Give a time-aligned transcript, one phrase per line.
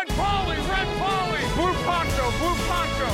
[0.00, 3.08] Red Polly, Red Polly, Blue Poncho, Blue Poncho.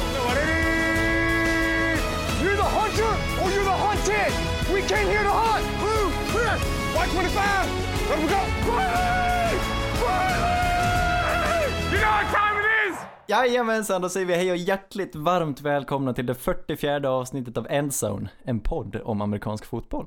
[2.43, 3.13] You're the hunter
[3.43, 4.33] or you're the hunted.
[4.75, 5.65] We came here to hunt.
[5.81, 6.55] Blue, clear.
[6.95, 7.69] White 25.
[8.11, 8.43] Let we go.
[8.67, 9.59] Polly!
[10.01, 11.67] Polly!
[11.93, 12.97] You know what time it is?
[13.27, 18.29] Jajamensan, då säger vi hej och hjärtligt varmt välkomna till det 44 avsnittet av Endzone,
[18.43, 20.07] en podd om amerikansk fotboll.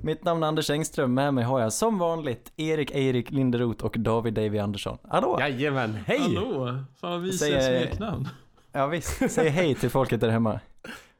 [0.00, 3.96] Mitt namn är Anders Engström, med mig har jag som vanligt Erik Eirik Linderoth och
[3.98, 4.98] David Davy Andersson.
[5.08, 5.36] Hallå!
[5.40, 6.20] Jajamän, hej!
[6.20, 6.78] Hallå!
[7.00, 8.28] Fan vad ser smeknamn.
[8.72, 10.60] Ja visst, säg hej till folket där hemma.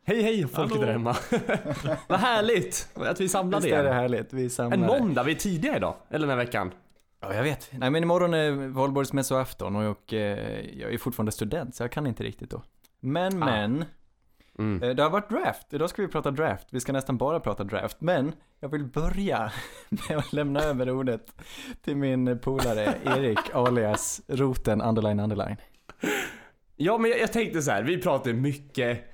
[0.04, 0.86] Hej hej folket Hallå.
[0.86, 1.16] där hemma.
[2.08, 4.82] Vad härligt att vi samlade Visst är det härligt, vi samlade.
[4.82, 5.94] En måndag, vi är tidiga idag.
[6.10, 6.70] Eller den här veckan.
[7.20, 7.70] Ja, jag vet.
[7.72, 12.06] Nej men imorgon är valborgsmässoafton och jag, eh, jag är fortfarande student så jag kan
[12.06, 12.62] inte riktigt då.
[13.00, 13.46] Men, Ah.
[13.46, 13.84] men.
[14.58, 14.82] Mm.
[14.82, 16.68] eh, Det har varit draft, idag ska vi prata draft.
[16.70, 19.52] Vi ska nästan bara prata draft, men jag vill börja
[20.08, 21.34] med att lämna över ordet
[21.84, 25.56] till min polare Erik alias roten underline underline.
[26.76, 29.04] Ja men jag, jag tänkte så här, vi pratar mycket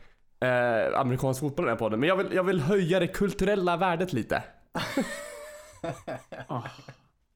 [0.41, 2.01] eh, amerikansk fotboll i den här podden.
[2.01, 4.43] Men jag vill, jag vill höja det kulturella värdet lite.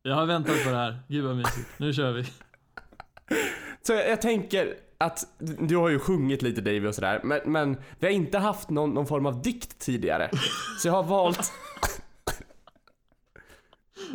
[0.03, 0.98] Jag har väntat på det här.
[1.09, 1.69] Gud vad mysigt.
[1.77, 2.25] Nu kör vi.
[3.83, 5.27] Så jag, jag tänker att
[5.58, 7.20] du har ju sjungit lite Davy och sådär.
[7.24, 10.30] Men, men vi har inte haft någon, någon form av dikt tidigare.
[10.78, 11.52] Så jag har valt,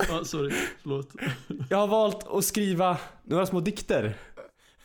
[0.10, 0.54] Ja, sorry.
[0.82, 1.10] Förlåt.
[1.70, 4.18] jag har valt att skriva några små dikter.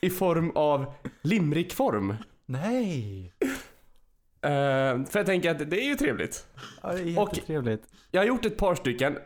[0.00, 2.14] I form av limerickform.
[2.46, 3.32] Nej!
[4.42, 4.50] Eh,
[5.04, 6.46] för jag tänker att det är ju trevligt.
[6.82, 7.82] Ja, det är Och- jättetrevligt.
[8.10, 9.19] Jag har gjort ett par stycken.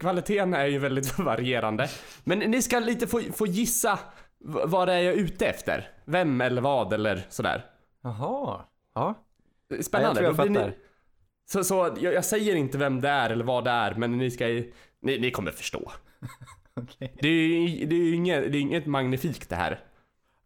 [0.00, 1.88] Kvaliteten är ju väldigt varierande.
[2.24, 3.98] Men ni ska lite få, få gissa
[4.44, 5.88] v- vad det är jag ute efter.
[6.04, 7.66] Vem eller vad eller sådär.
[8.02, 8.60] Jaha.
[8.94, 9.14] Ja.
[9.80, 10.22] Spännande.
[10.22, 10.68] Ja, jag tror jag fattar.
[10.70, 10.76] Ni,
[11.50, 14.30] så så jag, jag säger inte vem det är eller vad det är, men ni
[14.30, 15.90] ska ju- ni, ni kommer förstå.
[16.74, 17.14] Okej.
[17.22, 19.80] Det är ju det är inget, det är inget magnifikt det här.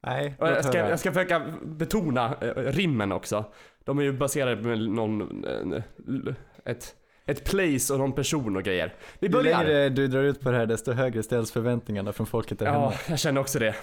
[0.02, 3.44] Nej, Och jag, ska, jag ska försöka betona eh, rimmen också.
[3.84, 6.94] De är ju baserade på någon, eh, ett,
[7.26, 8.94] ett place och någon person och grejer.
[9.18, 9.64] Vi Ju börjar.
[9.64, 12.72] längre du drar ut på det här desto högre ställs förväntningarna från folket där Ja,
[12.72, 12.92] hemma.
[13.08, 13.74] jag känner också det.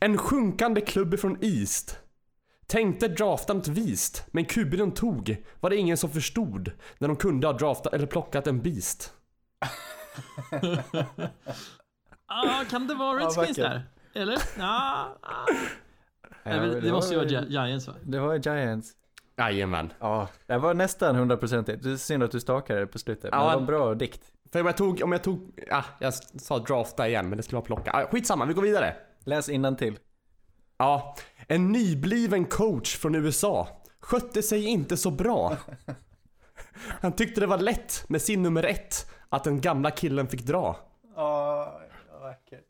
[0.00, 1.98] En sjunkande klubb från East.
[2.66, 7.16] Tänkte drafta något vist, men QB de tog var det ingen som förstod när de
[7.16, 9.12] kunde ha draftat eller plockat en beast.
[12.26, 13.82] Ah, kan det vara Ja, Redskins vackert.
[14.12, 14.20] där?
[14.22, 14.38] Eller?
[14.60, 15.46] Ah, ah.
[16.44, 17.94] Ja, men det måste ju var- vara Gi- Giants va?
[18.02, 18.92] Det var Giants.
[19.50, 19.92] Jajamän.
[20.00, 21.82] Ja, det var nästan hundraprocentigt.
[21.82, 23.30] Det är synd att du stakade det på slutet.
[23.30, 23.46] Men Ja.
[23.48, 24.20] det var en bra dikt.
[24.52, 27.56] För om jag tog, om jag tog, ah, jag sa drafta igen men det skulle
[27.56, 27.90] vara plocka.
[27.92, 28.96] Ah, skitsamma, vi går vidare.
[29.24, 29.46] Läs
[29.78, 29.98] till.
[30.76, 31.16] Ja,
[31.48, 35.56] en nybliven coach från USA skötte sig inte så bra.
[37.00, 40.76] Han tyckte det var lätt med sin nummer ett att den gamla killen fick dra.
[41.16, 41.80] Ja,
[42.20, 42.66] vackert.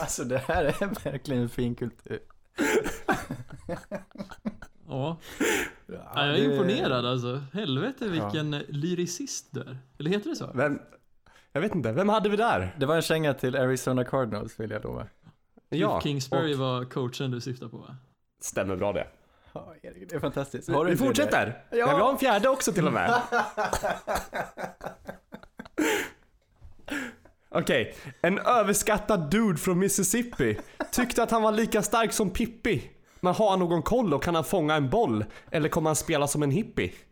[0.00, 2.20] Alltså det här är verkligen fin kultur.
[4.92, 5.16] Ja.
[5.86, 7.42] Ja, Ja, jag är det- imponerad alltså.
[7.52, 8.60] Helvete vilken ja.
[8.68, 9.78] lyricist du är.
[9.98, 10.50] Eller heter det så?
[10.54, 10.78] Vem?
[11.52, 12.74] Jag vet inte, vem hade vi där?
[12.78, 15.06] Det var en känga till Arizona Cardinals vill jag lova.
[15.68, 17.96] Ja, Cliff Kingsbury och- var coachen du syftar på va?
[18.40, 19.06] Stämmer bra det.
[19.52, 20.68] Ja, Erik, det är fantastiskt.
[20.68, 21.46] vi inte det fortsätter.
[21.70, 21.78] där?
[21.78, 21.86] Ja.
[21.86, 23.22] Men vi har en fjärde också till och med.
[27.54, 30.58] Okej, en överskattad dude från Mississippi
[30.92, 32.90] tyckte att han var lika stark som Pippi.
[33.24, 35.24] Men har han någon koll och kan han fånga en boll?
[35.50, 36.92] Eller kommer han spela som en hippie?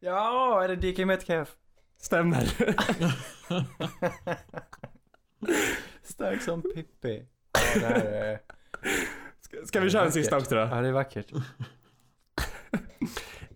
[0.00, 1.56] Ja, är det DK Metcalf?
[1.98, 2.44] Stämmer.
[6.02, 7.26] Stark som Pippi.
[7.52, 8.40] Ja, det här är...
[9.66, 10.60] Ska vi köra en sista också då?
[10.60, 11.32] Ja, det är vackert.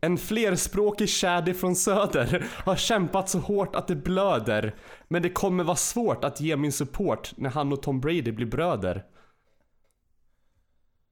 [0.01, 4.75] En flerspråkig shaddy från söder har kämpat så hårt att det blöder.
[5.09, 8.47] Men det kommer vara svårt att ge min support när han och Tom Brady blir
[8.47, 9.05] bröder.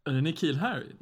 [0.09, 0.93] Är det Nikhil Harry?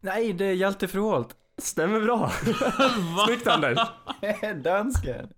[0.00, 1.36] Nej, det är Hjalte Froholt.
[1.58, 2.30] Stämmer bra.
[3.26, 3.78] Snyggt Anders.
[4.64, 5.28] Dansken.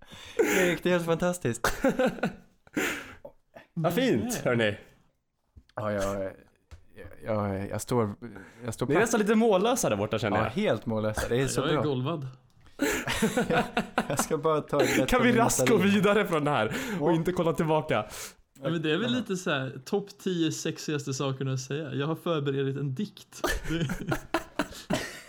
[0.57, 1.83] Erik, det är helt fantastiskt.
[3.73, 4.77] Vad fint hörni.
[5.75, 6.31] Ja, jag,
[7.25, 8.15] jag, jag står,
[8.65, 10.49] jag står Ni är nästan lite mållösa där borta känner Ja, jag.
[10.51, 11.27] helt mållösa.
[11.29, 11.81] Det är så Jag är bra.
[11.83, 12.27] golvad.
[14.09, 17.31] Jag ska bara ta ett Kan vi raskt gå vidare från det här och inte
[17.31, 18.05] kolla tillbaka?
[18.63, 21.93] Ja, men det är väl lite så här topp 10 sexigaste sakerna att säga.
[21.93, 23.41] Jag har förberett en dikt.
[23.69, 23.87] Det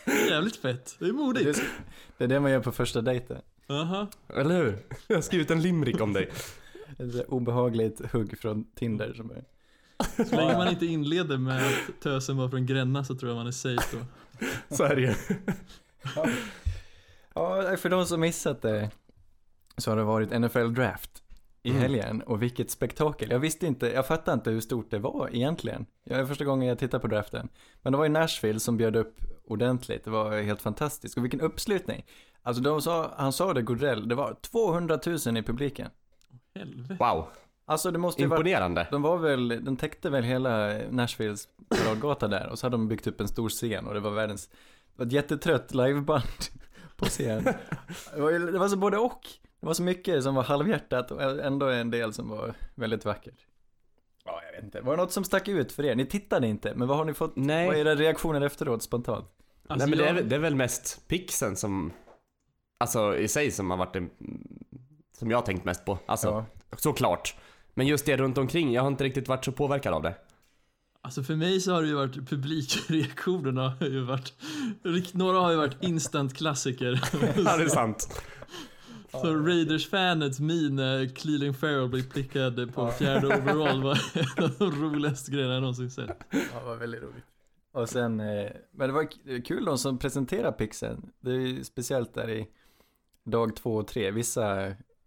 [0.04, 0.96] det är jävligt fett.
[0.98, 1.58] Det är Det modigt.
[1.58, 1.64] är,
[2.18, 3.38] det är det man gör på första dejten.
[3.68, 4.06] Aha.
[4.36, 4.78] Eller hur?
[5.06, 6.30] Jag har skrivit en limerick om dig.
[6.98, 9.44] Ett obehagligt hugg från Tinder som är...
[10.30, 13.46] Så länge man inte inleder med att tösen var från Gränna så tror jag man
[13.46, 14.04] är safe då.
[14.76, 15.14] Så är det ju.
[17.34, 18.90] Ja, för de som missat det
[19.76, 21.22] så har det varit NFL Draft.
[21.62, 21.82] i Mm.
[21.82, 23.30] helgen och vilket spektakel.
[23.30, 25.86] Jag visste inte, jag fattade inte hur stort det var egentligen.
[26.04, 27.48] Det var första gången jag tittade på draften.
[27.82, 31.16] Men det var i Nashville som bjöd upp ordentligt, det var helt fantastiskt.
[31.16, 32.04] Och vilken uppslutning.
[32.42, 35.90] Alltså de sa, han sa det Gordell, det var 200 000 i publiken.
[36.54, 36.96] Helvete.
[37.00, 37.26] Wow,
[37.68, 38.86] Alltså det måste ju varit imponerande.
[38.90, 43.06] De var väl, den täckte väl hela Nashvilles paradgata där och så hade de byggt
[43.06, 44.54] upp en stor scen och det var världens, det
[44.96, 46.22] var ett jättetrött liveband
[46.96, 47.44] på scen.
[48.14, 49.20] Det var, det var så både och.
[49.60, 53.46] Det var så mycket som var halvhjärtat och ändå en del som var väldigt vackert.
[54.24, 54.80] Ja, jag vet inte.
[54.80, 55.94] Var det något som stack ut för er?
[55.94, 57.66] Ni tittade inte, men vad har ni fått, Nej.
[57.66, 59.28] vad är era reaktioner efteråt spontant?
[59.68, 61.92] Alltså, Nej men det är, det är väl mest pixen som,
[62.80, 64.08] alltså i sig som har varit det,
[65.18, 65.98] som jag har tänkt mest på.
[66.06, 66.44] Alltså, Ja.
[66.76, 67.36] såklart.
[67.78, 70.14] Men just det runt omkring, jag har inte riktigt varit så påverkad av det.
[71.02, 74.34] Alltså för mig så har det ju varit publikreaktionerna har ju varit,
[75.14, 77.00] några har ju varit instant klassiker.
[77.36, 78.22] Ja, det är sant.
[79.10, 84.82] Så Raiders-fanets min när Cleveland Farrell blir prickad på fjärde overall var en av de
[84.82, 86.26] roligaste grejerna jag någonsin sett.
[86.30, 87.25] Ja, det var väldigt roligt.
[87.72, 89.08] Och sen, eh, men det var
[89.42, 91.10] kul de som presenterar pixeln.
[91.20, 92.48] Det är ju speciellt där i
[93.25, 94.46] dag två och tre, vissa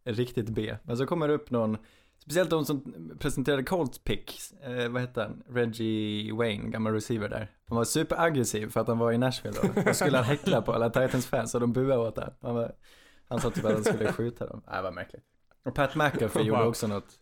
[0.03, 0.75] är riktigt B.
[0.83, 1.77] Men så kommer det upp någon,
[2.23, 2.83] speciellt de som
[3.19, 5.43] presenterade Colts picks, eh, vad heter han?
[5.47, 7.51] Reggie Wayne, gammal receiver där.
[7.65, 9.81] Han var superaggressiv för att han var i Nashville då.
[9.85, 12.33] Då skulle han häckla på alla Titans fans och de buade åt honom.
[12.41, 12.75] Han, var,
[13.27, 14.61] han sa typ att han skulle skjuta dem.
[14.67, 15.23] Nej, det var märkligt.
[15.63, 17.19] Och Pat McAfee gjorde också något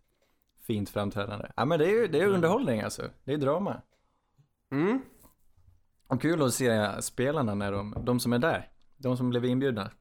[0.68, 1.52] fint framträdande.
[1.56, 3.10] Ja men det är ju det är ju underhållning alltså.
[3.24, 3.82] Det är drama.
[4.72, 5.02] Mm.
[6.08, 9.92] Och kul att se spelarna när de, de som är där, de som blev inbjudna.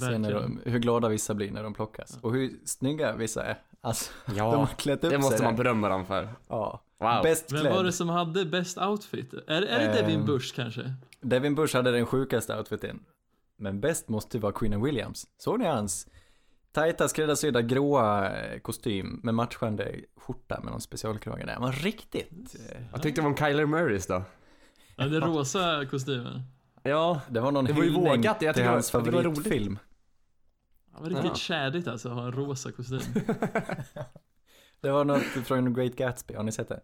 [0.00, 2.18] Se när de, hur glada vissa blir när de plockas.
[2.22, 3.58] Och hur snygga vissa är.
[3.80, 6.28] Alltså, de har Ja, klätt upp det måste sig man berömma dem för.
[6.48, 6.82] Ja.
[6.98, 7.22] Wow.
[7.22, 7.84] Bäst Vem var klädd.
[7.84, 9.34] det som hade bäst outfit?
[9.34, 10.94] Är, är det Devin Ehm, Bush kanske?
[11.20, 13.00] Devin Bush hade den sjukaste outfiten.
[13.56, 15.26] Men bäst måste ju vara Queen Williams.
[15.38, 16.06] Såg ni hans
[16.72, 21.52] tajta skräddarsydda gråa eh, kostym med matchande skjorta med någon specialkrage där?
[21.52, 22.54] Han var riktigt...
[22.70, 24.22] eh, Jag tyckte var om Kyler Murrays då.
[24.96, 26.42] Ja, den rosa kostymen.
[26.82, 29.04] Ja, Det var någon Det var ju hyllning vågat, jag tycker det var- hans jag
[29.04, 29.38] tycker det var roligt.
[29.44, 29.78] favoritfilm.
[30.96, 31.34] Det var riktigt Ja.
[31.34, 33.00] tjädigt alltså att ha en rosa kostym.
[34.80, 36.80] Det var något från Great Gatsby, har ni sett det?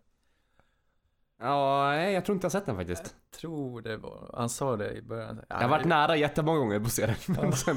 [1.41, 3.15] ja nej, jag tror inte jag har sett den faktiskt.
[3.41, 5.41] tror det var, han sa det i början.
[5.49, 7.17] Jag har varit nära jättemånga gånger på att se den.
[7.27, 7.77] Men sen,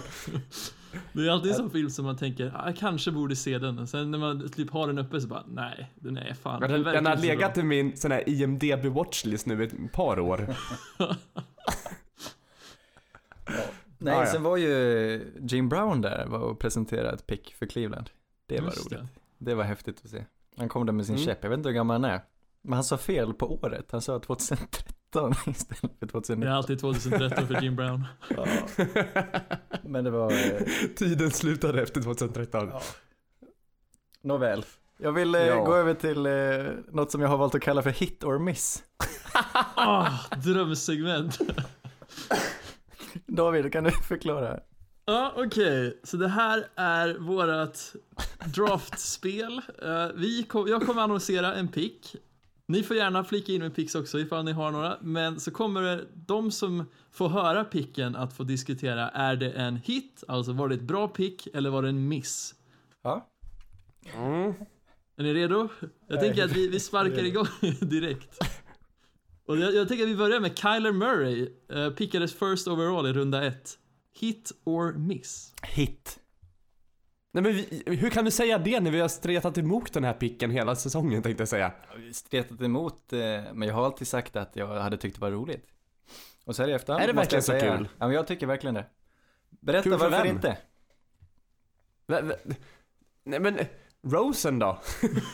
[1.14, 3.80] Det är alltid en sån film som man tänker, ah, jag kanske borde se den.
[3.80, 6.62] Och sen när man typ har den uppe så bara, nej, den är fan.
[6.62, 7.26] Ja, den, verkligen den har bra.
[7.26, 10.56] legat i min sån här IMDB watchlist nu ett par år.
[13.98, 14.32] Nej, Ah, ja.
[14.32, 18.10] sen var ju Jim Brown där var och presenterade ett pick för Cleveland.
[18.46, 19.10] Det var Just roligt.
[19.38, 19.56] Det.
[19.56, 20.26] var häftigt att se.
[20.58, 21.26] Han kom där med sin Mm.
[21.26, 22.22] käpp, jag vet inte hur gammal han är.
[22.62, 26.48] Men han sa fel på året, han sa 2013 istället för Det är 2019.
[26.56, 28.06] alltid 2013 för Jim Brown.
[28.36, 28.46] Ja.
[29.84, 30.62] Men det var, eh,
[30.96, 32.70] Tiden slutade efter 2013.
[32.72, 32.82] Ja.
[34.22, 34.66] nåväl.
[34.98, 35.64] Jag vill eh, Ja.
[35.64, 38.84] gå över till eh, något som jag har valt att kalla för hit or miss.
[39.76, 40.10] Ah,
[40.44, 41.40] drömsegment.
[43.42, 44.60] David, kan du förklara?
[45.06, 46.00] Ja, okej.
[46.04, 47.96] Så det här är vårat
[48.46, 49.62] draftspel.
[49.84, 52.16] Eh, vi kom, jag kommer annonsera en pick.
[52.68, 54.98] Ni får gärna flika in med picks också ifall ni har några.
[55.02, 59.76] Men så kommer det, de som får höra picken att få diskutera, är det en
[59.76, 62.56] hit, alltså var det ett bra pick eller var det en miss?
[63.04, 63.30] Ja.
[64.16, 64.54] Mm.
[65.18, 65.70] Är ni redo?
[66.08, 67.48] Jag tänker att vi, vi sparkar igång
[67.82, 68.38] direkt.
[69.52, 73.14] Och jag, jag tänker att vi börjar med Kyler Murray, uh, pickades first overall i
[73.14, 73.78] runda ett.
[74.20, 75.54] Hit or miss?
[75.64, 76.20] Hit.
[77.32, 80.14] Nej men vi, hur kan du säga det när vi har stretat emot den här
[80.14, 81.72] picken hela säsongen tänkte jag säga.
[82.06, 83.20] Jag stretat emot, eh,
[83.54, 85.68] men jag har alltid sagt att jag hade tyckt det var roligt.
[86.46, 87.88] Och så här i efterhand Är det måste jag verkligen så säga, kul?
[87.98, 88.86] Ja, men jag tycker verkligen det.
[89.50, 90.36] Berätta Kul för varför vem?
[90.36, 90.58] inte?
[93.24, 93.60] Nej men,
[94.04, 94.80] Rosen då?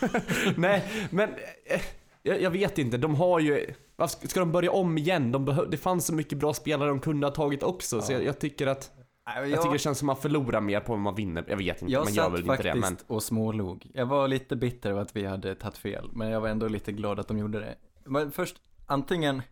[0.56, 1.34] Nej men,
[1.64, 1.80] eh,
[2.28, 3.66] jag, jag vet inte, de har ju,
[4.06, 5.32] ska de börja om igen?
[5.32, 8.16] De behö- det fanns så mycket bra spelare de kunde ha tagit också, så Ja.
[8.16, 8.90] jag, jag tycker att,
[9.26, 11.44] Nej, jag tycker det känns som att man förlorar mer på vad man vinner.
[11.48, 13.16] Jag vet inte, jag man gör satt väl faktiskt inte det men.
[13.16, 13.86] och smålog.
[13.94, 16.92] Jag var lite bitter över att vi hade tagit fel, men jag var ändå lite
[16.92, 17.74] glad att de gjorde det.
[18.04, 18.56] Men först,
[18.86, 19.42] antingen,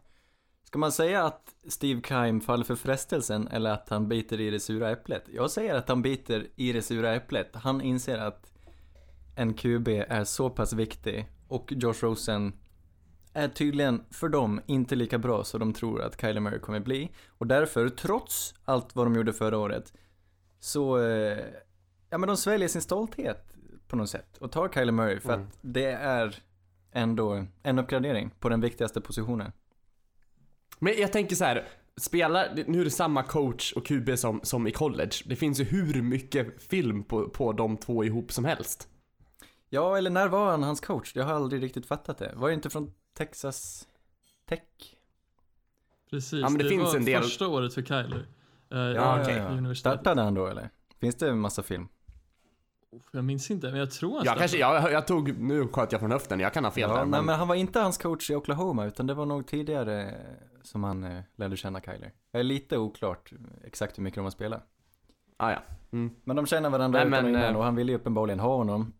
[0.64, 4.61] ska man säga att Steve Keim faller för frestelsen eller att han biter i det
[4.61, 5.25] sura äpplet?
[5.35, 7.50] Jag säger att han biter i det sura äpplet.
[7.54, 8.52] Han inser att
[9.37, 12.52] en QB är så pass viktig och Josh Rosen
[13.37, 17.11] är tydligen för dem inte lika bra som de tror att Kyler Murray kommer bli.
[17.28, 19.93] Och därför, trots allt vad de gjorde förra året,
[20.61, 21.38] så, eh,
[22.11, 23.57] ja men de sväljer sin stolthet
[23.88, 25.47] på något sätt och tar Kyler Murray för Mm.
[25.47, 26.43] att det är
[26.93, 29.52] ändå en uppgradering på den viktigaste positionen.
[30.78, 31.69] Men jag tänker så här.
[31.99, 35.12] spelar, nu är det samma coach och QB som, som i college.
[35.25, 38.88] Det finns ju hur mycket film på, på de två ihop som helst.
[39.69, 41.12] Ja, eller när var han hans coach?
[41.14, 42.33] Jag har aldrig riktigt fattat det.
[42.37, 43.88] Var det inte från Texas
[44.49, 44.61] Tech?
[46.11, 48.26] Precis, Ja, men det det, finns var en del- första året för Kyler.
[48.75, 49.40] Uh, Ja, okej.
[49.40, 49.78] universitetet.
[50.00, 50.70] Startade han då eller?
[51.00, 51.88] Finns det en massa film?
[53.12, 56.00] Jag minns inte, men jag tror han Jag kanske, jag, jag tog, nu sköt jag
[56.00, 56.94] från höften, jag kan ha fel Ja, där.
[56.96, 60.14] nej, Men, men han var inte hans coach i Oklahoma, utan det var nog tidigare
[60.62, 62.12] som han eh, lärde känna Kyler.
[62.30, 63.32] Det är lite oklart
[63.64, 64.66] exakt hur mycket de har spelat.
[65.37, 65.59] Ah, ja.
[65.93, 66.14] Mm.
[66.25, 68.40] Men de känner varandra Nej, utan och men, innan eh, och han ville ju uppenbarligen
[68.40, 68.93] ha honom.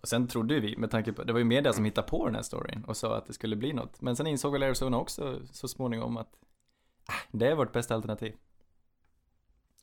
[0.00, 2.34] Och sen trodde vi, med tanke på, det var ju media som hittade på den
[2.34, 4.00] här storyn och sa att det skulle bli något.
[4.00, 6.28] Men sen insåg väl Arizona också så småningom att
[7.06, 8.32] ah, det är vårt bästa alternativ.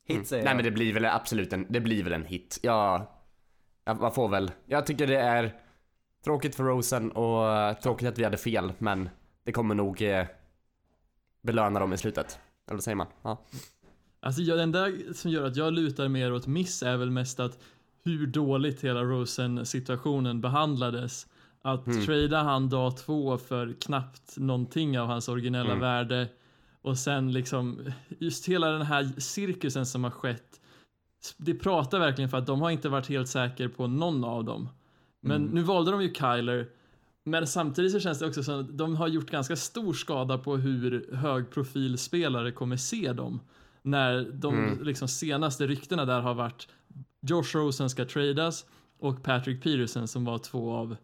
[0.04, 0.24] Hit Mm.
[0.24, 0.56] säger Nej jag.
[0.56, 2.58] men det blir väl absolut en, det blir väl en hit.
[2.62, 3.06] Ja,
[3.84, 5.56] ja, man får väl, jag tycker det är
[6.24, 9.08] tråkigt för Rosen och eh, tråkigt att vi hade fel, men
[9.44, 10.26] det kommer nog eh,
[11.42, 12.38] belöna dem i slutet.
[12.66, 13.06] Eller vad säger man?
[13.22, 13.38] Ja.
[14.20, 17.40] Alltså jag, den där som gör att jag lutar mer åt miss är väl mest
[17.40, 17.58] att
[18.04, 21.26] hur dåligt hela Rosen-situationen behandlades.
[21.62, 22.06] Att Mm.
[22.06, 25.80] trada han dag två för knappt någonting av hans originella Mm.
[25.80, 26.28] värde
[26.82, 27.78] och sen liksom
[28.18, 30.60] just hela den här cirkusen som har skett.
[31.36, 34.68] Det pratar verkligen för att de har inte varit helt säkra på någon av dem.
[35.20, 35.54] Men Mm.
[35.54, 36.68] nu valde de ju Kyler.
[37.24, 40.56] Men samtidigt så känns det också som att de har gjort ganska stor skada på
[40.56, 43.40] hur högprofilspelare kommer se dem.
[43.82, 44.82] När de Mm.
[44.82, 46.68] liksom senaste ryktena där har varit
[47.20, 48.66] Josh Rosen ska tradas
[48.98, 50.96] och Patrick Peterson som var två av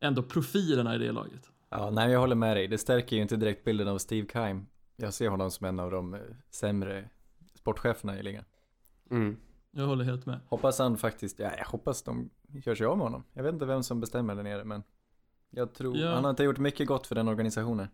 [0.00, 1.50] ändå profilerna i det laget.
[1.70, 2.68] Ja, nej jag håller med dig.
[2.68, 4.66] Det stärker ju inte direkt bilden av Steve Keim.
[4.96, 7.10] Jag ser honom som en av de eh, sämre
[7.54, 8.44] sportcheferna i ligan.
[9.10, 9.36] Mm.
[9.70, 10.40] Jag håller helt med.
[10.48, 13.24] Hoppas han faktiskt, ja jag hoppas de gör sig av med honom.
[13.32, 14.82] Jag vet inte vem som bestämmer där nere men
[15.50, 16.14] jag tror, Ja.
[16.14, 17.88] han har inte gjort mycket gott för den organisationen.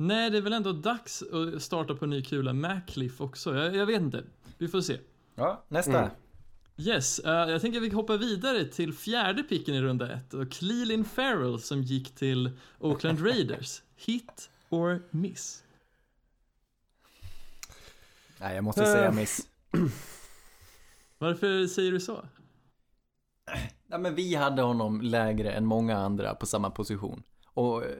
[0.00, 3.54] Nej, det är väl ändå dags att starta på ny kula med Cliff också.
[3.56, 4.24] Jag, jag vet inte.
[4.58, 4.98] Vi får se.
[5.34, 5.98] Ja, nästa.
[5.98, 6.10] Mm.
[6.76, 10.50] Yes, eh, jag tänker att vi hoppar vidare till fjärde picken i runda ett och
[10.52, 13.82] Cleelin Farrell som gick till Oakland Raiders.
[13.96, 15.64] Hit or miss?
[18.40, 18.92] Nej, jag måste Eh.
[18.92, 19.48] säga miss.
[21.18, 22.24] Varför säger du så?
[23.86, 27.22] Nej, men vi hade honom lägre än många andra på samma position.
[27.46, 27.90] Och eh,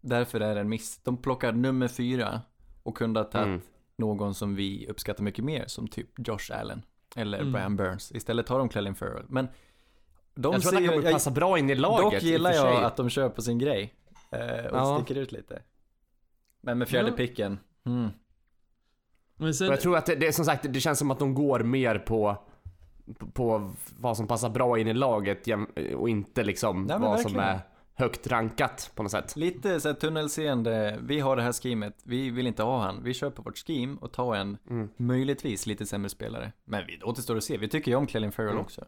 [0.00, 0.98] därför är det en miss.
[1.02, 2.40] De plockar nummer fyra
[2.82, 3.60] och kunde ha tagit Mm.
[3.96, 6.82] någon som vi uppskattar mycket mer, som typ Josh Allen.
[7.16, 7.52] Eller Mm.
[7.52, 8.12] Brian Burns.
[8.12, 9.24] Istället tar de Clelin Farrell.
[9.28, 9.48] Men
[10.34, 12.52] de Jag tror att han ser- kommer jag- passa bra in i laget Dock gillar
[12.52, 13.94] jag att de kör på sin grej.
[14.30, 14.98] Eh, och Ja.
[15.02, 15.62] sticker ut lite.
[16.60, 17.16] Men med fjärde Ja.
[17.16, 18.08] picken, mm.
[19.36, 21.34] Men sen, jag tror att det, det är som sagt, det känns som att de
[21.34, 22.36] går mer på
[23.34, 25.46] på- vad som passar bra in i laget
[25.96, 27.56] och inte liksom men vad som verkligen.
[27.56, 27.60] är
[27.94, 29.36] högt rankat på något sätt.
[29.36, 33.14] Lite så här tunnelseende, vi har det här schemet, vi vill inte ha han, vi
[33.14, 34.88] på vårt scheme och tar en Mm.
[34.96, 36.52] möjligtvis lite sämre spelare.
[36.64, 38.62] Men vi återstår att se, vi tycker ju om Clelin Farrell Mm.
[38.62, 38.84] också.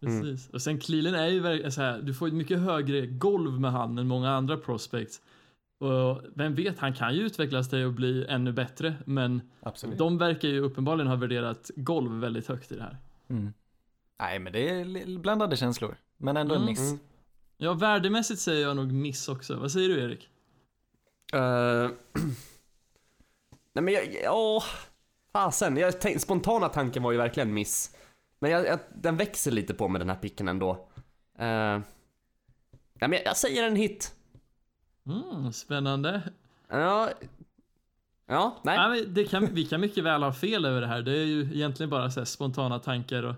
[0.00, 0.48] precis.
[0.50, 3.72] Och sen Cleelin är ju verkligen så här, du får ett mycket högre golv med
[3.72, 5.20] han än många andra prospects.
[5.78, 9.98] Och vem vet, han kan ju utvecklas till att bli ännu bättre, men Absolut.
[9.98, 12.96] de verkar ju uppenbarligen ha värderat golv väldigt högt i det här.
[13.28, 13.52] Mm.
[14.20, 16.70] Nej men det är blandade känslor, men ändå en Mm.
[16.70, 16.94] miss.
[17.58, 19.56] Ja, värdemässigt säger jag nog miss också.
[19.56, 20.28] Vad säger du Erik?
[21.34, 21.40] Uh,
[23.72, 24.62] nej men jag, ja,
[25.32, 25.76] fasen.
[25.76, 27.96] Jag tänk, spontana tanken var ju verkligen miss.
[28.38, 30.70] Men jag, jag, den växer lite på med den här picken ändå.
[30.70, 30.78] Uh,
[31.38, 31.82] nej
[33.00, 34.14] men jag, jag säger en hit.
[35.06, 36.22] Mm, spännande.
[36.68, 37.10] Ja,
[38.26, 38.78] ja, nej.
[38.78, 41.02] Men det kan, vi kan mycket väl ha fel över det här.
[41.02, 43.34] Det är ju egentligen bara så spontana tankar och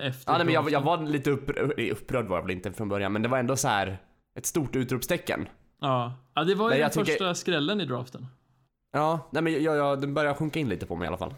[0.00, 0.32] efter.
[0.32, 3.12] Ja, nej men jag, jag var lite upprörd, upprörd var jag väl inte från början,
[3.12, 3.98] men det var ändå så här
[4.38, 5.48] ett stort utropstecken.
[5.80, 6.14] Ja.
[6.34, 8.26] ja, det var ju den tycker- första skrällen i draften.
[8.92, 11.34] Ja, nej men jag, jag, den börjar sjunka in lite på mig i alla fall.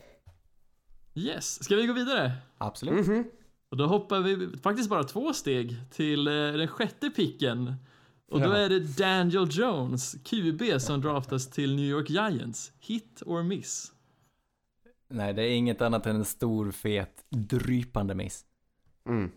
[1.15, 2.33] Yes, ska vi gå vidare?
[2.59, 3.07] Absolut.
[3.07, 3.25] Mhm.
[3.71, 7.75] Och då hoppar vi faktiskt bara två steg till eh, den sjätte picken.
[8.33, 8.57] Och då Ja.
[8.57, 12.73] är det Daniel Jones, QB, som draftas till New York Giants.
[12.81, 13.93] Hit or miss?
[15.13, 18.45] Nej det är inget annat än en stor fet drypande miss.
[19.09, 19.31] Mm.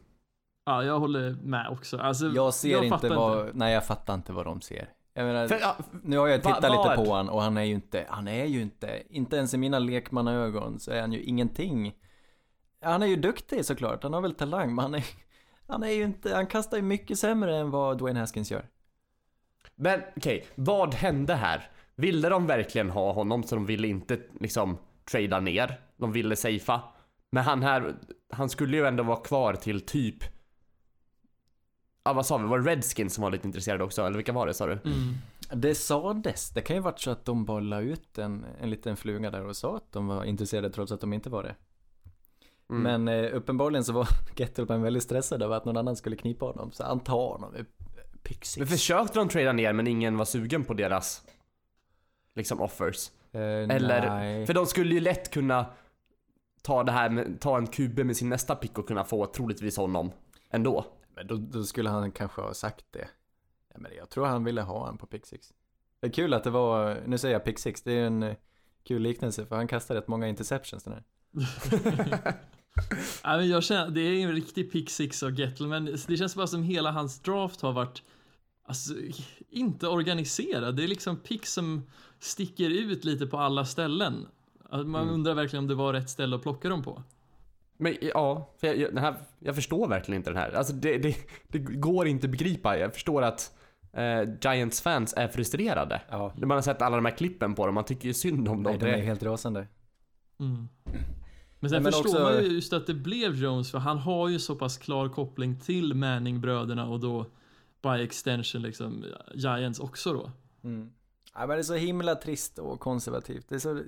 [0.66, 1.98] Ja, jag håller med också.
[1.98, 4.90] Alltså, Jag ser inte fattar vad, nej jag fattar inte vad de ser.
[5.14, 6.90] Jag menar, För, ja, nu har jag Va- tittat vad?
[6.96, 9.58] lite på han och han är ju inte, han är ju inte, inte ens i
[9.58, 11.96] mina lekmannaögon så är han ju ingenting.
[12.82, 15.06] Han är ju duktig såklart, han har väl talang men han är,
[15.68, 18.66] han är ju inte, han kastar ju mycket sämre än vad Dwayne Haskins gör.
[19.76, 21.70] Men okej, vad hände här?
[21.96, 24.78] Ville de verkligen ha honom så de ville inte liksom
[25.12, 25.80] trada ner?
[25.98, 26.82] De ville safea.
[27.32, 27.96] Men han här,
[28.30, 30.24] han skulle ju ändå vara kvar till typ
[32.08, 34.02] Ja vad sa vi, var det Redskins som var lite intresserade också?
[34.02, 34.72] Eller vilka var det sa du?
[34.72, 35.14] Mm.
[35.54, 38.98] Det sades, det kan ju varit så att de bara la ut en, en liten
[38.98, 41.56] fluga där och sa att de var intresserade trots att de inte var det.
[42.70, 42.84] Mm.
[42.84, 46.72] Men eh, uppenbarligen så var Gettleman väldigt stressad över att någon annan skulle knipa honom,
[46.72, 47.66] så han tar honom med
[48.24, 51.22] pick Men försökte de trada ner men ingen var sugen på deras
[52.36, 53.10] liksom offers?
[53.36, 54.46] Eh, Eller, nej.
[54.46, 55.66] för de skulle ju lätt kunna
[56.62, 59.78] ta det här med, ta en QB med sin nästa pick och kunna få troligtvis
[59.78, 60.12] honom
[60.50, 60.86] ändå.
[61.16, 63.08] Men då, då skulle han kanske ha sagt det.
[63.74, 65.54] Ja, men jag tror han ville ha en på pick six.
[66.00, 68.36] Det är kul att det var, nu säger jag pick six, det är en eh,
[68.84, 71.04] kul liknelse för han kastade rätt många interceptions den här.
[73.38, 75.98] Men jag känner, det är en riktig pick six av Gettleman.
[76.08, 78.04] Det känns bara som hela hans draft har varit
[78.68, 78.94] Alltså,
[79.50, 80.76] inte organiserad.
[80.76, 84.28] Det är liksom pick som sticker ut lite på alla ställen.
[84.70, 85.14] Att Man Mm.
[85.14, 87.04] undrar verkligen om det var rätt ställe att plocka dem på.
[87.78, 90.52] Men ja, för jag, jag, här, jag förstår verkligen inte den här.
[90.52, 91.16] Alltså det, det,
[91.48, 92.78] det går inte att begripa.
[92.78, 93.58] Jag förstår att
[93.94, 96.02] eh, Giants fans är frustrerade.
[96.10, 96.34] Ja.
[96.38, 98.64] När man har sett alla de här klippen på dem, man tycker ju synd om
[98.64, 98.72] dem.
[98.74, 99.68] Nej, de är Det- helt rasande.
[100.40, 100.68] Mm.
[101.60, 104.30] Men sen men förstår också- man ju just att det blev Jones för han har
[104.30, 107.26] ju så pass klar koppling till Manning-bröderna och då
[107.84, 110.32] by extension liksom Giants också då.
[110.64, 110.90] Mm.
[111.36, 113.50] Ja, men det är så himla trist och konservativt.
[113.50, 113.82] Det är så, det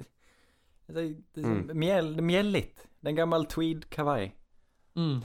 [0.88, 1.80] är så, det är Mm.
[1.80, 2.88] mjäll, mjälligt.
[3.00, 4.36] Den gammal tweed kavaj.
[4.96, 5.22] Mm.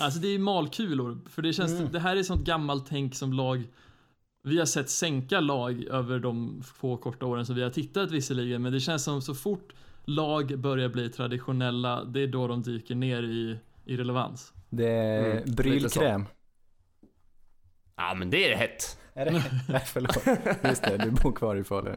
[0.00, 1.92] Alltså det är malkulor, för det känns, Mm.
[1.92, 3.62] det här är sånt gammalt tänk som lag
[4.44, 8.62] vi har sett sänka lag över de få korta åren som vi har tittat visserligen,
[8.62, 9.72] men det känns som så fort
[10.04, 14.52] lag börjar bli traditionella, det är då de dyker ner i, i relevans.
[14.70, 16.24] Det är Mm, brylkräm.
[17.96, 18.98] Ja men det är hett.
[19.14, 19.32] Är det?
[19.68, 20.16] Nej, förlåt.
[20.64, 21.96] Just det, du bor kvar i Falun.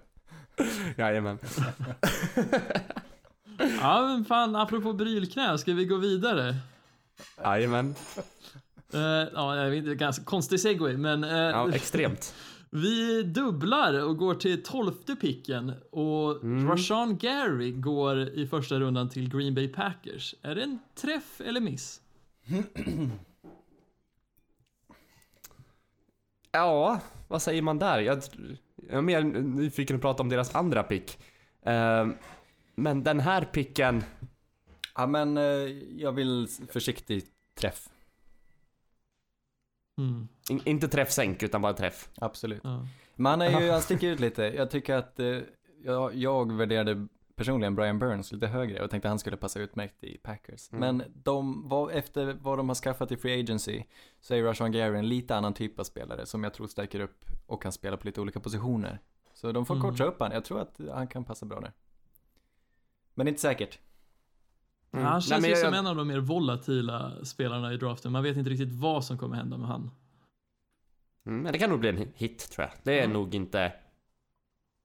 [0.98, 1.38] Jajamän.
[3.80, 6.56] Ja men fan, apropå brylknä, ska vi gå vidare?
[7.44, 7.96] Jajamän.
[8.96, 9.02] Uh,
[9.34, 12.36] ja, jag vet inte, ganska konstig segway, men eh, Ja, extremt.
[12.70, 16.70] vi dubblar och går till tolfte picken och Mm.
[16.70, 20.36] Rashawn Gary går i första rundan till Green Bay Packers.
[20.42, 22.02] Är det en träff eller miss?
[26.56, 28.00] Ja, vad säger man där?
[28.00, 28.22] Jag,
[28.90, 31.20] jag är mer nyfiken att prata om deras andra pick.
[31.66, 32.08] Eh,
[32.76, 34.04] men den här picken,
[34.96, 35.44] Ja, men eh,
[35.98, 37.24] jag vill försiktig
[37.60, 37.90] träff.
[39.98, 40.28] Mm.
[40.50, 42.10] in, inte träffsänk utan bara träff.
[42.18, 42.62] Absolut.
[42.64, 42.88] Ja.
[43.16, 44.44] Men han, är ju, han sticker ut lite.
[44.44, 45.40] Jag tycker att eh,
[45.84, 50.04] jag, jag värderade personligen Brian Burns lite högre och tänkte att han skulle passa utmärkt
[50.04, 50.72] i Packers.
[50.72, 50.80] Mm.
[50.98, 53.84] Men de, var, efter vad de har skaffat i Free Agency
[54.22, 57.26] så är Rashawn Gary en lite annan typ av spelare som jag tror stärker upp
[57.46, 59.00] och kan spela på lite olika positioner.
[59.34, 59.90] Så de får Mm.
[59.90, 60.32] coacha upp han.
[60.32, 61.72] Jag tror att han kan passa bra där.
[63.14, 63.80] Men inte säkert.
[64.92, 65.06] Mm.
[65.06, 68.12] Han Nej, känns men ju jag- som en av de mer volatila spelarna i draften.
[68.12, 69.92] Man vet inte riktigt vad som kommer hända med han.
[71.26, 72.74] Mm, men det kan nog bli en hit tror jag.
[72.84, 73.14] Det är Mm.
[73.14, 73.74] nog inte...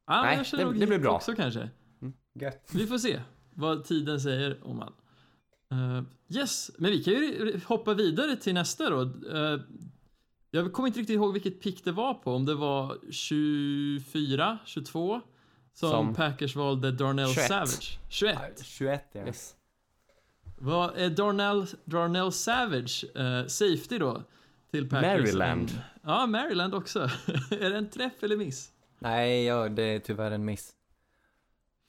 [0.06, 1.10] Ja, men Nej, det- nog det blir bra.
[1.16, 1.70] också kanske.
[2.34, 2.70] Gött.
[2.72, 3.20] Vi får se
[3.54, 4.92] vad tiden säger om han.
[5.72, 6.04] Eh,
[6.38, 9.02] yes, men vi kan ju hoppa vidare till nästa då.
[9.36, 9.60] Eh,
[10.50, 15.20] jag kommer inte riktigt ihåg vilket pick det var på, om det var 24, 22
[15.72, 17.48] som, Som- Packers valde Darnell 21.
[17.48, 17.98] Savage.
[18.08, 18.38] 21.
[18.64, 19.26] 21 ja.
[19.26, 19.56] Yes.
[20.58, 24.22] Vad är Darnell, Darnell Savage eh, safety då?
[24.70, 25.18] Till Packers?
[25.18, 25.82] Maryland.
[26.02, 26.98] Ja, Maryland också.
[27.50, 28.72] är det en träff eller miss?
[28.98, 30.72] Nej, ja, det är tyvärr en miss.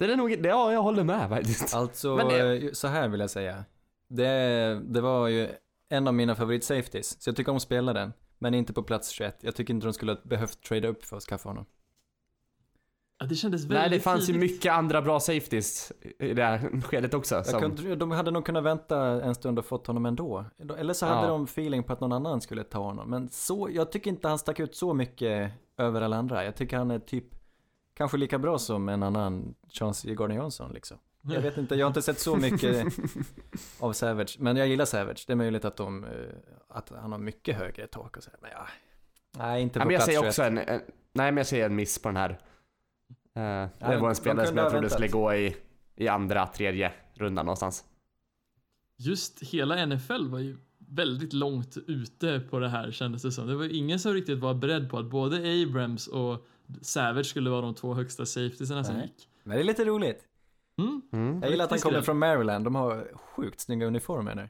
[0.07, 0.41] Det är nog...
[0.43, 1.75] det- Ja, jag håller med faktiskt.
[1.75, 3.63] Alltså, det- så här vill jag säga.
[4.07, 5.47] Det, det var ju
[5.89, 8.13] en av mina favoritsafeties, så jag tycker om att spela den.
[8.39, 9.37] Men inte på plats 21.
[9.41, 11.65] Jag tycker inte de skulle ha behövt trada upp för att skaffa honom.
[13.19, 14.51] Ja, det kändes väldigt Nej, det fanns ju tidigt.
[14.51, 17.35] mycket andra bra safeties i det här skedet också.
[17.35, 20.45] Jag Som, kunde, de hade nog kunnat vänta en stund och fått honom ändå.
[20.77, 21.33] Eller så hade Ja.
[21.33, 23.09] de feeling på att någon annan skulle ta honom.
[23.09, 26.45] Men så, jag tycker inte han stack ut så mycket över alla andra.
[26.45, 27.25] Jag tycker han är typ
[28.01, 30.97] kanske lika bra som en annan Chauncey Gardner Johnson liksom.
[31.21, 32.85] Jag vet inte, jag har inte sett så mycket
[33.79, 34.37] av Savage.
[34.39, 35.23] Men jag gillar Savage.
[35.27, 36.09] Det är möjligt att, de, eh,
[36.67, 38.29] att han har mycket högre tak och så.
[38.41, 38.67] Men ja,
[39.37, 40.29] nej inte på ja, men jag plats säger 21.
[40.29, 40.81] också en, en...
[41.13, 42.29] Nej, men jag säger en miss på den här.
[42.29, 42.33] Eh,
[43.33, 44.91] det de- var en spelare som jag trodde väntat.
[44.91, 45.55] skulle gå i,
[45.95, 47.83] i andra, tredje rundan någonstans.
[48.97, 53.47] Just hela NFL var ju väldigt långt ute på det här kändes det som.
[53.47, 56.47] Det var ju ingen som riktigt var beredd på att både Abrams och
[56.81, 59.03] Savage skulle vara de två högsta safetiesarna som Nej.
[59.05, 59.29] gick.
[59.43, 60.27] Men det är lite roligt.
[60.77, 61.01] Mm.
[61.11, 61.41] Mm.
[61.41, 62.65] Jag gillar att han kommer från Maryland.
[62.65, 64.49] De har sjukt snygga uniformer nu.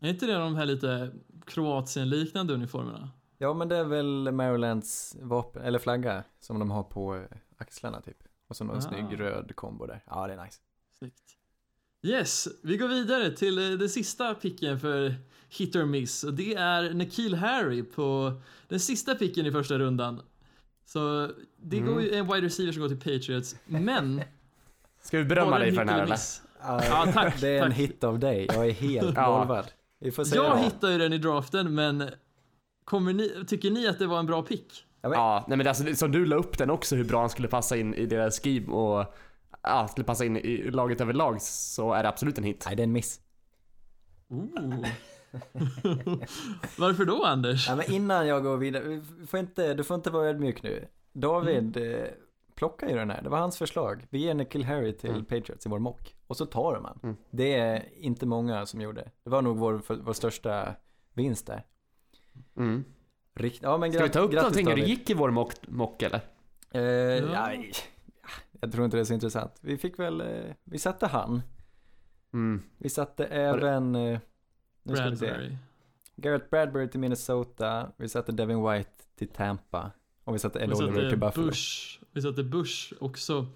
[0.00, 1.12] Är inte det de här lite
[1.46, 3.10] Kroatien-liknande uniformerna?
[3.38, 7.24] Ja, men det är väl Marylands vapen, eller flagga, som de har på
[7.56, 8.18] axlarna typ.
[8.48, 8.80] Och så någon Ah.
[8.80, 10.02] snygg röd kombo där.
[10.06, 10.58] Ja, det är nice.
[10.98, 11.22] Snyggt.
[12.02, 15.14] Yes, vi går vidare till eh, den sista picken för
[15.48, 18.32] hit or miss och det är Nikhil Harry på
[18.68, 20.20] den sista picken i första rundan.
[20.86, 24.22] Så det går ju en wide receiver som går till Patriots, men...
[25.02, 26.18] Ska vi berömma dig en för den här eller?
[26.62, 27.78] Ja, Ja, tack, Det är en tack.
[27.78, 28.46] hit av dig.
[28.52, 29.66] Jag är helt golvad.
[30.00, 30.36] Vi får se.
[30.36, 32.10] Jag hittade ju den i draften, men
[32.84, 34.84] kommer ni, tycker ni att det var en bra pick?
[35.00, 37.30] Ja, men- Ja, nej men alltså som du la upp den också hur bra han
[37.30, 39.14] skulle passa in i deras scheme och
[39.62, 42.62] ja, skulle passa in i laget överlag så är det absolut en hit.
[42.66, 43.20] Nej, det är en miss.
[44.28, 44.86] Ooh.
[46.78, 47.68] Varför då, Anders?
[47.68, 48.82] Ja, men innan jag går vidare,
[49.18, 50.88] vi får inte, du får inte vara ödmjuk nu.
[51.12, 51.94] David Mm.
[51.94, 52.08] eh,
[52.54, 54.06] plockar ju den här, det var hans förslag.
[54.10, 55.24] Vi ger Nikhil Harry till Mm.
[55.24, 56.16] Patriots i vår mock.
[56.26, 57.00] Och så tar de han.
[57.02, 57.16] Mm.
[57.30, 59.10] Det är inte många som gjorde.
[59.24, 60.74] Det var nog vår, vår största
[61.14, 61.64] vinst där.
[62.56, 62.84] Mm.
[63.34, 66.02] Rikt, ja, men Ska vi ta upp någonting hur det gick i vår mock, mock
[66.02, 66.20] eller?
[66.70, 67.52] Eh, Ja.
[67.52, 67.52] ja.
[68.60, 69.52] jag tror inte det är så intressant.
[69.60, 70.26] Vi fick väl, eh,
[70.64, 71.42] vi satte han.
[72.32, 72.62] Mm.
[72.78, 73.94] Vi satte även,
[74.86, 75.26] nu ska vi se.
[75.26, 75.56] Bradbury.
[76.16, 77.92] Garrett Bradbury till Minnesota.
[77.96, 79.90] Vi satte Devin White till Tampa.
[80.24, 81.46] Och vi satte Ed Vi Oliver till satte Buffalo.
[81.46, 83.46] Bush, vi satte Bush också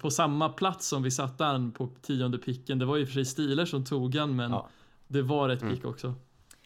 [0.00, 2.78] på samma plats som vi satte han på tionde picken.
[2.78, 4.68] Det var ju för sig Steelers som tog han, men Ja.
[5.08, 5.74] det var ett Mm.
[5.74, 6.14] pick också.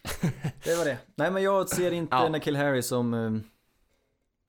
[0.63, 0.97] Det var det.
[1.15, 2.29] Nej men jag ser inte Ja.
[2.29, 3.13] Nikhil Harry som...
[3.13, 3.31] eh,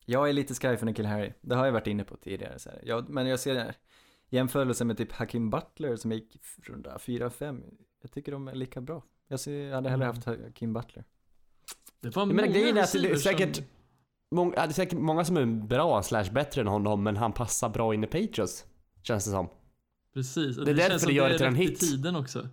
[0.05, 1.33] jag är lite sky för Nikhil Harry.
[1.41, 2.59] Det har jag varit inne på tidigare.
[2.59, 2.79] Så här.
[2.83, 3.73] Jag, men jag ser
[4.29, 7.63] jämförelsen med typ Hakim Butler som gick runda 4-5.
[8.01, 9.03] Jag tycker de är lika bra.
[9.27, 10.15] Jag, ser, jag hade hellre Mm.
[10.15, 11.03] haft Hakim Butler.
[11.99, 13.63] Det var Jag menar grejen är att det är säkert,
[14.31, 17.69] många, det är säkert många som är bra slash bättre än honom men han passar
[17.69, 18.65] bra in i Patriots.
[19.03, 19.49] Känns det som.
[20.13, 21.79] Precis, och Det är därför det gör det till en hit.
[21.79, 22.49] tiden också.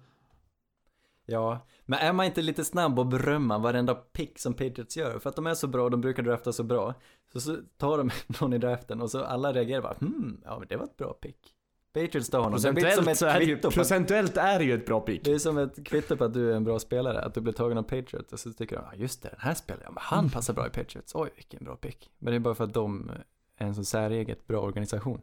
[1.27, 5.19] Ja, men är man inte lite snabb att berömma varenda pick som Patriots gör?
[5.19, 6.95] För att de är så bra, de brukar drafta så bra.
[7.33, 10.69] Så, så tar de någon i draften och så alla reagerar bara hmm, ja men
[10.69, 11.55] det var ett bra pick.
[11.93, 12.61] Patriots tar honom.
[12.61, 15.25] Det Procentuellt, ett så är det ju, procentuellt är det ju ett bra pick.
[15.25, 17.53] det är som ett kvitto på att du är en bra spelare, att du blir
[17.53, 20.31] tagen av Patriots och så tycker de, ja just det, den här spelaren, men han
[20.31, 22.11] passar bra i Patriots, oj vilken bra pick.
[22.19, 23.11] Men det är bara för att de
[23.57, 25.21] är en så säreget bra organisation.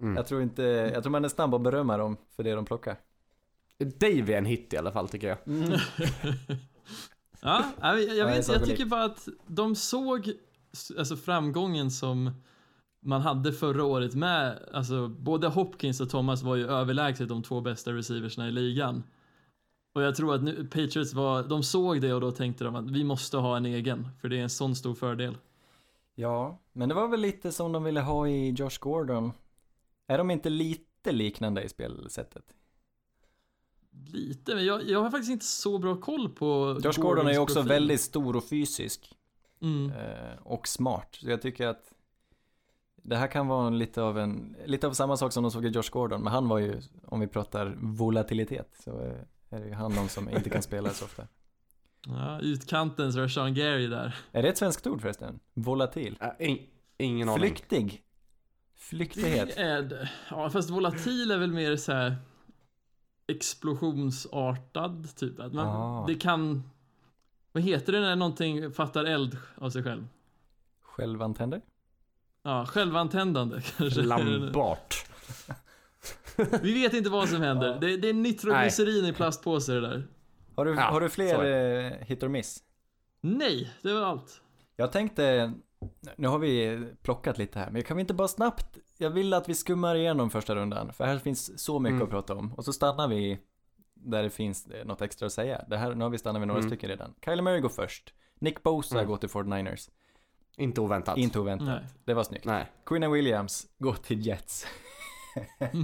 [0.00, 0.16] Mm.
[0.16, 2.96] Jag tror inte, jag tror man är snabb att berömma dem för det de plockar.
[3.78, 5.38] Dave är en hit i alla fall tycker jag.
[7.42, 10.32] Ja, jag, jag, Ja, jag, det är vet, jag tycker bara att de såg
[10.98, 12.30] alltså, framgången som
[13.00, 17.60] man hade förra året med, alltså både Hopkins och Thomas var ju överlägset de två
[17.60, 19.02] bästa receiversna i ligan.
[19.92, 22.90] Och jag tror att nu, Patriots var, de såg det och då tänkte de att
[22.90, 25.36] vi måste ha en egen, för det är en sån stor fördel.
[26.14, 29.32] Ja, men det var väl lite som de ville ha i Josh Gordon.
[30.06, 32.44] Är de inte lite liknande i spelsättet?
[34.06, 37.38] Lite, men jag, jag har faktiskt inte så bra koll på Josh Gordon är ju
[37.38, 37.68] Gordons också profil.
[37.68, 39.16] väldigt stor och fysisk.
[39.62, 39.90] Mm.
[39.90, 41.08] eh, och smart.
[41.20, 41.92] Så jag tycker att
[43.02, 45.64] det här kan vara en, lite av en, lite av samma sak som de såg
[45.66, 46.22] i Josh Gordon.
[46.22, 48.90] Men han var ju, om vi pratar volatilitet, så
[49.50, 51.26] är det ju han någon som inte kan spela så ofta.
[52.06, 54.16] Ja, utkantens Rashawn Gary där.
[54.32, 55.40] Är det ett svenskt ord förresten?
[55.54, 56.18] Volatil?
[56.20, 56.58] Äh, in,
[56.98, 57.40] ingen aning.
[57.40, 58.02] Flyktig?
[58.76, 59.56] Flyktighet?
[59.56, 60.10] Det är det.
[60.30, 62.16] Ja, fast volatil är väl mer så här
[63.26, 65.40] explosionsartad, typ.
[65.40, 66.06] Att man, Ah.
[66.06, 66.70] Det kan...
[67.52, 70.08] Vad heter det när någonting fattar eld av sig själv?
[70.82, 71.60] Självantänder?
[72.42, 74.02] Ja, självantändande kanske.
[74.02, 75.06] Lambart.
[76.62, 77.78] Vi vet inte vad som händer.
[77.80, 80.06] Det, det är nitroglycerin i plastpåsar det där.
[80.56, 82.58] Har du, Ja, har du fler är eh, hit or miss?
[83.20, 84.42] Nej, det var allt.
[84.76, 85.52] Jag tänkte,
[86.16, 89.48] nu har vi plockat lite här, men kan vi inte bara snabbt, jag vill att
[89.48, 92.04] vi skummar igenom första rundan, för här finns så mycket Mm.
[92.04, 92.54] att prata om.
[92.54, 93.38] Och så stannar vi
[93.94, 95.64] där det finns eh, något extra att säga.
[95.68, 96.70] Det här, nu har vi stannat vid några Mm.
[96.70, 97.14] stycken redan.
[97.24, 98.14] Kyler Murray går först.
[98.38, 99.08] Nick Bosa Mm.
[99.08, 99.88] går till 49ers.
[100.56, 101.18] Inte oväntat.
[101.18, 101.68] Inte oväntat.
[101.68, 101.84] Nej.
[102.04, 102.44] Det var snyggt.
[102.44, 102.66] Nej.
[102.86, 104.66] Quinn Williams går till Jets.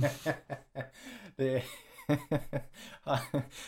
[1.36, 1.64] det är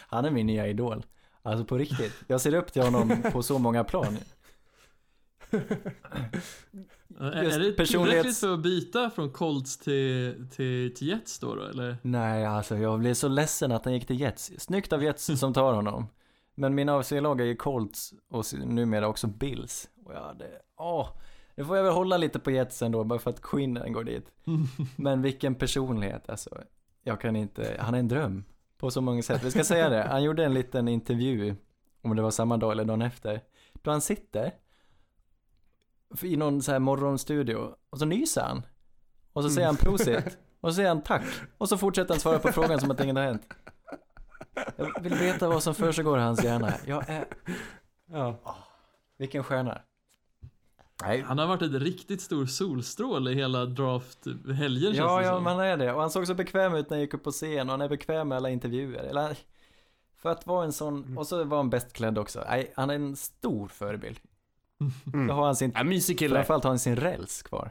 [0.09, 1.07] han, är min nya idol.
[1.43, 2.13] Alltså på riktigt.
[2.27, 4.19] Jag ser upp till honom på så många plan.
[7.21, 11.39] Är, Just är det personlighets- tillräckligt för att byta från Colts till, till, till Jets
[11.39, 11.97] då, då eller?
[12.03, 14.53] Nej, alltså jag blev så ledsen att han gick till Jets.
[14.59, 16.07] Snyggt av Jets som tar honom.
[16.59, 19.91] Men mina AFC-lag är ju Colts och numera också Bills.
[20.05, 21.09] Och jag hade, åh,
[21.55, 24.33] nu får jag väl hålla lite på Jets ändå, bara för att Quinnen går dit.
[24.97, 26.63] Men vilken personlighet, alltså.
[27.03, 28.45] Jag kan inte, han är en dröm.
[28.79, 29.45] På så många sätt.
[29.45, 31.57] Vi ska säga det, han gjorde en liten intervju,
[32.03, 33.41] om det var samma dag eller dagen efter.
[33.73, 34.53] Då han sitter
[36.23, 38.63] i någon så här morgonstudio och så nyser han.
[39.33, 40.39] Och så säger han prosit.
[40.61, 41.25] Och så säger han tack.
[41.59, 43.49] Och så fortsätter han svara på frågan som att inget har hänt.
[44.77, 46.73] Jag vill veta vad som försiggår i hans hjärna.
[46.87, 47.25] Jag är...
[48.13, 48.37] Ja.
[49.19, 49.79] Vilken stjärna.
[51.03, 51.21] Nej.
[51.23, 55.45] Han har varit ett riktigt stor solstråle i hela draft-helgen Ja, känns det ja, som.
[55.45, 55.93] man är det.
[55.93, 57.89] Och han såg så bekväm ut när han gick upp på scen och han är
[57.89, 59.03] bekväm med alla intervjuer.
[59.05, 59.39] Eller,
[60.17, 62.45] för att vara en sån, och så var han bäst klädd också.
[62.49, 64.19] Nej, han är en stor förebild.
[65.29, 66.35] Då har han sin, Ja, mysig kille.
[66.35, 67.71] framförallt har han sin räls kvar.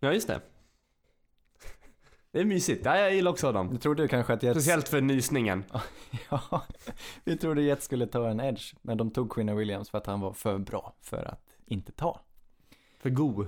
[0.00, 0.40] Ja, just det.
[2.34, 2.84] Det är mysigt.
[2.84, 3.70] Ja, jag gillar också dem.
[3.70, 4.54] Du trodde ju kanske att Jets...
[4.60, 5.64] Speciellt för nysningen.
[6.30, 6.62] Ja,
[7.24, 10.20] vi trodde Jets skulle ta en edge, men de tog Quinn Williams för att han
[10.20, 12.20] var för bra för att inte ta.
[13.02, 13.46] För god.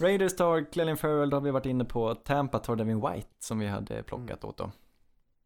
[0.00, 2.14] Raiders tar Clelin Farrell, då har vi varit inne på.
[2.14, 4.72] Tampa tar Devin White som vi hade plockat åt dem.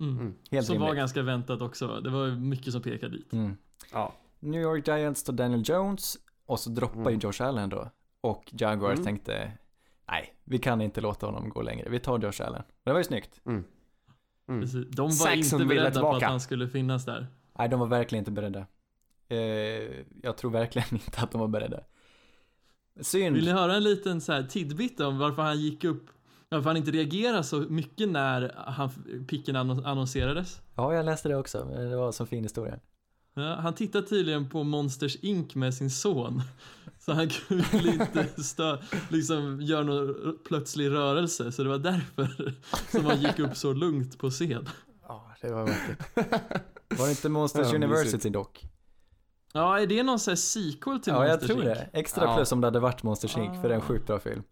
[0.00, 0.18] Mm.
[0.18, 0.34] Mm.
[0.50, 0.98] Helt Som var rimligt.
[1.00, 2.00] ganska väntat också.
[2.00, 3.32] Det var ju mycket som pekade dit.
[3.32, 3.56] Mm.
[3.92, 4.12] Ja.
[4.40, 7.20] New York Giants tar Daniel Jones och så droppar ju Mm.
[7.22, 7.90] Josh Allen då.
[8.20, 9.04] Och Jaguars Mm.
[9.04, 9.52] tänkte,
[10.08, 11.88] nej, vi kan inte låta honom gå längre.
[11.90, 12.62] Vi tar Josh Allen.
[12.84, 13.40] Det var ju snyggt.
[13.46, 13.64] Mm.
[14.48, 14.60] Mm.
[14.60, 14.86] Precis.
[14.90, 17.26] De var Saxon inte beredda på att han skulle finnas där.
[17.58, 18.66] Nej, de var verkligen inte beredda.
[19.28, 19.38] Eh,
[20.22, 21.80] jag tror verkligen inte att de var beredda.
[23.00, 23.36] Synd.
[23.36, 26.10] Vill ni höra en liten så här tidbit om varför han gick upp?
[26.48, 28.90] Varför han inte reagerade så mycket när han,
[29.28, 30.62] picken annon- annonserades?
[30.74, 31.64] Ja, jag läste det också.
[31.64, 32.78] Det var en så fin historia.
[33.36, 36.42] Ja, han tittade tydligen på Monsters Inc med sin son.
[36.98, 37.28] Så han
[37.72, 41.52] ville inte stö, liksom göra någon plötslig rörelse.
[41.52, 42.54] Så det var därför
[42.90, 44.68] som han gick upp så lugnt på scen.
[45.08, 45.98] Ja, det var vackert.
[46.98, 48.64] Var det inte Monsters Ja, University dock?
[49.52, 51.78] Ja, är det någon sån här sequel till Ja, jag Monsters tror Inc?
[51.78, 51.88] det.
[51.92, 52.36] Extra Ja.
[52.36, 53.54] plus om det hade varit Monsters Inc.
[53.60, 53.84] för det är en Ah.
[53.84, 54.42] sjukt bra film.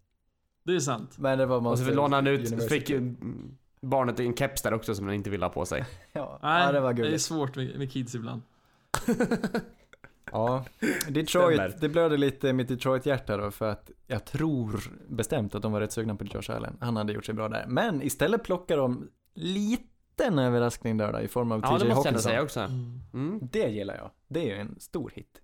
[0.65, 1.17] Det är sant.
[1.17, 2.79] Men det var Och Monsters så lånade han ut, University.
[2.79, 3.17] fick
[3.81, 5.85] barnet en keps där också som han inte ville ha på sig.
[6.13, 7.23] Ja, Nej, ja det var det är gulligt.
[7.23, 8.41] svårt med, med kids ibland.
[10.31, 11.11] Ja, Stämmer.
[11.11, 15.71] Detroit, det blödde lite i mitt Detroit-hjärta då för att jag tror bestämt att de
[15.71, 16.77] var rätt sugna på Josh Allen.
[16.81, 17.65] Han hade gjort sig bra där.
[17.67, 22.09] Men istället plockar de liten överraskning där då, i form av Ja, det TJ måste
[22.09, 22.29] jag ändå Hawkinson.
[22.31, 22.59] säga också.
[22.59, 23.01] Mm.
[23.13, 23.39] Mm.
[23.51, 24.11] Det gillar jag.
[24.27, 25.41] Det är ju en stor hit.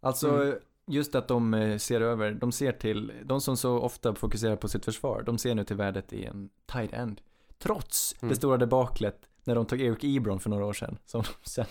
[0.00, 0.58] Alltså, Mm.
[0.86, 4.68] just att de eh, ser över, de ser till, de som så ofta fokuserar på
[4.68, 7.20] sitt försvar, de ser nu till värdet i en tight end.
[7.58, 8.28] Trots Mm.
[8.30, 11.66] det stora debaklet när de tog Eric Ebron för några år sedan, som de sen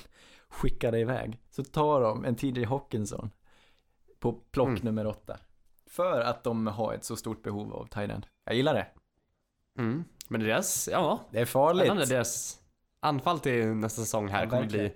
[0.56, 3.30] skickade iväg, så tar de en TJ Hawkinson
[4.20, 4.82] på plock Mm.
[4.84, 5.38] nummer åtta.
[5.90, 8.26] För att de har ett så stort behov av end.
[8.46, 8.88] Jag gillar det.
[9.78, 10.04] Mm.
[10.28, 11.84] Men deras, ja, Det är farligt.
[11.84, 12.06] spännande.
[12.06, 12.60] Deras
[13.00, 14.94] anfall till nästa säsong här Ja, kommer bli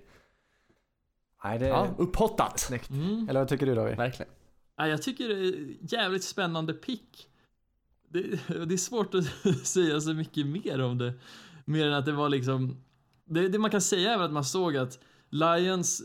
[1.44, 2.58] Nej, det är ja, upphottat.
[2.60, 2.90] snyggt.
[2.90, 3.28] Mm.
[3.28, 3.96] Eller vad tycker du David?
[3.96, 4.32] Verkligen.
[4.76, 7.28] Ja, jag tycker det är jävligt spännande pick.
[8.08, 9.24] Det, det är svårt att
[9.66, 11.12] säga så mycket mer om det.
[11.64, 12.84] Mer än att det var liksom...
[13.24, 14.98] Det, det man kan säga är väl att man såg att
[15.30, 16.02] Lions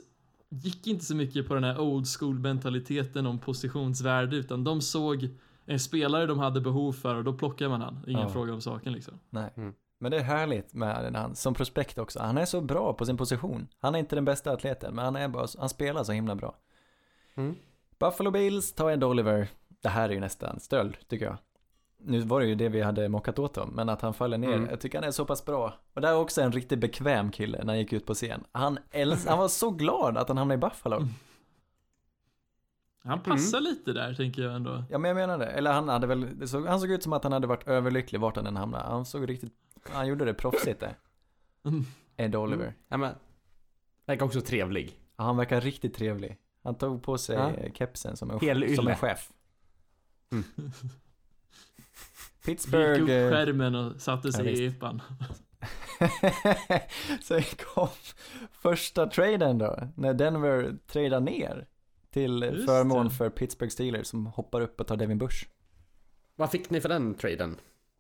[0.50, 5.30] gick inte så mycket på den här old school mentaliteten om positionsvärde utan de såg
[5.66, 8.04] en spelare de hade behov för och då plockar man han.
[8.08, 8.30] Ingen Ja.
[8.30, 9.20] fråga om saken liksom.
[9.30, 9.54] Nej.
[9.56, 9.74] Mm.
[10.00, 12.20] Men det är härligt med han som prospekt också.
[12.20, 13.68] Han är så bra på sin position.
[13.80, 16.56] Han är inte den bästa atleten, men han, är bara, han spelar så himla bra.
[17.36, 17.56] Mm.
[18.00, 19.48] Buffalo Bills tar Ed Oliver.
[19.82, 21.38] Det här är ju nästan stöld, tycker jag.
[22.08, 24.54] Nu var det ju det vi hade mockat åt dem, men att han faller ner,
[24.54, 24.70] Mm.
[24.70, 25.74] jag tycker han är så pass bra.
[25.94, 28.44] Och det är också en riktigt bekväm kille när han gick ut på scen.
[28.52, 30.96] Han, äls- han var så glad att han hamnade i Buffalo.
[30.98, 31.10] Mm.
[33.04, 34.84] Han passar lite där tänker jag ändå.
[34.89, 35.46] Ja men jag menar det.
[35.48, 38.36] Eller han hade väl, såg, han såg ut som att han hade varit överlycklig vart
[38.36, 38.84] han än hamnade.
[38.84, 39.54] Han såg riktigt,
[39.89, 40.96] han gjorde det proffsigt det.
[41.65, 41.84] Mm.
[42.18, 42.74] Ed Oliver.
[42.88, 43.13] Ja, men,
[44.06, 45.00] verkar också trevlig.
[45.18, 46.38] Ja, han verkar riktigt trevlig.
[46.63, 47.52] Han tog på sig Ja.
[47.74, 49.32] kepsen som en, som en chef.
[52.48, 52.52] Mm.
[52.52, 53.02] Gick Pittsburgh...
[53.04, 55.02] upp eh, skärmen och satte sig Ja, i epan.
[57.24, 57.42] Sen
[57.74, 57.88] kom
[58.52, 61.68] första traden då, när Denver tradar ner
[62.10, 63.14] till Just förmån det.
[63.14, 65.48] för Pittsburgh Steelers som hoppar upp och tar Devin Bush.
[66.36, 67.56] Vad fick ni för den traden?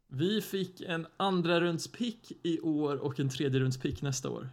[0.07, 4.49] Vi fick en andra rundspick i år och en tredje rundspick nästa år.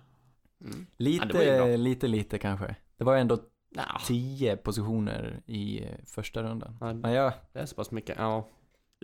[0.65, 0.87] Mm.
[0.97, 2.77] Lite, Ja, lite, lite kanske.
[2.97, 3.39] Det var ändå
[3.75, 6.77] Ja, tio positioner i eh, första rundan.
[6.81, 6.95] Ja.
[6.95, 8.17] Men jag, det är så pass mycket.
[8.19, 8.49] Ja.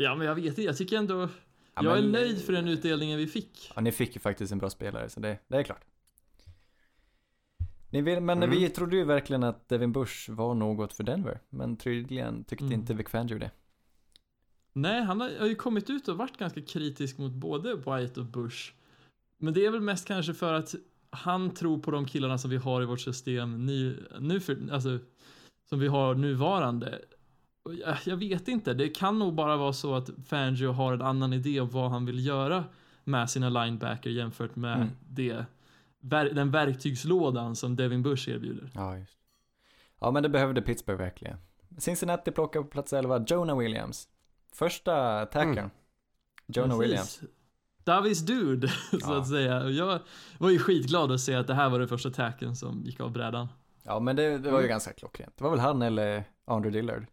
[0.00, 0.62] Ja, men jag vet inte.
[0.62, 1.20] Jag tycker ändå...
[1.74, 3.72] ja, jag är men- nöjd för den utdelningen vi fick.
[3.74, 5.84] Ja, ni fick ju faktiskt en bra spelare, så det, det är klart.
[7.90, 8.50] Ni vill, men Mm.
[8.50, 12.80] vi trodde ju verkligen att Devin Bush var något för Denver, men tydligen tyckte Mm.
[12.80, 13.50] inte Vic Fangio det.
[14.72, 18.26] Nej, han har, har ju kommit ut och varit ganska kritisk mot både White och
[18.26, 18.72] Bush.
[19.38, 20.74] Men det är väl mest kanske för att
[21.10, 24.98] han tror på de killarna som vi har i vårt system nu, nu för, alltså,
[25.68, 26.98] som vi har nuvarande.
[27.68, 31.32] Och Jag, vet inte, det kan nog bara vara så att Fangio har en annan
[31.32, 32.64] idé om vad han vill göra
[33.04, 34.88] med sina linebacker jämfört med Mm.
[35.08, 35.44] det,
[36.34, 38.70] den verktygslådan som Devin Bush erbjuder.
[38.74, 39.18] Ja, just.
[40.00, 41.36] Ja, men det behövde Pittsburgh verkligen.
[41.78, 44.08] Cincinnati plockar på plats 11, Jonah Williams.
[44.52, 45.58] Första tackern.
[45.58, 45.70] Mm.
[46.46, 46.82] Jonah Precis.
[46.82, 47.20] Williams.
[47.84, 49.18] Davis dude, så Ja.
[49.18, 49.68] att säga.
[49.68, 50.00] Jag
[50.38, 53.10] var ju skitglad att se att det här var den första tacken som gick av
[53.12, 53.48] brädan.
[53.82, 54.68] Ja, men det, det var ju Mm.
[54.68, 55.36] ganska klockrent.
[55.36, 57.06] Det var väl han eller Andrew Dillard.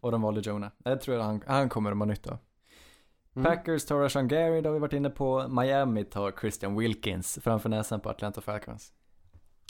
[0.00, 0.70] Och de valde Jonah.
[0.84, 2.38] Jag tror att han, han kommer de ha nytta av.
[3.36, 3.44] Mm.
[3.44, 5.48] Packers tar Rashan Gary, det har vi varit inne på.
[5.48, 8.92] Miami tar Christian Wilkins framför näsan på Atlanta Falcons.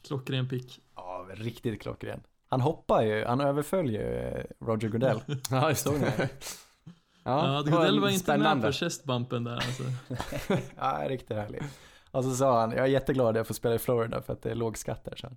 [0.03, 0.81] Klockren pick.
[0.96, 2.22] Ja, riktigt klockren.
[2.48, 5.20] Han hoppar ju, han överföll ju eh, Roger Goodell.
[5.50, 6.29] Ja, just det.
[7.27, 8.55] Ja, det var Godell var inte spännande.
[8.55, 9.83] med på chestbumpen där alltså.
[10.77, 11.62] Ja, riktigt härligt.
[12.11, 14.42] Och så sa han, jag är jätteglad att jag får spela i Florida för att
[14.42, 15.37] det är låg skatt där sen.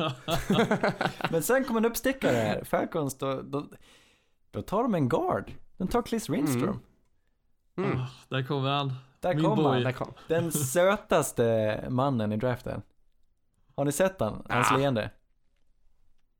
[1.30, 3.66] Men sen kom en uppstickare här, Falcons, då, då,
[4.50, 5.52] då tar de en guard.
[5.76, 6.80] De tar Chris Lindström.
[7.76, 7.98] Mm.
[8.00, 8.92] Ah, där kommer han.
[9.20, 9.66] Där Min kom boy.
[9.72, 9.82] han.
[9.82, 10.12] Där kom.
[10.28, 12.82] Den sötaste mannen i draften.
[13.76, 14.46] Har ni sett han?
[14.48, 14.76] Hans Ah.
[14.76, 15.10] leende?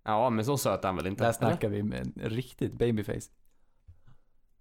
[0.05, 1.25] Ja, men så söt är han väl inte?
[1.25, 3.31] Där snackar vi med en riktigt babyface.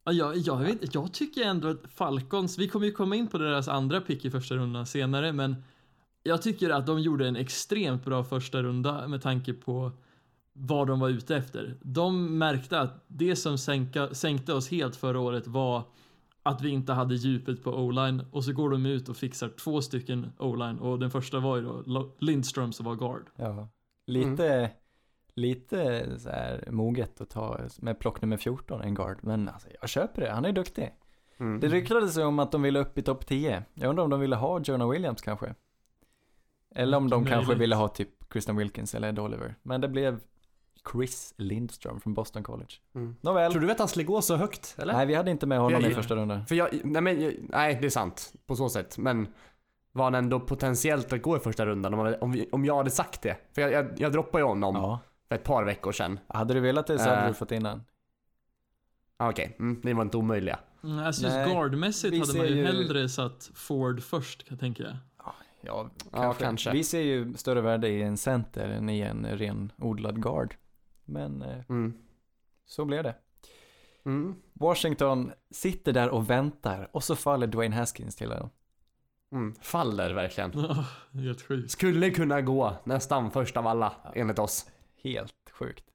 [0.04, 3.38] Ja, jag, jag, vet, jag tycker ändå att Falcons, vi kommer ju komma in på
[3.38, 5.64] deras andra pick i första rundan senare, men
[6.24, 9.92] jag tycker att de gjorde en extremt bra första runda med tanke på
[10.54, 11.78] vad de var ute efter.
[11.82, 15.84] De märkte att det som sänka, sänkte oss helt förra året var
[16.44, 19.82] att vi inte hade djupet på o-line och så går de ut och fixar två
[19.82, 23.26] stycken o-line och den första var ju då Lindström som var guard.
[23.36, 23.70] Ja.
[24.08, 24.72] Lite,
[25.34, 29.18] lite så här moget att ta med plock nummer 14, en guard.
[29.22, 30.96] Men alltså, jag köper det, han är duktig.
[31.38, 31.60] Mm.
[31.60, 33.64] Det ryktades ju om att de ville upp i topp 10.
[33.74, 35.56] Jag undrar om de ville ha Jonah Williams kanske.
[36.76, 37.62] Eller om de Mycket kanske möjligt.
[37.62, 39.56] ville ha typ Christian Wilkins eller Ed Oliver.
[39.64, 40.20] Men det blev
[40.92, 42.72] Chris Lindström från Boston College.
[42.96, 43.16] Mm.
[43.22, 43.52] Nåväl.
[43.52, 44.76] Tror du att han skulle gå så högt?
[44.78, 44.94] Eller?
[44.94, 46.46] Nej, vi hade inte med honom Jag- i första rundan.
[46.46, 48.34] För jag, nej men, jag- nej det är sant.
[48.46, 48.98] På så sätt.
[48.98, 49.28] Men
[49.92, 52.90] var han ändå potentiellt att gå i första rundan om, om, vi, om jag hade
[52.90, 53.38] sagt det?
[53.56, 55.00] För jag, jag, jag droppade ju honom Ja.
[55.28, 56.20] för ett par veckor sedan.
[56.28, 57.28] Hade du velat det så hade Äh.
[57.28, 57.84] du fått innan.
[59.18, 60.60] Ah, Okej, mm, det var inte omöjliga.
[60.84, 64.98] Mm, Alltså just guardmässigt hade man ju, ju- hellre satt Ford först, kan jag tänka.
[65.62, 66.44] Ja, Ja, kanske.
[66.44, 66.72] kanske.
[66.72, 70.56] Vi ser ju större värde i en center än i en renodlad guard.
[71.06, 71.94] Men eh, Mm.
[72.66, 73.16] så blev det.
[74.06, 74.36] Mm.
[74.54, 78.50] Washington sitter där och väntar och så faller Dwayne Haskins till dem.
[79.32, 79.54] Mm.
[79.62, 80.52] Faller verkligen.
[80.56, 80.86] Ja,
[81.20, 81.72] Helt sjukt.
[81.72, 84.72] Skulle kunna gå nästan först av alla, enligt oss.
[85.04, 85.86] Helt sjukt.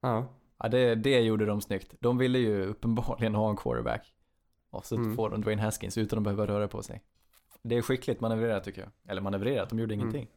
[0.00, 0.26] Ja.
[0.58, 1.94] Ja, det, det gjorde de snyggt.
[2.00, 4.14] De ville ju uppenbarligen ha en quarterback.
[4.70, 5.16] Och så Mm.
[5.16, 7.02] får de Dwayne Haskins utan att behöva röra på sig.
[7.62, 8.90] Det är skickligt manövrerat tycker jag.
[9.08, 10.00] Eller manövrerat, de gjorde Mm.
[10.08, 10.28] ingenting.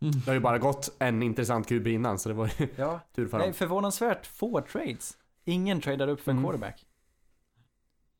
[0.00, 0.12] Mm.
[0.12, 3.28] Det har ju bara gått en intressant QB innan, så det var ju Ja, tur
[3.28, 3.54] för nej, dem.
[3.54, 5.16] förvånansvärt få trades.
[5.44, 6.44] Ingen tradar upp för en Mm.
[6.50, 6.86] quarterback.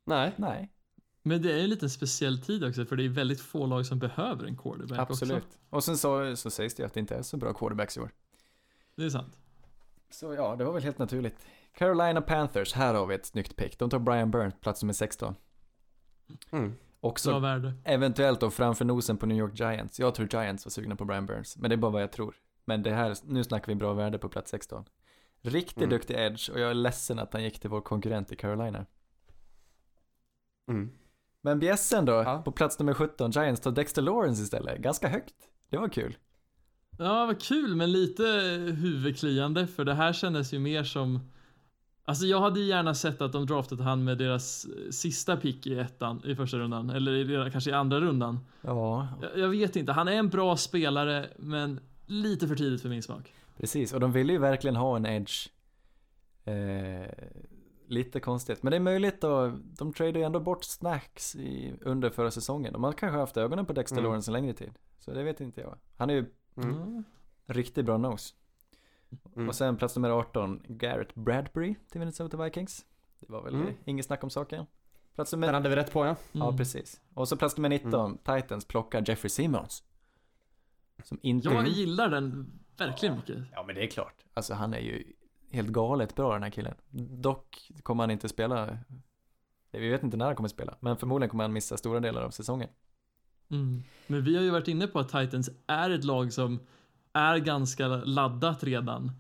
[0.05, 0.33] Nej.
[0.37, 0.69] Nej,
[1.23, 3.87] Men det är ju en lite speciell tid också, för det är väldigt få lag
[3.87, 5.37] som behöver en quarterback absolut.
[5.45, 5.59] också.
[5.71, 8.01] Och sen så, så sägs det ju att det inte är så bra quarterbacks i
[8.01, 8.11] år.
[8.97, 9.39] Det är sant.
[10.11, 11.47] Så ja, det var väl helt naturligt.
[11.75, 13.79] Carolina Panthers, här har vi ett snyggt pick.
[13.79, 15.35] De tar Brian Burnt, plats nummer 16.
[16.51, 16.75] Mm.
[17.05, 17.43] Också.
[17.85, 20.01] Eventuellt då framför nosen på New York Giants.
[20.01, 22.35] Jag tror Giants var sugna på Brian Burns, men det är bara vad jag tror.
[22.65, 24.85] Men det här, nu snackar vi bra värde på plats 16.
[25.43, 25.91] Riktigt Mm.
[25.91, 28.87] duktig edge och jag är ledsen att han gick till vår konkurrent i Carolina.
[30.71, 30.91] Mm.
[31.43, 32.43] Men bjässen då, Ja.
[32.45, 34.79] på plats nummer 17, Giants tar Dexter Lawrence istället.
[34.79, 35.35] Ganska högt.
[35.71, 36.17] Det var kul.
[36.99, 38.23] Ja, vad kul, men lite
[38.79, 41.33] huvudkliande, för det här kändes ju mer som...
[42.05, 45.67] Alltså jag hade ju gärna sett att de draftat han med deras eh, sista pick
[45.67, 47.13] i ettan, i första rundan, eller
[47.47, 48.39] i, kanske i andra rundan.
[48.61, 52.89] Ja, Jag, jag vet inte, han är en bra spelare, men lite för tidigt för
[52.89, 53.33] min smak.
[53.57, 53.93] precis.
[53.93, 55.49] Och de ville ju verkligen ha en edge.
[56.45, 57.11] Eh,
[57.87, 58.63] lite konstigt.
[58.63, 62.73] Men det är möjligt då, de tradar ju ändå bort snacks i, under förra säsongen.
[62.73, 64.05] De har kanske haft ögonen på Dexter Mm.
[64.05, 64.73] Lawrence en längre tid.
[64.99, 65.79] Så det vet inte jag.
[65.97, 67.05] Han är ju Mm.
[67.47, 68.35] Riktigt bra nose.
[69.37, 69.49] Mm.
[69.49, 72.85] Och sen plats nummer 18, Garrett Bradbury till Minnesota Vikings.
[73.21, 73.75] Det var väl Mm.
[73.85, 74.67] inget snack om saken.
[75.15, 75.53] Plats Den nummer...
[75.53, 76.17] hade vi rätt på ja.
[76.33, 76.57] Ja, Mm.
[76.57, 77.01] precis.
[77.15, 79.83] Och så plats nummer 19, Titans plockar Jeffrey Simmons.
[81.05, 81.49] Som inte...
[81.49, 83.39] Jag gillar den verkligen mycket.
[83.53, 84.25] Ja, men det är klart.
[84.35, 85.13] Alltså han är ju
[85.51, 86.75] helt galet bra den här killen.
[87.21, 88.79] Dock kommer han inte spela...
[89.71, 92.31] Vi vet inte när han kommer spela, men förmodligen kommer han missa stora delar av
[92.31, 92.69] säsongen.
[93.51, 93.83] Mm.
[94.07, 96.61] Men vi har ju varit inne på att Titans är ett lag som
[97.13, 99.13] är ganska laddat redan.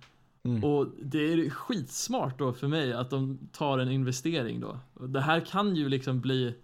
[0.44, 0.64] Mm.
[0.64, 4.78] Och det är skitsmart då för mig att de tar en investering då.
[5.06, 6.54] Det här kan ju liksom bli...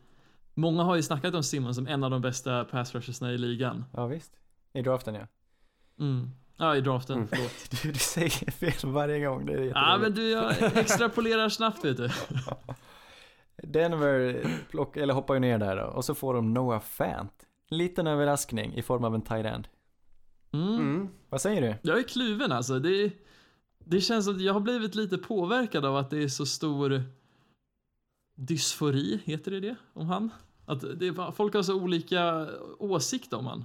[0.54, 3.84] Många har ju snackat om Simon som en av de bästa pass rushersna i ligan.
[3.92, 4.32] Ja, visst.
[4.72, 5.26] I draften ja.
[6.00, 6.30] Mm.
[6.56, 7.28] Ja, i draften, Mm.
[7.28, 7.70] förlåt.
[7.82, 11.96] Du, du säger fel varje gång, det är Ja, men du, jag extrapolerar snabbt vet
[11.96, 12.08] du.
[13.62, 17.32] Denver plock, eller hoppar ju ner där då, och så får de Noah Fant.
[17.70, 19.68] Liten överraskning i form av en tight end.
[20.52, 20.74] Mm.
[20.74, 21.08] Mm.
[21.28, 21.74] Vad säger du?
[21.90, 22.78] Jag är kluven alltså.
[22.78, 23.12] Det,
[23.84, 27.02] det känns som att jag har blivit lite påverkad av att det är så stor
[28.34, 29.76] dysfori, heter det det?
[29.92, 30.30] Om han?
[30.66, 33.64] Att det folk har så olika åsikt om han.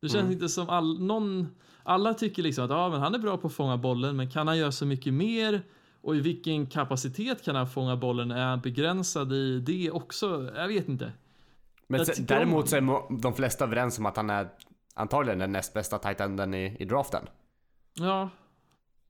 [0.00, 0.32] Det känns Mm.
[0.32, 1.48] inte som all, någon,
[1.82, 4.48] alla tycker liksom att ja, men han är bra på att fånga bollen, men kan
[4.48, 5.62] han göra så mycket mer?
[6.02, 8.30] Och i vilken kapacitet kan han fånga bollen?
[8.30, 10.50] Är han begränsad i det också?
[10.56, 11.12] Jag vet inte.
[11.86, 14.48] Men Jag sen, om däremot så är de flesta överens om att han är
[15.00, 17.28] antagligen den näst bästa tight enden i, i draften.
[17.94, 18.30] Ja,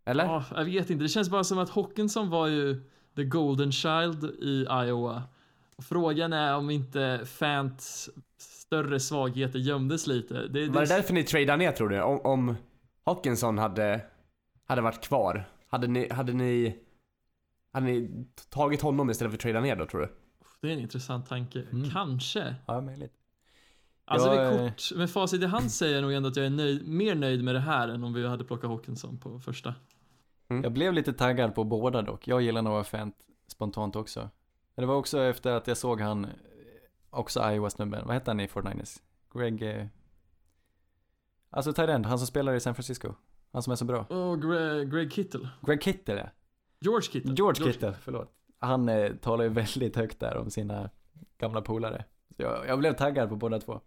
[0.04, 0.24] Eller?
[0.24, 2.82] Ja, jag vet inte, det känns bara som att Hawkinson var ju
[3.16, 5.22] the golden child i Iowa.
[5.82, 10.34] Frågan är om inte Fants större svagheter gömdes lite.
[10.34, 12.02] Det, Var det därför ni tradade ner tror du?
[12.02, 12.56] Om, om
[13.04, 14.00] Hawkinson hade,
[14.66, 16.78] hade varit kvar, hade ni, hade ni
[17.72, 20.08] hade ni tagit honom istället för att trada ner då tror du?
[20.60, 21.62] det är en intressant tanke.
[21.72, 21.90] Mm.
[21.90, 22.54] Kanske.
[22.66, 23.12] Ja, möjligt.
[24.10, 26.50] Alltså Jag, med kort, med facit i hand säger jag nog ändå att jag är
[26.50, 29.74] nöjd, mer nöjd med det här än om vi hade plockat Hawkinson på första.
[30.48, 32.28] Jag blev lite taggad på båda dock.
[32.28, 33.14] Jag gillar Noah Fant
[33.46, 34.20] spontant också.
[34.74, 36.30] Men det var också efter att jag såg han, eh,
[37.10, 39.00] också Iowa-snubben, vad hette han i 49ers?
[39.34, 39.62] Greg...
[39.62, 39.86] Eh...
[41.50, 43.14] Alltså tight end, han som spelar i San Francisco.
[43.52, 44.04] Han som är så bra.
[44.04, 45.48] Och Greg, Greg Kittle.
[45.60, 46.30] Greg Kittle ja.
[46.80, 47.34] George Kittle.
[47.34, 48.32] George Kittle, förlåt.
[48.58, 50.90] Han eh, talar ju väldigt högt där om sina
[51.38, 52.04] gamla polare.
[52.36, 53.80] Så jag, jag blev taggad på båda två.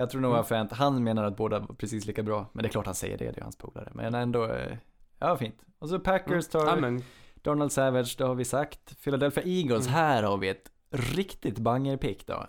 [0.00, 0.62] Jag tror nog Mm.
[0.66, 2.46] att han menar att båda var precis lika bra.
[2.52, 3.90] Men det är klart han säger det, det är hans polare.
[3.94, 4.76] Men ändå, eh,
[5.18, 5.64] ja fint.
[5.78, 7.02] Och så Packers tar Ja, men,
[7.34, 9.02] Donald Savage, det har vi sagt.
[9.04, 9.94] Philadelphia Eagles, Mm.
[9.98, 12.46] här har vi ett riktigt bangerpick då.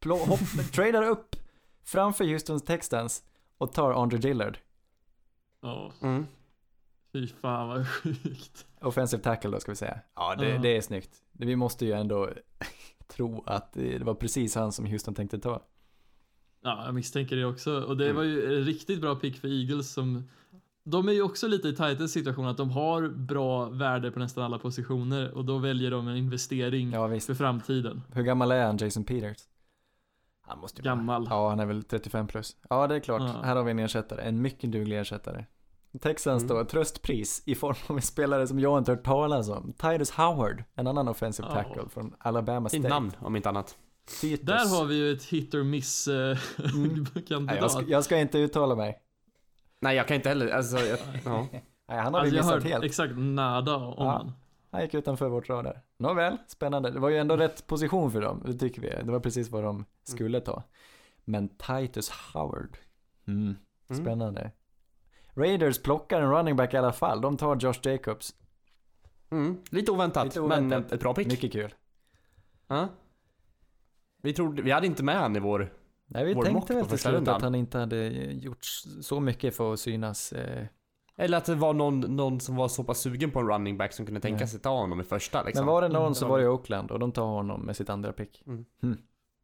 [0.00, 0.38] Plå, hopp,
[0.72, 1.36] tradar upp
[1.84, 3.24] framför Houston Texans
[3.58, 4.58] och tar Andre Dillard.
[5.62, 6.26] Ja, mm.
[7.12, 8.66] fy fan vad sjukt.
[8.80, 10.00] Offensive tackle då ska vi säga.
[10.14, 10.58] Ja, det, Ja.
[10.58, 11.22] det är snyggt.
[11.32, 12.30] Vi måste ju ändå
[13.08, 15.62] tro att det var precis han som Houston tänkte ta.
[16.62, 17.80] Ja, jag misstänker det också.
[17.80, 18.16] Och det Mm.
[18.16, 20.28] var ju en riktigt bra pick för Eagles som
[20.84, 24.44] de är ju också lite i tajtare situation att de har bra värde på nästan
[24.44, 27.26] alla positioner och då väljer de en investering Ja, visst.
[27.26, 28.02] för framtiden.
[28.12, 29.38] Hur gammal är han, Jason Peters?
[30.42, 31.26] Han måste ju vara- Gammal.
[31.30, 32.56] Ja, han är väl 35 plus.
[32.70, 33.20] Ja, det är klart.
[33.22, 33.40] Ja.
[33.42, 34.22] Här har vi en ersättare.
[34.22, 35.44] En mycket duglig ersättare.
[36.00, 36.56] Texans Mm.
[36.56, 39.72] då, tröstpris i form av en spelare som jag inte hört talas om.
[39.72, 42.94] Titus Howard, en annan offensive tackle från Alabama Fint State.
[42.94, 43.76] namn om inte annat.
[44.20, 44.46] Titus.
[44.46, 46.38] Där har vi ju ett hit or miss eh,
[46.74, 47.06] Mm.
[47.14, 47.56] Nej, kandidat.
[47.60, 49.02] jag, ska, jag ska inte uttala mig.
[49.80, 51.46] Nej jag kan inte heller, alltså, jag, ja.
[51.88, 52.84] Nej, han har Alltså, vi jag har missat helt.
[52.84, 54.10] exakt nada om Ja.
[54.10, 54.32] han.
[54.70, 55.82] Han gick utanför vårt radar.
[55.98, 56.90] Nåväl, spännande.
[56.90, 58.88] Det var ju ändå rätt position för dem, det tycker vi.
[58.88, 60.62] Det var precis vad de skulle ta.
[61.24, 62.76] Men Titus Howard.
[63.26, 63.56] Mm.
[63.90, 64.02] Mm.
[64.04, 64.50] Spännande.
[65.34, 67.20] Raiders plockar en running back i alla fall.
[67.20, 68.34] De tar Josh Jacobs.
[69.30, 69.62] Mm.
[69.70, 70.92] Lite oväntat, Lite men oväntat.
[70.92, 71.26] ett bra pick.
[71.26, 71.74] Mycket kul.
[72.68, 72.88] Ja.
[74.22, 75.72] Vi, trodde, vi hade inte med han i vår...
[76.06, 78.64] Nej, vi Vår tänkte väl till slut att han inte hade gjort
[79.00, 80.32] så mycket för att synas.
[80.32, 80.66] Eh.
[81.16, 83.92] Eller att det var någon, någon som var så pass sugen på en running back
[83.92, 85.64] som kunde tänka sig ta honom i första liksom.
[85.66, 87.60] Men var det någon Mm, så det var var- det Oakland och de tar honom
[87.60, 88.42] med sitt andra pick.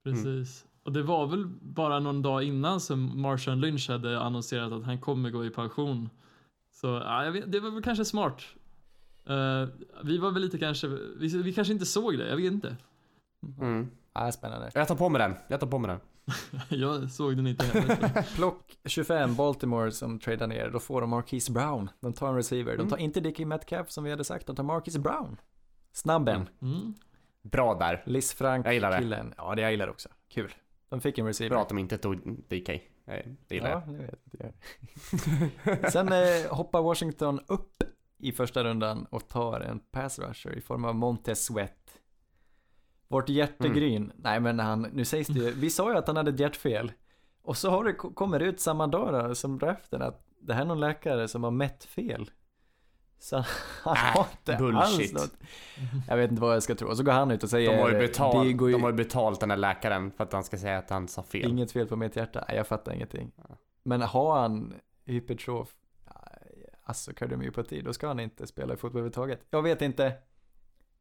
[0.04, 0.64] Precis.
[0.82, 5.00] Och det var väl bara någon dag innan som Marshawn Lynch hade annonserat att han
[5.00, 6.10] kommer gå i pension.
[6.72, 8.42] Så ja, jag vet, det var väl kanske smart.
[9.26, 9.68] Eh,
[10.04, 12.76] vi var väl lite kanske, vi, vi kanske inte såg det, jag vet inte.
[13.60, 13.90] Mm.
[14.14, 14.70] Ja, spännande.
[14.74, 16.00] Jag tar på mig den, jag tar på mig den.
[16.80, 18.34] Jag såg den inte heller.
[18.36, 20.70] Plock 25, Baltimore som tradar ner.
[20.70, 21.90] Då får de Marquise Brown.
[22.00, 22.72] De tar en receiver.
[22.72, 22.90] De Mm.
[22.90, 24.46] tar inte Dickie Metcalf som vi hade sagt.
[24.46, 25.36] De tar Marquise Brown.
[25.92, 26.48] Snabben.
[26.62, 26.74] Mm.
[26.74, 26.94] Mm.
[27.42, 28.02] Bra där.
[28.06, 28.98] Liz Frank Jag gillar det.
[28.98, 29.34] killen.
[29.36, 30.08] Ja, det jag gillar också.
[30.28, 30.54] Kul.
[30.88, 31.50] De fick en receiver.
[31.56, 32.16] Bra att de inte tog
[32.48, 32.68] DK.
[33.04, 33.94] Nej, Det gillar Ja, jag.
[33.94, 34.02] det
[34.38, 34.52] vet
[35.82, 35.92] jag.
[35.92, 37.82] Sen eh, hoppar Washington upp
[38.18, 41.70] i första rundan och tar en pass rusher i form av Montez Sweat.
[43.08, 44.02] Vårt hjärtegryn.
[44.04, 44.16] Mm.
[44.16, 46.92] Nej men han, nu sägs det ju, vi sa ju att han hade ett hjärtfel.
[47.42, 50.66] Och så har det, kommer det ut samma dag som draften att det här är
[50.66, 52.30] någon läkare som har mätt fel.
[53.18, 53.36] Så
[53.82, 55.12] han Äh, har inte alls bullshit.
[55.12, 55.32] något.
[56.08, 56.88] Jag vet inte vad jag ska tro.
[56.88, 59.40] Och så går han ut och säger De har, ju betalt, ju de har betalt
[59.40, 61.50] den här läkaren för att han ska säga att han sa fel.
[61.50, 62.44] Inget fel på mitt hjärta.
[62.48, 63.32] Nej, jag fattar ingenting.
[63.82, 64.74] Men har han
[65.04, 65.74] hypertrof,
[66.84, 69.46] alltså kardiomyopati, då ska han inte spela i fotboll överhuvudtaget.
[69.50, 70.12] Jag vet inte.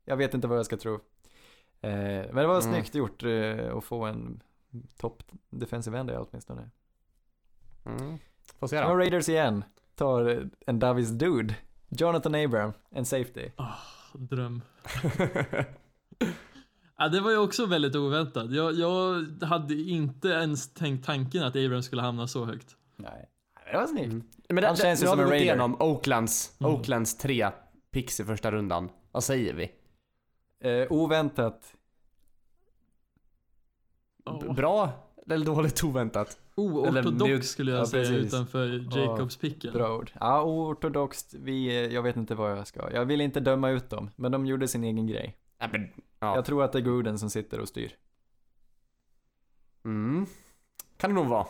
[0.06, 1.00] Jag vet inte vad jag ska tro.
[1.84, 2.74] Eh, men det var Mm.
[2.74, 4.44] snyggt gjort eh, att få en
[4.98, 6.70] topp defensive end där åtminstone.
[7.86, 8.18] Mm.
[8.60, 8.96] Får se då.
[8.96, 9.64] Raiders igen
[9.96, 11.56] tar en Davis Dude.
[11.90, 13.50] Jonathan Abram, en safety.
[14.14, 14.62] Dröm.
[16.98, 18.52] Ja, det var ju också väldigt oväntat.
[18.52, 22.76] Jag, jag hade inte ens tänkt tanken att Abrams skulle hamna så högt.
[22.96, 23.30] Nej,
[23.72, 24.06] det var snyggt.
[24.12, 24.24] Mm.
[24.50, 25.46] Men det, Han känns det, ju nu har som vi en gått Raider.
[25.46, 26.74] igenom Oaklands, Mm.
[26.74, 27.50] Oaklands tre
[27.92, 28.90] picks i första rundan.
[29.12, 29.72] Vad säger vi?
[30.64, 31.76] Eh, oväntat.
[34.26, 34.92] B- Bra
[35.28, 36.40] eller dåligt oväntat?
[36.56, 38.34] Oortodox skulle jag Ja, säga precis.
[38.34, 39.74] utanför Jacobs picken.
[39.74, 40.12] Bra ord.
[40.20, 41.34] Ja, oortodoxt.
[41.34, 42.92] Vi, jag vet inte vad jag ska.
[42.94, 45.38] Jag vill inte döma ut dem, men de gjorde sin egen grej.
[45.58, 45.90] Ja, men,
[46.20, 46.36] ja.
[46.36, 47.96] Jag tror att det är Gruden som sitter och styr.
[49.86, 50.26] Mm.
[50.98, 51.48] Kan det nog vara.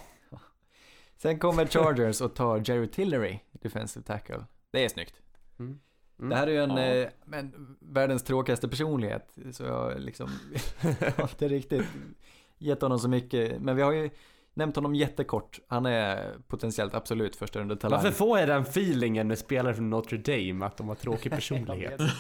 [1.18, 4.46] Sen kommer Chargers och tar Jerry Tillery, defensive tackle.
[4.72, 5.22] Det är snyggt.
[5.60, 5.80] Mm.
[6.20, 6.30] Mm.
[6.30, 6.84] Det här är ju en, Ja.
[6.84, 9.38] eh, men, världens tråkigaste personlighet.
[9.52, 10.30] Så jag liksom,
[11.18, 11.86] har inte riktigt
[12.58, 13.62] gett honom så mycket.
[13.62, 14.10] Men vi har ju,
[14.54, 15.60] nämnt honom jättekort.
[15.68, 18.04] Han är potentiellt absolut första runda talang.
[18.04, 22.02] Varför får jag den feelingen med spelare från Notre Dame att de har tråkig personlighet?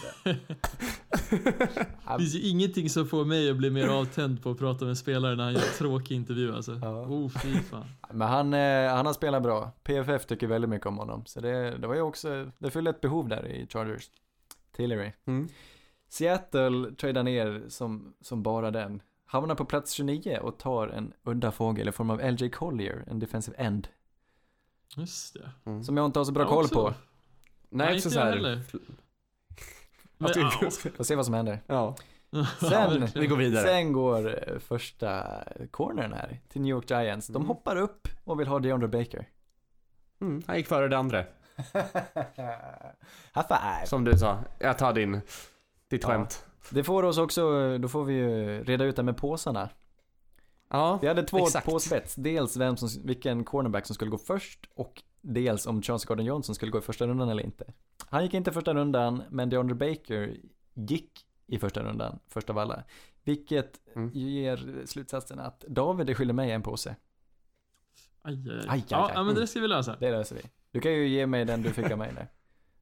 [2.08, 4.98] Det finns ju ingenting som får mig att bli mer avtänd på att prata med
[4.98, 6.80] spelare när han gör tråkig intervju alltså.
[6.82, 7.02] Ja.
[7.02, 7.86] Oh fy fan.
[8.12, 9.72] Men han, eh, han har spelat bra.
[9.84, 11.26] PFF tycker väldigt mycket om honom.
[11.26, 14.10] Så det, det var ju också, det fyllde ett behov där i Chargers.
[14.76, 15.12] Tillery.
[15.26, 15.48] Mm.
[16.10, 19.02] Seattle tradar ner som, som bara den.
[19.34, 23.20] Hamnar på plats 29 och tar en udda fågel i form av LJ Collier, en
[23.20, 23.88] defensive end.
[24.96, 25.52] Just det.
[25.66, 25.84] Mm.
[25.84, 26.76] Som jag inte har så bra Ja, koll också.
[26.76, 26.90] på.
[26.90, 26.96] Nej,
[27.88, 28.32] Nej, inte så jag här.
[28.32, 28.62] heller.
[30.18, 30.34] Men.
[30.98, 31.60] Får se vad som händer.
[31.68, 31.96] Ja,
[32.60, 33.64] Sen- vi går vidare.
[33.68, 35.24] Sen går eh, första
[35.72, 37.28] cornern här till New York Giants.
[37.28, 37.48] De Mm.
[37.48, 39.30] hoppar upp och vill ha DeAndre Baker.
[40.22, 41.20] Mm, han gick före det andra.
[43.36, 43.86] High five!
[43.86, 45.22] Som du sa, jag tar din,
[45.88, 46.08] ditt Ja.
[46.10, 46.46] skämt.
[46.70, 49.70] Det får oss också, då får vi ju reda ut det med påsarna.
[50.70, 51.66] Ja, Vi hade två Exakt.
[51.66, 52.16] påsbets.
[52.16, 56.56] Dels vem som, vilken cornerback som skulle gå först och dels om Chauncey Gordon Johnson
[56.56, 57.74] skulle gå i första rundan eller inte.
[58.10, 60.38] Han gick inte i första rundan, men DeAndre Baker
[60.74, 62.84] gick i första rundan, först av alla.
[63.24, 64.10] Vilket Mm.
[64.14, 66.96] ger slutsatsen att David är skyldig mig en påse.
[68.22, 68.60] Aj, aj, aj.
[68.60, 69.12] Aj, aj, ja, aj.
[69.16, 69.96] ja, men det ska vi lösa.
[70.00, 70.42] Det löser vi.
[70.72, 72.28] Du kan ju ge mig den du fick av mig nu.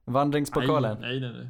[0.05, 0.97] Vandringspokalen.
[1.01, 1.49] Nej, nej, nej.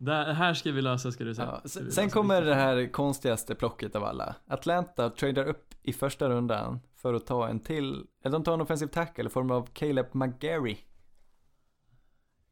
[0.00, 1.60] Det här ska vi lösa ska du säga.
[1.64, 4.34] Ja, sen kommer det här konstigaste plocket av alla.
[4.46, 8.60] Atlanta tradar upp i första rundan för att ta en till, eller de tar en
[8.60, 10.76] offensiv tackle i form av Caleb McGarry.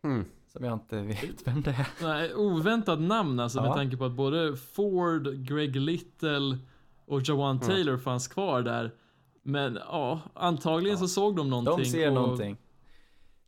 [0.05, 0.25] mm.
[0.47, 1.89] Som jag inte vet vem det är.
[2.03, 3.75] Nej, oväntat namn alltså med Ja.
[3.75, 6.59] tanke på att både Ford, Greg Little
[7.07, 7.69] och Jawan Mm.
[7.69, 8.95] Taylor fanns kvar där.
[9.43, 11.77] Men ja, antagligen så såg de någonting.
[11.79, 12.57] De ser och, någonting.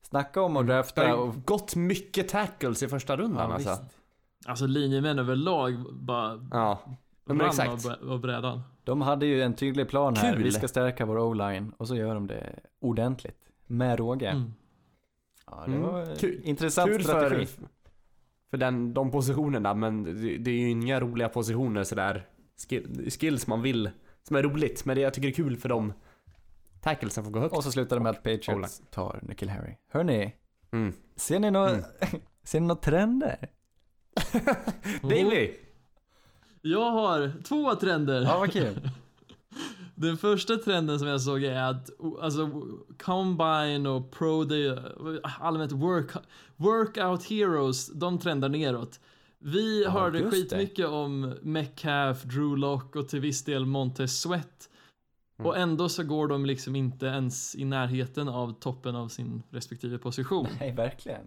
[0.02, 1.34] Snacka om att Det drafta har och...
[1.44, 3.70] gått mycket tackles i första rundan Ja, alltså.
[3.70, 3.82] visst.
[4.46, 6.78] Alltså linjemän överlag bara Ja,
[7.24, 7.70] men rann exakt.
[7.70, 8.60] av, brä- av brädan.
[8.84, 10.32] De hade ju en tydlig plan här.
[10.34, 10.42] Kul.
[10.42, 13.38] Vi ska stärka vår o-line och så gör de det ordentligt.
[13.66, 14.28] Med råge.
[14.28, 14.52] Mm.
[15.46, 15.82] Ja, det Mm.
[15.82, 17.46] var Kul- intressant Kul strategi.
[17.46, 17.64] för,
[18.50, 22.26] för den, de positionerna, men det, det är ju inga roliga positioner sådär.
[22.68, 23.90] Skill, skills man vill,
[24.22, 25.92] som är roligt, men det, jag tycker är kul för de
[26.88, 27.56] tacklesen får gå högt.
[27.56, 28.22] Och så slutar det med att.
[28.22, 29.74] Patriots tar Nickel Harry.
[29.92, 30.34] Hörni,
[30.72, 30.92] Mm.
[31.16, 31.84] ser ni några Mm.
[32.44, 33.48] ser ni några trender?
[35.02, 35.50] Davy!
[36.62, 38.22] Jag har två trender.
[38.22, 38.90] Ja, vad kul.
[39.94, 42.50] Den första trenden som jag såg är att alltså,
[43.02, 44.78] Combine och Pro Day,
[45.40, 46.10] allmänt work,
[46.56, 49.00] Workout Heroes, de trendar neråt.
[49.38, 50.30] Vi Ja, hörde det.
[50.30, 54.68] skitmycket om Metcalf, Drew Lock och till viss del Montez Sweat.
[55.38, 55.46] Mm.
[55.46, 59.98] Och ändå så går de liksom inte ens i närheten av toppen av sin respektive
[59.98, 60.46] position.
[60.60, 61.26] Nej, verkligen.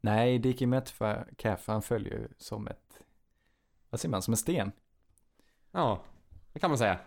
[0.00, 3.00] Nej, Dickie Metcalf, han följer ju som ett,
[3.90, 4.72] vad säger man, som en sten.
[5.72, 6.02] Ja,
[6.52, 6.98] det kan man säga.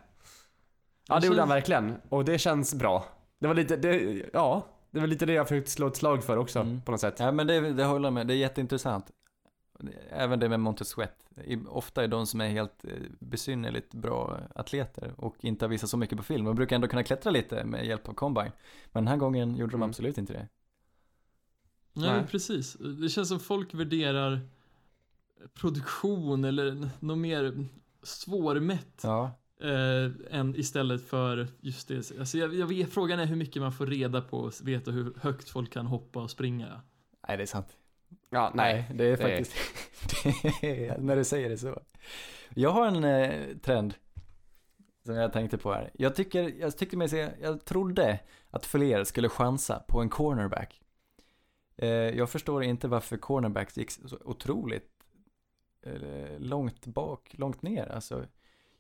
[1.08, 1.96] Ja, det gjorde han verkligen.
[2.10, 3.06] Och det känns bra.
[3.40, 6.38] Det var lite, det, ja, det var lite det jag försökte slå ett slag för
[6.38, 6.82] också, Mm.
[6.82, 7.20] på något sätt.
[7.20, 8.28] Ja, men det, det håller jag med.
[8.28, 9.12] Det är jätteintressant.
[10.10, 10.78] Även det med.
[11.46, 15.90] I- Ofta är de som är helt eh, besynnerligt bra atleter och inte har visat
[15.90, 16.46] så mycket på film.
[16.46, 18.52] De brukar ändå kunna klättra lite med hjälp av combine.
[18.92, 19.90] Men den här gången gjorde de Mm.
[19.90, 20.48] absolut inte det.
[21.94, 22.28] Nej, Nej.
[22.28, 22.74] precis.
[22.74, 24.40] Det känns som folk värderar
[25.54, 27.66] produktion eller något mer
[28.04, 32.12] svårmätt Ja, eh, än istället för just det.
[32.20, 35.14] Alltså jag, jag vet, frågan är hur mycket man får reda på och veta hur
[35.22, 36.82] högt folk kan hoppa och springa.
[37.28, 37.78] nej det är sant.
[38.34, 38.86] Ja, nej.
[38.94, 39.56] det är det faktiskt,
[40.62, 41.82] det är, när du säger det så.
[42.50, 43.94] Jag har en eh, trend
[45.06, 45.92] som jag tänkte på här.
[45.94, 48.20] Jag tycker, jag tyckte mig se, jag trodde
[48.50, 50.82] att fler skulle chansa på en cornerback.
[51.78, 54.90] Eh, jag förstår inte varför cornerbacks gick så otroligt
[55.86, 58.26] eh, långt bak, långt ner alltså.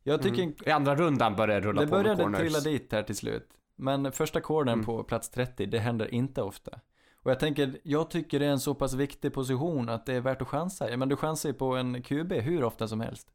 [0.03, 0.55] Jag tycker Mm.
[0.65, 3.49] I andra rundan började det rulla det på med började trilla dit här till slut.
[3.75, 4.85] Men första cornern Mm.
[4.85, 6.79] på plats 30, det händer inte ofta.
[7.23, 10.21] Och jag tänker, jag tycker det är en så pass viktig position att det är
[10.21, 10.89] värt att chansa.
[10.89, 13.33] Ja, men du chansar ju på en QB hur ofta som helst.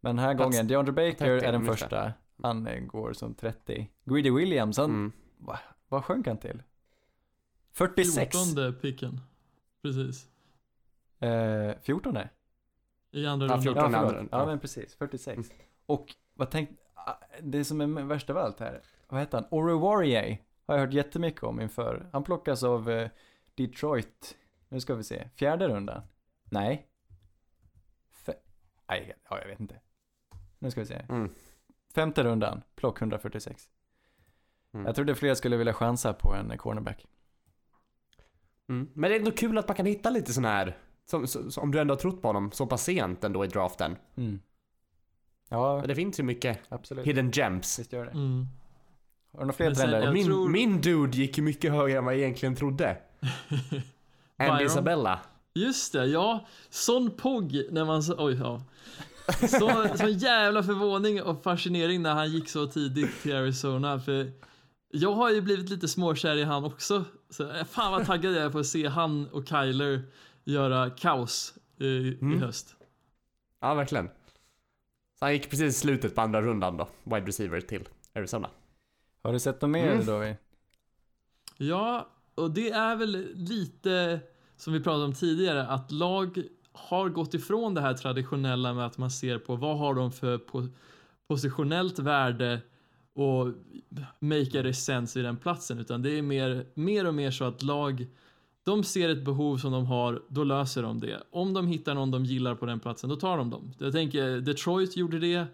[0.00, 2.12] Men den här Plats gången, DeAndre Baker 30, är den första.
[2.42, 3.90] Han går som 30.
[4.04, 5.12] Greedy Williams, han, Mm.
[5.88, 6.62] vad sjönk han till?
[7.72, 8.36] 46?
[8.36, 9.20] 14 picken.
[9.82, 10.28] Precis.
[11.20, 12.16] Eh, 14?
[13.12, 13.62] I andra Ja, rundan.
[13.62, 14.26] 14 Ja, andra, ja.
[14.30, 14.94] ja, men precis.
[14.94, 15.48] 46.
[15.86, 19.46] Och vad tänk, ah, det som är värst av allt här, vad heter han?
[19.50, 20.36] Ore Warrior
[20.66, 22.08] har jag hört jättemycket om inför.
[22.12, 23.10] Han plockas av eh,
[23.54, 24.36] Detroit,
[24.68, 26.02] nu ska vi se, fjärde rundan.
[26.44, 26.86] Nej.
[28.26, 28.34] Fe-
[28.88, 29.80] Nej, ja, jag vet inte.
[30.58, 30.94] Nu ska vi se.
[31.08, 31.30] Mm.
[31.94, 33.68] Femte rundan, plock 146.
[34.74, 34.86] Mm.
[34.86, 37.06] Jag trodde fler skulle vilja chansa på en cornerback.
[38.68, 38.90] Mm.
[38.94, 41.60] Men det är ändå kul att man kan hitta lite sån här, som, så, så,
[41.60, 43.96] om du ändå har trott på honom så pass sent ändå i draften.
[44.16, 44.40] Mm.
[45.48, 47.06] Ja, Det finns ju mycket absolut.
[47.06, 47.78] hidden gems.
[47.78, 48.12] Visst gör det.
[49.36, 50.12] Har du några fler sen- trender?
[50.12, 52.96] Min, tror- min dude gick ju mycket högre än vad jag egentligen trodde.
[54.38, 54.60] Andy Byron.
[54.66, 55.20] Isabella.
[55.54, 56.46] Just det, ja.
[56.70, 58.02] Sån pogg när man...
[58.02, 58.62] så- Oj, ja.
[59.48, 64.00] Så, så jävla förvåning och fascinering när han gick så tidigt till Arizona.
[64.00, 64.32] För
[64.90, 67.04] jag har ju blivit lite småkär i han också.
[67.30, 70.02] Så fan vad taggad jag är på att se han och Kyler
[70.44, 72.40] göra kaos i, i Mm.
[72.42, 72.76] höst.
[73.60, 74.06] Ja, verkligen.
[75.18, 78.50] Så han gick precis i slutet på andra rundan då, wide receiver till Arizona.
[79.26, 80.06] Har du sett något mer Mm.
[80.06, 80.34] David?
[81.56, 84.20] Ja, och det är väl lite
[84.56, 88.98] som vi pratade om tidigare, att lag har gått ifrån det här traditionella med att
[88.98, 90.68] man ser på vad har de för po
[91.28, 92.60] positionellt värde
[93.14, 93.46] och
[94.18, 97.62] make det sense i den platsen, utan det är mer, mer och mer så att
[97.62, 98.06] lag
[98.64, 101.22] de ser ett behov som de har, då löser de det.
[101.30, 103.72] Om de hittar någon de gillar på den platsen, då tar de dem.
[103.78, 105.46] Jag tänker Detroit gjorde det,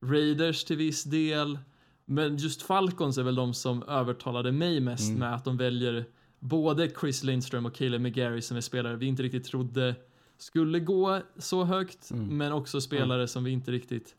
[0.00, 1.58] Raiders till viss del,
[2.06, 5.20] men just Falcons är väl de som övertalade mig mest Mm.
[5.20, 6.04] med att de väljer
[6.38, 9.94] både Chris Lindström och Caleb McGarry som är spelare vi inte riktigt trodde
[10.38, 12.36] skulle gå så högt, Mm.
[12.36, 14.16] men också spelare som vi inte riktigt...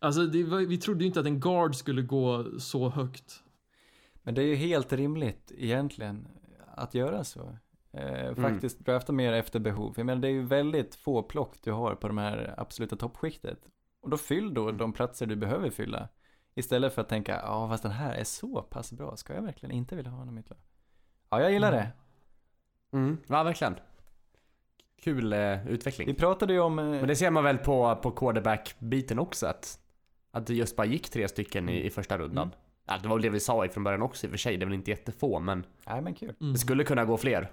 [0.00, 3.42] Alltså, var, vi trodde ju inte att en guard skulle gå så högt.
[4.22, 6.28] Men det är ju helt rimligt egentligen
[6.74, 7.56] att göra så.
[7.92, 9.94] Eh, faktiskt drafta mer efter behov.
[9.96, 13.58] Jag menar det är ju väldigt få plock du har på de här absoluta toppskiktet.
[14.02, 16.08] Och då fyll då de platser du behöver fylla.
[16.58, 19.74] Istället för att tänka, ja fast den här är så pass bra, ska jag verkligen
[19.74, 20.58] inte vilja ha honom i mitt lag?
[21.30, 21.80] Ja, jag gillar Mm.
[21.80, 21.92] det.
[22.96, 23.74] Mm, ja, verkligen.
[25.02, 26.14] Kul eh, Vi utveckling.
[26.14, 26.78] pratade ju om...
[26.78, 29.78] eh, Men det ser man väl på, på quarterback-biten också att,
[30.30, 32.46] att det just bara gick tre stycken i, i första rundan.
[32.46, 32.58] Mm.
[32.84, 34.56] Ja, det var väl det vi sa i från början också i och för sig,
[34.56, 36.34] det är väl inte jättefå men Nej men kul.
[36.40, 36.52] Mm.
[36.52, 37.50] det skulle kunna gå fler.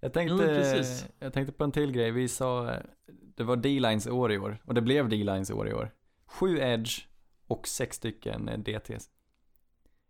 [0.00, 1.06] Jag tänkte, Jo, precis.
[1.18, 2.10] jag tänkte på en till grej.
[2.10, 2.76] Vi sa, eh,
[3.36, 4.58] det var D-lines år i år.
[4.64, 5.90] Och det blev D-lines år i år.
[6.26, 7.06] Sju edge
[7.52, 9.10] och sex stycken eh, DTs.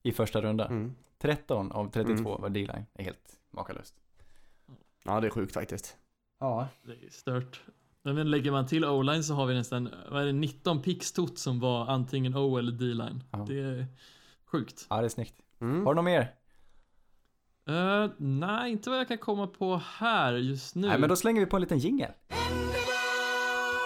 [0.02, 0.70] I första rundan.
[0.70, 0.94] Mm.
[1.18, 2.42] 13 av 32 Mm.
[2.42, 2.86] var D-line.
[2.92, 3.94] Det är helt makalöst.
[5.04, 5.96] Ja, det är sjukt faktiskt.
[6.40, 6.68] Ja.
[6.82, 7.60] Det är stört.
[8.02, 11.38] Men lägger man till O-line så har vi nästan, vad är det, 19 picks tot
[11.38, 13.22] som var antingen O eller D-line.
[13.30, 13.38] Ja.
[13.48, 13.86] Det är
[14.44, 14.86] sjukt.
[14.90, 15.34] Ja, det är snyggt.
[15.60, 15.86] Mm.
[15.86, 16.34] Har du något mer?
[17.66, 20.88] Eh, nej, inte vad jag kan komma på här just nu.
[20.88, 22.10] Nej, men då slänger vi på en liten jingel.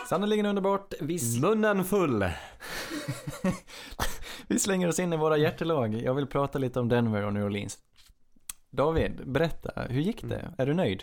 [0.08, 0.94] Sannerligen underbart.
[1.00, 2.24] Vi, Munnen full.
[4.48, 5.94] vi slänger oss in i våra hjärtelag.
[5.94, 7.78] Jag vill prata lite om Denver och New Orleans.
[8.70, 9.82] David, berätta.
[9.88, 10.38] Hur gick det?
[10.38, 10.54] Mm.
[10.58, 11.02] Är du nöjd?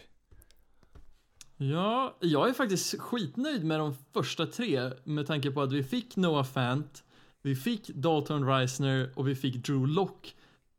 [1.58, 6.16] Ja, jag är faktiskt skitnöjd med de första tre med tanke på att vi fick
[6.16, 7.04] Noah Fant,
[7.41, 10.36] vi fick Dalton Reisner och vi fick Drew Lock.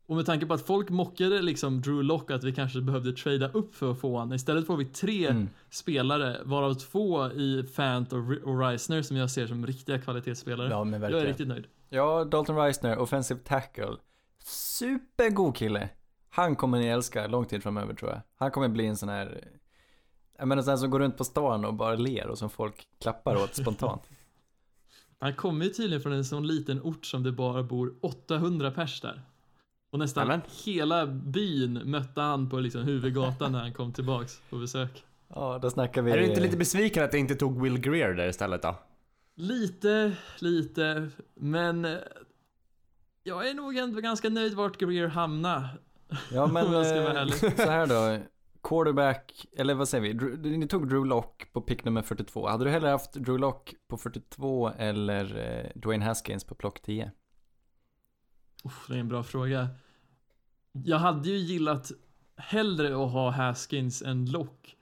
[0.07, 3.49] Och med tanke på att folk mockade liksom Drew Lock att vi kanske behövde trada
[3.49, 4.33] upp för att få honom.
[4.33, 5.49] Istället får vi tre Mm.
[5.69, 10.69] spelare, varav två i Fant och, och Reisner som jag ser som riktiga kvalitetsspelare.
[10.69, 11.67] Ja, men jag är riktigt nöjd.
[11.89, 13.95] Ja, Dalton Reisner, offensive tackle.
[14.43, 15.89] Supergod kille.
[16.29, 18.21] Han kommer ni älska lång tid framöver tror jag.
[18.35, 19.47] Han kommer bli en sån här,
[20.37, 23.35] jag menar sån som går runt på stan och bara ler och som folk klappar
[23.35, 24.01] åt spontant.
[25.19, 29.01] Han kommer ju tydligen från en sån liten ort som det bara bor 800 pers
[29.01, 29.21] där.
[29.91, 30.41] Och nästan Nämen.
[30.65, 35.03] hela byn mötte han på liksom huvudgatan när han kom tillbaks på besök.
[35.27, 36.11] Ja, då snackar vi...
[36.11, 38.75] Är du inte lite besviken att det inte tog Will Greer där istället då?
[39.35, 41.97] Lite, lite, men eh,
[43.23, 45.67] jag är nog ändå ganska nöjd vart Greer hamnar.
[46.31, 48.23] Ja, men eh, så här då.
[48.63, 50.57] Quarterback, eller vad säger vi?
[50.57, 52.47] Ni tog Drew Lock på pick nummer 42.
[52.47, 57.11] Hade du hellre haft Drew Lock på 42 eller eh, Dwayne Haskins på plock 10?
[58.65, 59.67] Uff, det är en bra fråga.
[60.71, 61.91] Jag hade ju gillat
[62.37, 64.75] hellre att ha Haskins än Lock.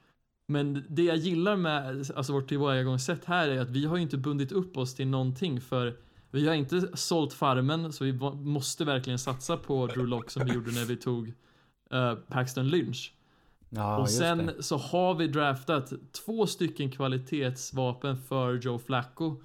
[0.48, 4.18] Men det jag gillar med alltså vårt tillvägagångssätt här är att vi har ju inte
[4.18, 5.98] bundit upp oss till någonting för
[6.32, 10.54] vi har inte sålt farmen så vi måste verkligen satsa på Drew Lock som vi
[10.54, 11.34] gjorde när vi tog
[11.92, 13.14] eh, Paxton Lynch.
[13.70, 15.94] Ja, och sen så har vi draftat
[16.26, 19.42] två stycken kvalitetsvapen för Joe Flacco.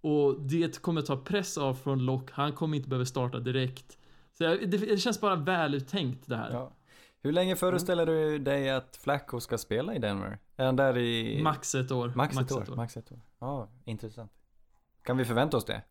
[0.00, 2.30] Och det kommer ta press av från Lock.
[2.30, 3.98] Han kommer inte behöva starta direkt.
[4.32, 6.50] Så det, känns bara väluttänkt det här.
[6.52, 6.72] Ja.
[7.22, 10.38] Hur länge föreställer du dig att Flacco ska spela i Denver?
[10.56, 11.42] Är han där i...
[11.42, 12.12] Max ett år.
[12.16, 12.76] Max ett år.
[12.76, 13.20] Max ett år.
[13.38, 14.32] Ja, intressant.
[15.02, 15.82] Kan vi förvänta oss det?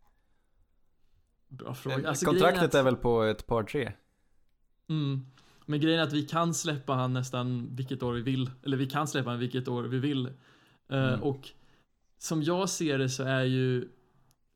[1.48, 2.08] Bra fråga.
[2.08, 3.92] Alltså, grejen Kontraktet att, är väl på ett par tre?
[4.88, 5.26] Mm.
[5.66, 8.50] Men grejen är att vi kan släppa han nästan vilket år vi vill.
[8.64, 10.26] Eller vi kan släppa han vilket år vi vill.
[10.26, 10.32] Eh,
[10.88, 11.22] Mm.
[11.22, 11.48] och
[12.18, 13.88] som jag ser det så är ju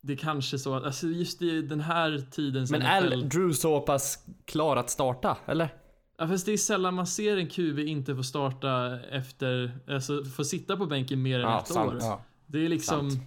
[0.07, 4.27] det kanske så att, alltså just i den här tiden Men är Drew så pass
[4.45, 5.75] klar att starta, eller?
[6.19, 10.45] Ja fast det är sällan man ser en QB inte få starta efter, alltså få
[10.45, 11.93] sitta på bänken mer än Ja, ett sant.
[11.93, 11.99] år.
[12.01, 12.23] Ja.
[12.47, 13.23] Det är liksom, Sant.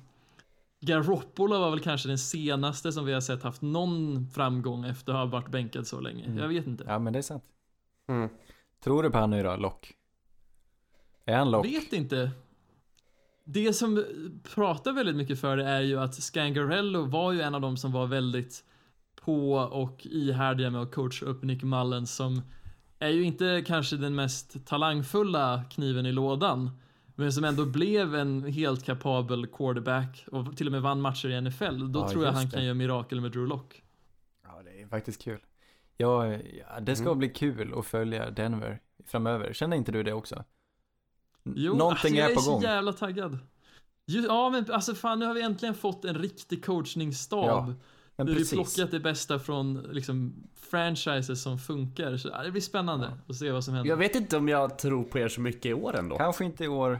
[0.81, 5.17] Garoppolo var väl kanske den senaste som vi har sett haft någon framgång efter att
[5.17, 6.25] ha varit bänkad så länge.
[6.25, 6.37] Mm.
[6.37, 6.83] Jag vet inte.
[6.87, 7.43] Ja men det är sant.
[8.09, 8.29] Mm.
[8.83, 9.93] Tror du på han nu då, Lock?
[11.25, 11.65] Är han Lock?
[11.65, 12.31] Vet inte.
[13.49, 14.03] Det som
[14.55, 17.91] pratar väldigt mycket för det är ju att Scangarello var ju en av de som
[17.91, 18.63] var väldigt
[19.21, 22.41] på och ihärdiga med att coacha upp Nick Mullen som
[22.99, 26.69] är ju inte kanske den mest talangfulla kniven i lådan.
[27.15, 31.41] Men som ändå blev en helt kapabel quarterback och till och med vann matcher i
[31.41, 31.91] NFL.
[31.91, 32.51] Då Ja, tror jag han det.
[32.51, 33.83] kan göra mirakel med Drew Lock.
[34.43, 35.39] Ja, det är faktiskt kul.
[35.97, 37.17] Ja, ja det ska Mm.
[37.19, 39.53] bli kul att följa Denver framöver.
[39.53, 40.43] Känner inte du det också?
[41.55, 42.61] Jo, Någonting alltså, är på gång.
[42.63, 43.37] Jag är så jävla taggad.
[44.05, 47.45] Ja, men alltså fan, nu har vi äntligen fått en riktig coachningsstab.
[47.69, 47.73] Ja,
[48.15, 48.53] Men vi precis.
[48.75, 52.17] plockat det bästa från liksom, franchises som funkar.
[52.17, 53.89] Så, ja, det blir spännande att se vad som händer.
[53.89, 56.17] Jag vet inte om jag tror på er så mycket i år ändå.
[56.17, 56.99] Kanske inte i år.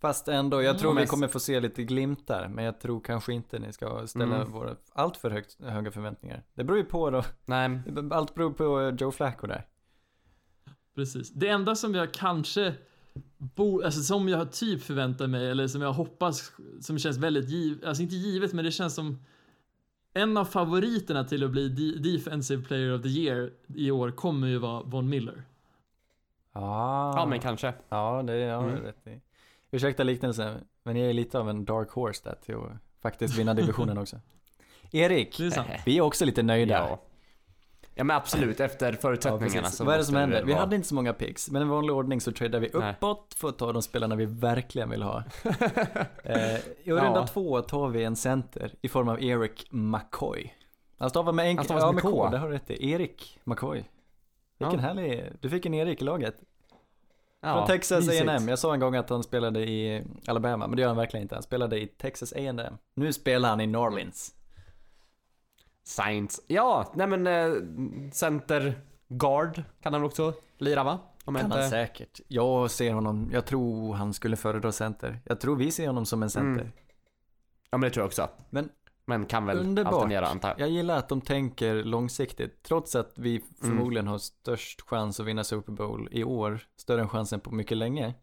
[0.00, 1.00] Fast ändå, jag tror Mm.
[1.02, 2.48] vi kommer få se lite glimtar.
[2.48, 4.50] Men jag tror kanske inte ni ska ställa Mm.
[4.52, 6.42] våra allt för högt, höga förväntningar.
[6.54, 7.22] Det beror ju på då.
[7.44, 7.80] Nej,
[8.10, 9.66] Allt beror på Joe Flacco där.
[10.94, 11.30] Precis.
[11.30, 12.74] Det enda som jag kanske
[13.38, 17.84] bo, alltså som jag typ förväntar mig eller som jag hoppas som känns väldigt givet,
[17.84, 19.18] alltså inte givet men det känns som
[20.14, 24.46] en av favoriterna till att bli de- defensive player of the year i år kommer
[24.48, 25.42] ju vara Von Miller.
[26.52, 27.16] Ah.
[27.16, 27.74] ja men kanske.
[27.88, 28.82] Ja, det har Mm.
[28.82, 29.20] rätt i.
[29.70, 33.54] Ursäkta liknelsen, men jag är lite av en dark horse där till att faktiskt vinna
[33.54, 34.16] divisionen också.
[34.90, 36.74] Erik, är vi är också lite nöjda.
[36.74, 37.00] Ja.
[37.94, 39.76] Ja men absolut, efter Ja, förutsättningarna precis.
[39.76, 40.36] så Vad är det som händer?
[40.36, 42.90] väl Vi hade inte så många picks, men i vanlig ordning så tradar vi Nej.
[42.92, 45.22] uppåt för att ta de spelarna vi verkligen vill ha.
[46.24, 46.94] eh, I Ja.
[47.04, 50.52] runda två tar vi en center i form av Eric McCoy.
[50.98, 52.10] Han stavar med en Han ja, med K.
[52.10, 52.90] K, det har du rätt i.
[52.90, 53.84] Erik McCoy.
[54.58, 54.86] Vilken Ja.
[54.86, 56.36] härlig, du fick en Erik i laget.
[57.40, 58.08] Ja, Från Texas.
[58.08, 58.48] A&M.
[58.48, 61.34] Jag sa en gång att han spelade i Alabama, men det gör han verkligen inte.
[61.34, 62.74] Han spelade i Texas A&M.
[62.94, 64.34] Nu spelar han i Norlins.
[65.84, 66.42] Science.
[66.46, 67.52] Ja, nej men eh,
[68.12, 70.98] center guard kan han också lira va?
[71.24, 71.70] Om Kan han inte...
[71.70, 72.20] säkert.
[72.28, 75.20] Jag ser honom, jag tror han skulle föredra center.
[75.24, 76.60] Jag tror vi ser honom som en center.
[76.60, 76.72] Mm.
[77.70, 78.28] Ja men det tror jag också.
[78.50, 78.68] Men
[79.04, 79.92] Men kan väl Underbart.
[79.94, 80.60] alternera antar jag.
[80.60, 82.62] Jag gillar att de tänker långsiktigt.
[82.62, 83.48] Trots att vi Mm.
[83.60, 87.76] förmodligen har störst chans att vinna Super Bowl i år, större än chansen på mycket
[87.76, 88.14] länge,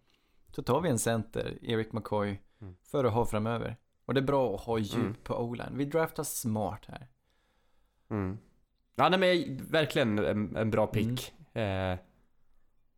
[0.55, 2.75] så tar vi en center, Eric McCoy, Mm.
[2.91, 3.77] för att ha framöver.
[4.05, 5.15] Och det är bra att ha djup Mm.
[5.23, 5.77] på O-line.
[5.77, 7.07] Vi draftar smart här.
[8.09, 8.37] Mm.
[8.95, 11.33] Ja nej men verkligen en, en bra pick.
[11.53, 11.91] Mm.
[11.93, 11.99] Eh,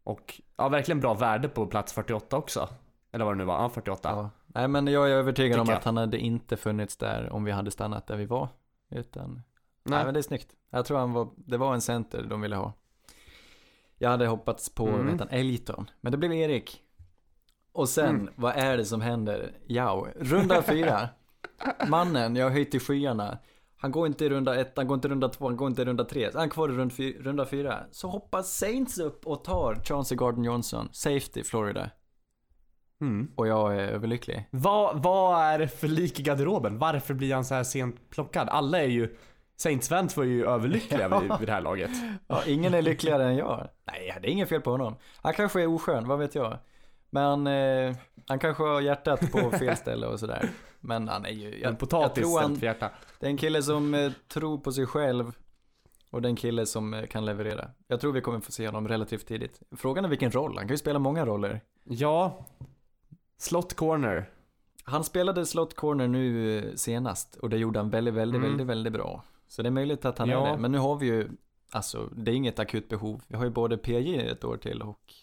[0.03, 2.69] och ja, verkligen bra värde på plats 48 också.
[3.11, 4.09] Eller vad det nu var, ja 48.
[4.09, 4.29] Ja.
[4.47, 5.77] Nej men jag är övertygad om Tycker jag.
[5.79, 8.47] att han hade inte funnits där om vi hade stannat där vi var.
[8.89, 9.41] Utan, nej,
[9.83, 10.05] Nej.
[10.05, 10.47] men det är snyggt.
[10.69, 12.73] Jag tror han var, det var en center de ville ha.
[13.97, 15.07] Jag hade hoppats på, Mm.
[15.07, 15.89] vet han, Elton.
[16.01, 16.81] Men det blev Erik.
[17.71, 18.33] Och sen, Mm.
[18.35, 19.51] vad är det som händer?
[19.67, 21.09] Ja, runda fyra.
[21.89, 23.37] Mannen, jag har höjt till skyarna.
[23.81, 25.81] Han går inte i runda ett, han går inte i runda två, han går inte
[25.81, 26.29] i runda tre.
[26.33, 27.79] Han är kvar i rund fy, runda fyra.
[27.91, 31.89] Så hoppar Saints upp och tar Chauncey Gardner Johnson, safety Florida.
[33.01, 33.31] Mm.
[33.35, 34.47] Och jag är överlycklig.
[34.51, 36.79] Vad, vad är det för lik i garderoben?
[36.79, 38.49] Varför blir han så här sent plockad?
[38.49, 39.15] Alla är ju
[39.57, 41.19] Saints-fans var ju överlyckliga Ja.
[41.19, 41.91] vid, vid det här laget.
[42.27, 43.69] Ja, ingen är lyckligare än jag.
[43.91, 44.95] Nej, det är inget fel på honom.
[45.17, 46.57] Han kanske är oskön, vad vet jag.
[47.11, 47.95] Men eh,
[48.27, 50.49] han kanske har hjärtat på fel ställe och sådär.
[50.79, 52.89] Men han är ju, En jag, jag potatis ställt han, för hjärta.
[53.19, 55.31] det är en kille som eh, tror på sig själv.
[56.11, 57.69] Och det är en kille som eh, kan leverera.
[57.87, 59.61] Jag tror vi kommer få se honom relativt tidigt.
[59.77, 61.61] Frågan är vilken roll, han kan ju spela många roller.
[61.83, 62.45] Ja.
[63.37, 64.29] Slot corner.
[64.83, 68.49] Han spelade slot corner nu eh, senast och det gjorde han väldigt, väldigt, Mm.
[68.49, 69.23] väldigt, väldigt bra.
[69.47, 70.47] Så det är möjligt att han Ja.
[70.47, 70.57] är det.
[70.57, 71.29] Men nu har vi ju,
[71.71, 73.21] alltså det är inget akut behov.
[73.27, 75.13] Vi har ju både PJ ett år till och,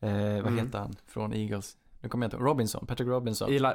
[0.00, 0.58] eh, vad Mm.
[0.58, 1.76] heter han från Eagles?
[2.00, 3.48] Nu kommer jag inte Robinson, Patrick Robinson.
[3.48, 3.68] Eli...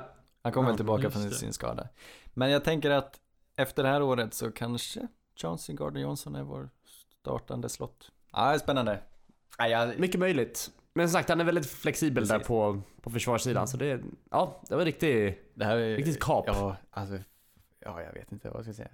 [0.43, 1.31] Han kommer väl Ja, tillbaka från det.
[1.31, 1.87] sin skada.
[2.33, 3.19] Men jag tänker att
[3.55, 6.69] efter det här året så kanske Chauncey Gardner Johnson är vår
[7.21, 8.11] startande slott.
[8.31, 8.99] Ja, är spännande.
[9.57, 10.71] Ja, jag, Mycket möjligt.
[10.93, 12.47] Men som sagt, han är väldigt flexibel där Precis.
[12.47, 13.67] på, på försvarssidan.
[13.67, 14.01] Så det,
[14.31, 16.45] ja, det var riktigt, det här är riktigt kap.
[16.47, 17.17] Ja, alltså,
[17.79, 18.89] ja, jag vet inte vad jag ska säga.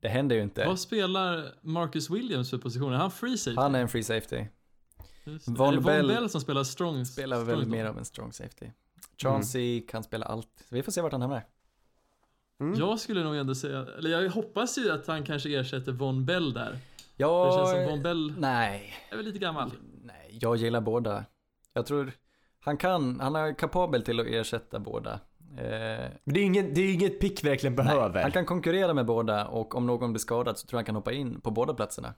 [0.00, 0.66] Det händer ju inte.
[0.66, 2.92] Vad spelar Marcus Williams för position?
[2.92, 3.56] Är han free safety?
[3.56, 4.44] Han är en free safety.
[5.46, 7.04] Von Bell- Bell som spelar strong?
[7.06, 8.66] Spelar strong väl mer av en strong safety.
[9.16, 10.64] Chauncey kan spela allt.
[10.68, 11.44] Så vi får se vart han hamnar.
[12.60, 12.78] Mm.
[12.78, 16.52] Jag skulle nog ändå säga, eller jag hoppas ju att han kanske ersätter Von Bell
[16.52, 16.78] där.
[17.16, 19.72] Ja, Det känns som Von Bell nej, är väl lite gammal.
[20.04, 21.24] nej, jag gillar båda.
[21.72, 22.12] Jag tror
[22.60, 25.12] han kan, han är kapabel till att ersätta båda.
[25.58, 28.14] Eh, Men det är inget, det är inget pick verkligen behöver.
[28.14, 30.86] Nej, han kan konkurrera med båda och om någon blir skadad så tror jag han
[30.86, 32.14] kan hoppa in på båda platserna.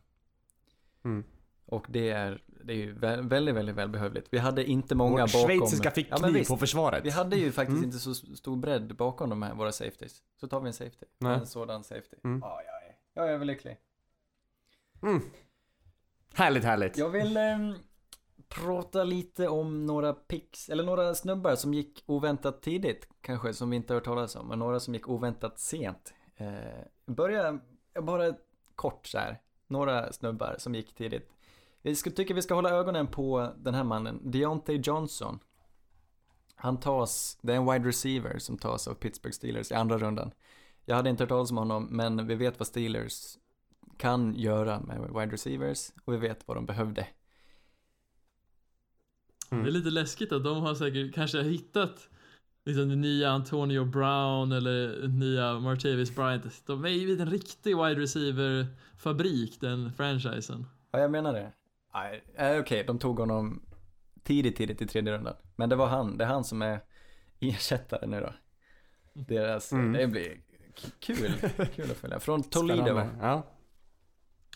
[1.05, 1.25] Mm.
[1.67, 4.29] Och det är det är ju vä- väldigt, väldigt välbehövligt.
[4.31, 5.49] Vi hade inte många Vårt bakom.
[5.49, 6.51] schweiziska fick Ja, men kniv visst.
[6.51, 7.05] på försvaret.
[7.05, 7.85] Vi hade ju faktiskt Mm.
[7.85, 10.23] inte så stor bredd bakom de här, våra safeties.
[10.41, 11.07] Så tar vi en safety.
[11.19, 11.35] Nej.
[11.39, 12.17] En sådan safety.
[12.25, 12.41] Mm.
[12.43, 13.77] Ja, jag är, jag är överlycklig.
[15.03, 15.23] Mm.
[16.35, 16.99] Härligt, härligt.
[16.99, 17.75] Jag vill ehm,
[18.49, 23.77] prata lite om några picks, eller några snubbar som gick oväntat tidigt, kanske, som vi
[23.77, 26.15] inte har hört talas om, och några som gick oväntat sent.
[26.37, 26.57] Eh,
[27.07, 27.59] börja,
[28.03, 28.35] bara
[28.75, 31.29] kort så här, några snubbar som gick tidigt.
[31.83, 35.39] Jag tycker vi ska hålla ögonen på den här mannen, Deontay Johnson.
[36.55, 40.31] Han tas, det är en wide receiver som tas av Pittsburgh Steelers i andra rundan.
[40.85, 43.37] Jag hade inte hört talas om honom, men vi vet vad Steelers
[43.97, 47.07] kan göra med wide receivers och vi vet vad de behövde.
[49.51, 49.65] Mm.
[49.65, 52.09] Det är lite läskigt att de har säkert kanske hittat
[52.65, 56.67] liksom nya Antonio Brown eller nya Martavis Bryant.
[56.67, 58.67] De är ju en riktig wide receiver
[58.97, 60.67] fabrik den franchisen.
[60.91, 61.53] Ja, jag menar det.
[61.95, 63.63] Nej, eh, Okej, de tog honom
[64.23, 65.35] tidigt, tidigt i tredje rundan.
[65.57, 66.81] Men det var han, det är han som är
[67.41, 68.33] ersättare nu då.
[69.15, 69.93] Deras, Mm.
[69.93, 70.41] det blir
[71.01, 71.33] kul,
[71.75, 72.21] kul att följa.
[72.21, 72.83] Från Toledo.
[72.83, 73.11] Spännande.
[73.21, 73.43] Ja.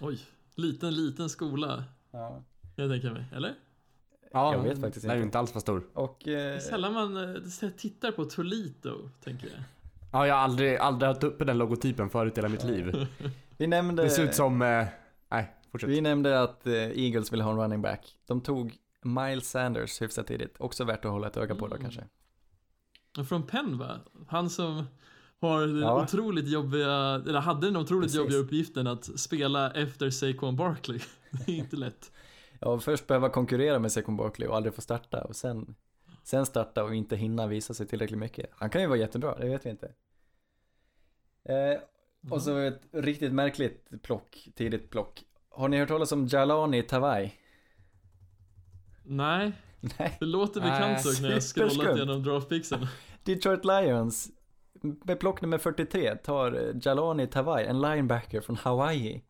[0.01, 0.21] Oj,
[0.55, 1.85] liten liten skola.
[2.11, 2.43] Ja.
[2.77, 3.55] Jag tänker mig, eller?
[4.33, 4.55] ja.
[4.55, 5.25] Jag vet faktiskt Den är inte.
[5.25, 5.83] inte alls för stor.
[5.95, 9.59] Och, eh, sällan man eh, tittar på Toledo, tänker jag.
[10.13, 13.07] Ja, jag har aldrig, aldrig haft uppe den logotypen förut i hela mitt liv.
[13.57, 14.63] vi nämnde, Det ser ut som...
[14.63, 14.87] Eh,
[15.31, 15.91] nej, fortsätt.
[15.91, 18.17] vi nämnde att eh, Eagles vill ha en running back.
[18.27, 20.57] De tog Miles Sanders hyfsat tidigt.
[20.59, 21.83] Också värt att hålla ett öga på då Mm.
[21.83, 22.05] kanske.
[23.19, 24.01] Och Från Penn va?
[24.29, 24.85] Han som
[25.41, 26.03] har den Ja.
[26.03, 28.19] otroligt jobbiga, eller hade den otroligt Precis.
[28.19, 31.01] jobbiga uppgiften att spela efter Saquon Barkley.
[31.31, 32.13] Det är inte lätt.
[32.61, 35.75] Ja, först behöva konkurrera med Saquon Barkley och aldrig få starta och sen,
[36.23, 38.51] sen starta och inte hinna visa sig tillräckligt mycket.
[38.53, 39.93] Han kan ju vara jättebra, det vet vi inte.
[41.45, 41.81] Eh,
[42.31, 45.25] och så ett riktigt märkligt plock, tidigt plock.
[45.57, 47.33] Har ni hört talas om Jalani Tavai?
[49.03, 50.17] Nej, Nej.
[50.21, 52.87] det låter bekant dock när jag scrollat igenom draftpixen.
[53.23, 54.31] Detroit Lions,
[54.83, 59.23] med plock nummer 43, tar eh, Jalani Tavai, en linebacker från Hawaii.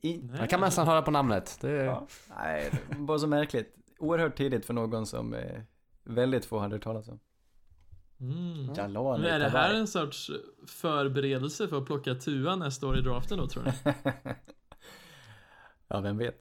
[0.00, 1.58] I, Jag kan nästan höra på namnet.
[1.60, 1.84] Det är...
[1.84, 2.06] Ja.
[2.36, 3.76] Nej, det var så märkligt.
[3.98, 5.60] Oerhört tidigt för någon som eh,
[6.04, 7.20] väldigt få hade hört talas om.
[8.20, 8.74] Mm.
[8.74, 10.30] Jalani Men är det här en sorts
[10.66, 13.92] förberedelse för att plocka Tua nästa år i draften då tror ni?
[15.88, 16.40] ja, vem vet.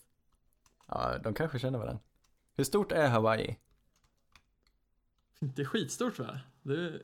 [0.88, 2.04] Ja, de kanske känner varandra.
[2.56, 3.58] Hur stort är Hawaii?
[5.42, 6.40] Inte skitstort va?
[6.62, 7.02] Det,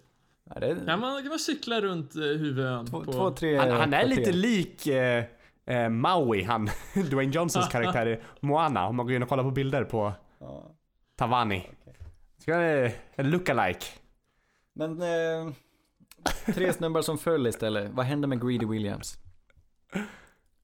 [0.53, 3.11] Ja, det är kan, man, kan man cykla runt eh, huvudön två, på...
[3.11, 5.25] två, tre Han, han är lite lik eh,
[5.65, 6.69] eh, Maui, han,
[7.09, 8.87] Dwayne Johnsons karaktär i Moana.
[8.87, 10.75] Om man går in och kollar på bilder på Ja.
[11.15, 11.69] Tavani.
[12.37, 13.85] Ska det en lookalike?
[14.73, 15.53] Men eh,
[16.53, 17.91] tre snubbar som föll istället.
[17.91, 19.17] Vad hände med Greedy Williams?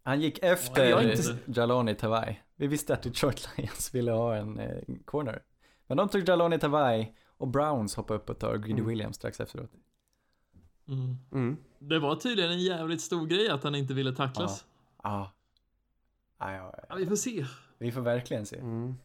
[0.06, 2.39] Han gick efter ja, inte- Jalani Tavai.
[2.56, 5.43] Vi visste att Detroit Lions ville ha en eh, corner.
[5.88, 8.88] Men de tog Jalani Tavai och Browns hoppade upp och tar Greedy Mm.
[8.88, 9.72] Williams strax efteråt.
[10.88, 11.18] Mm.
[11.32, 11.58] Mm.
[11.80, 14.66] Det var tydligen en jävligt stor grej att han inte ville tacklas.
[15.03, 15.32] Ja.
[16.39, 16.95] Ja, ja, Ja, ja.
[16.95, 17.45] vi får se.
[17.78, 18.58] Vi får verkligen se.
[18.60, 18.95] Mm.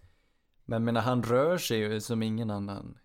[0.64, 2.98] Men menar, han rör sig ju som ingen annan.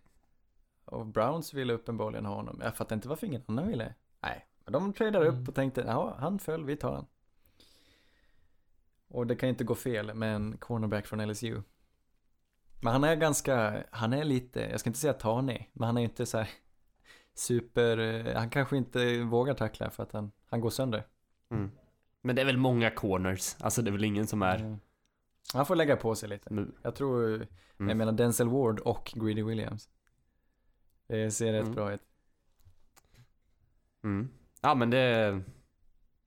[0.86, 2.60] Och Browns ville uppenbarligen ha honom.
[2.64, 3.94] Jag fattar inte varför ingen annan ville.
[4.22, 5.42] Nej, men de tradade Mm.
[5.42, 7.06] upp och tänkte, ja, han föll, vi tar han.
[9.08, 11.62] Och det kan inte gå fel med en cornerback från LSU.
[12.82, 16.02] Men han är ganska, han är lite, jag ska inte säga tanig, men han är
[16.02, 16.50] inte så här
[17.34, 21.08] super, han kanske inte vågar tackla för att han, han går sönder.
[21.50, 21.72] Mm.
[22.22, 23.56] Men det är väl många corners.
[23.60, 24.60] Alltså det är väl ingen som är...
[24.60, 24.80] Mm.
[25.54, 26.54] Han får lägga på sig lite.
[26.54, 26.72] Nu.
[26.82, 27.48] Jag tror, jag
[27.80, 27.98] Mm.
[27.98, 29.90] menar Denzel Ward och Greedy Williams.
[31.08, 31.76] Det ser rätt Mm.
[31.76, 32.02] bra ut.
[34.04, 34.30] Mm.
[34.62, 35.42] Ja men det...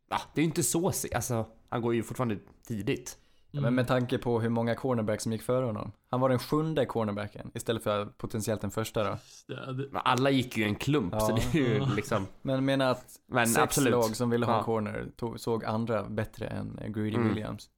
[0.09, 3.19] Ja, det är ju inte så Alltså, han går ju fortfarande tidigt.
[3.51, 5.93] Ja, men med tanke på hur många cornerbacks som gick före honom.
[6.11, 9.19] Han var den sjunde cornerbacken istället för potentiellt den första då.
[9.47, 11.21] Ja, det, Men alla gick ju i en klump Ja.
[11.21, 12.27] så det är ju liksom...
[12.43, 13.91] Men menar att Men sex absolut.
[13.93, 14.62] lag som ville ha Ja.
[14.62, 17.29] corner tog, såg andra bättre än eh, Greedy Mm.
[17.29, 17.71] Williams.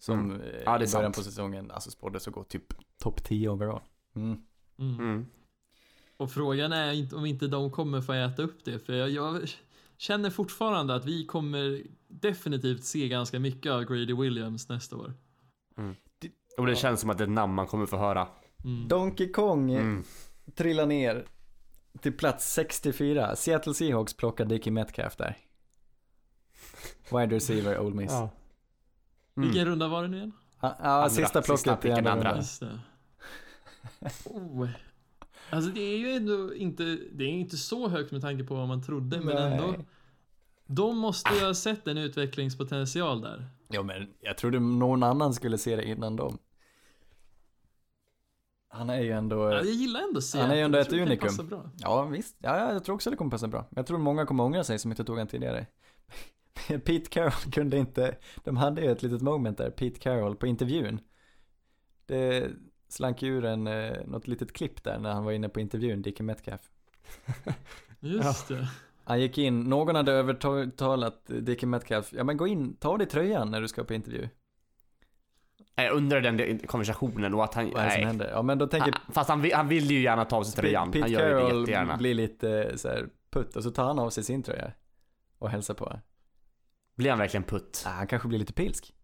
[0.00, 0.40] Som Mm.
[0.40, 1.16] eh, Ja, i början sant.
[1.16, 2.64] på säsongen alltså spåddes att gå typ
[3.02, 3.80] topp 10 overall.
[4.16, 4.38] Mm.
[4.78, 4.98] mm.
[5.00, 5.26] Mm.
[6.16, 8.78] Och frågan är om inte de kommer få äta upp det.
[8.78, 9.40] För jag, jag
[9.98, 15.14] känner fortfarande att vi kommer definitivt se ganska mycket av Grady Williams nästa år.
[16.58, 18.28] Och det känns som att det är ett namn man kommer få höra.
[18.64, 18.88] Mm.
[18.88, 20.04] Donkey Kong Mm.
[20.54, 21.26] trillar ner
[22.00, 23.36] till plats 64.
[23.36, 25.36] Seattle Seahawks plockar Dickie Metcalf där.
[27.10, 28.12] Wide receiver Ole Miss.
[28.12, 28.30] Ja.
[29.36, 29.48] Mm.
[29.48, 30.32] Vilken runda var det nu igen?
[30.60, 32.28] Ja, ja, sista plocket sista i andra andra.
[32.28, 32.36] rundan.
[32.36, 32.78] Just det.
[34.24, 34.68] Oh.
[35.54, 38.68] Alltså det är ju ändå inte, det är inte så högt med tanke på vad
[38.68, 39.52] man trodde men Nej.
[39.52, 39.74] ändå.
[40.66, 43.46] De måste ju ha sett en utvecklingspotential där.
[43.68, 46.38] Jo men jag trodde någon annan skulle se det innan dem.
[48.68, 49.36] Han är ju ändå...
[49.36, 50.40] Ja, jag gillar ändå Seattle.
[50.42, 51.48] Han är ju ändå Jag ett unikum.
[51.48, 51.70] bra.
[51.78, 53.66] Ja visst, ja, ja, jag tror också det kommer passa bra.
[53.70, 55.66] Jag tror många kommer ångra sig som inte tog han tidigare.
[56.68, 61.00] Pete Carroll kunde inte, de hade ju ett litet moment där, Pete Carroll på intervjun.
[62.06, 62.50] Det
[62.88, 66.24] slank ur en, eh, något litet klipp där när han var inne på intervjun, Dickie
[66.26, 66.60] Metcalf.
[68.00, 68.68] Just det.
[69.04, 73.06] Han gick in, någon hade övertalat Dickie Metcalf, ja men gå in, ta av dig
[73.08, 74.28] tröjan när du ska på intervju.
[75.76, 77.70] Nej, under den konversationen och att han...
[77.70, 78.06] Vad är det som Nej.
[78.06, 78.30] händer?
[78.30, 80.60] Ja men då tänker Han, fast han, vill- han vill ju gärna ta av sig
[80.62, 80.90] tröjan.
[80.90, 81.96] Pete Han gör ju det Carroll jättegärna.
[81.96, 84.72] blir lite så här putt och så tar han av sig sin tröja
[85.38, 86.00] och hälsar på.
[86.96, 87.82] Blir han verkligen putt?
[87.86, 88.94] Ah, han kanske blir lite pilsk.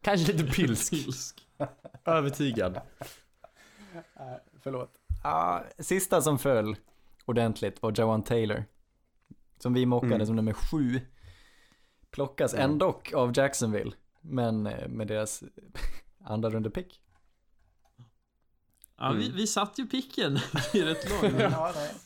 [0.00, 0.90] Kanske lite pilsk.
[0.92, 1.45] Pilsk.
[2.04, 2.80] Övertygad.
[4.62, 4.90] Förlåt.
[5.22, 6.76] Ah, sista som föll
[7.24, 8.64] ordentligt var Jawan Taylor.
[9.58, 10.26] Som vi mockade Mm.
[10.26, 11.00] som nummer sju.
[12.10, 12.70] Plockas Mm.
[12.70, 13.92] ändå av Jacksonville.
[14.20, 15.42] Men eh, med deras
[16.24, 17.00] andra runde pick.
[18.98, 19.36] Ja, vi, Mm.
[19.36, 20.38] vi satt ju picken
[20.74, 21.52] i rätt lag.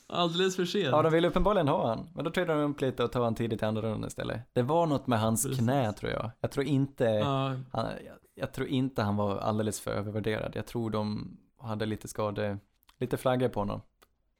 [0.06, 0.86] Alldeles för sent.
[0.90, 2.08] Ja, de vill uppenbarligen ha han.
[2.14, 4.40] Men då tradade de upp lite och tog han tidigt i andra rundan istället.
[4.52, 5.58] Det var något med hans Precis.
[5.58, 6.30] knä tror jag.
[6.40, 10.52] Jag tror inte, Ja, han, jag, jag tror inte han var alldeles för övervärderad.
[10.56, 12.58] Jag tror de hade lite skade,
[13.00, 13.80] lite flaggor på honom.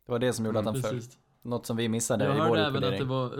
[0.07, 1.01] Det var det som gjorde att han föll.
[1.43, 2.99] Något som vi missade Jag i vår hörde även att utvärdering.
[3.09, 3.39] det var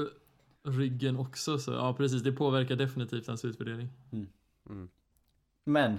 [0.67, 3.89] eh, ryggen också, så ja precis, det påverkar definitivt hans utvärdering.
[4.13, 4.89] Mm.
[5.65, 5.99] Men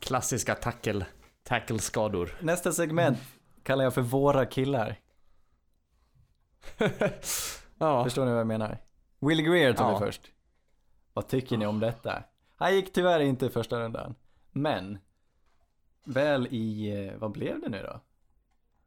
[0.00, 1.06] Klassiska tackle,
[1.44, 2.30] tackle-skador.
[2.40, 3.18] nästa segment
[3.62, 4.98] kallar jag för våra killar.
[7.78, 8.04] ja.
[8.04, 8.78] Förstår ni vad jag menar?
[9.20, 9.98] Will Greer tog Ja.
[9.98, 10.22] vi först.
[11.12, 12.22] Vad tycker ni om detta?
[12.56, 14.14] Han gick tyvärr inte i första rundan.
[14.52, 14.98] Men
[16.04, 18.00] väl i, eh, vad blev det nu då?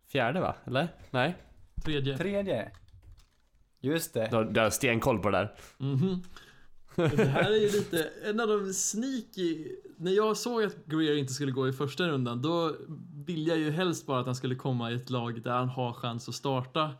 [0.07, 0.55] Fjärde va?
[0.65, 0.87] Eller?
[1.11, 1.35] Nej?
[1.85, 2.17] Tredje.
[2.17, 2.71] Tredje.
[3.79, 4.27] Just det.
[4.29, 5.55] Du har, du har stenkoll på det där.
[5.77, 6.23] Mhm.
[6.95, 9.67] Det här är ju lite, en av de sneaky,
[10.01, 12.75] när jag såg att Greer inte skulle gå i första rundan, då
[13.25, 15.93] ville jag ju helst bara att han skulle komma i ett lag där han har
[15.93, 16.91] chans att starta.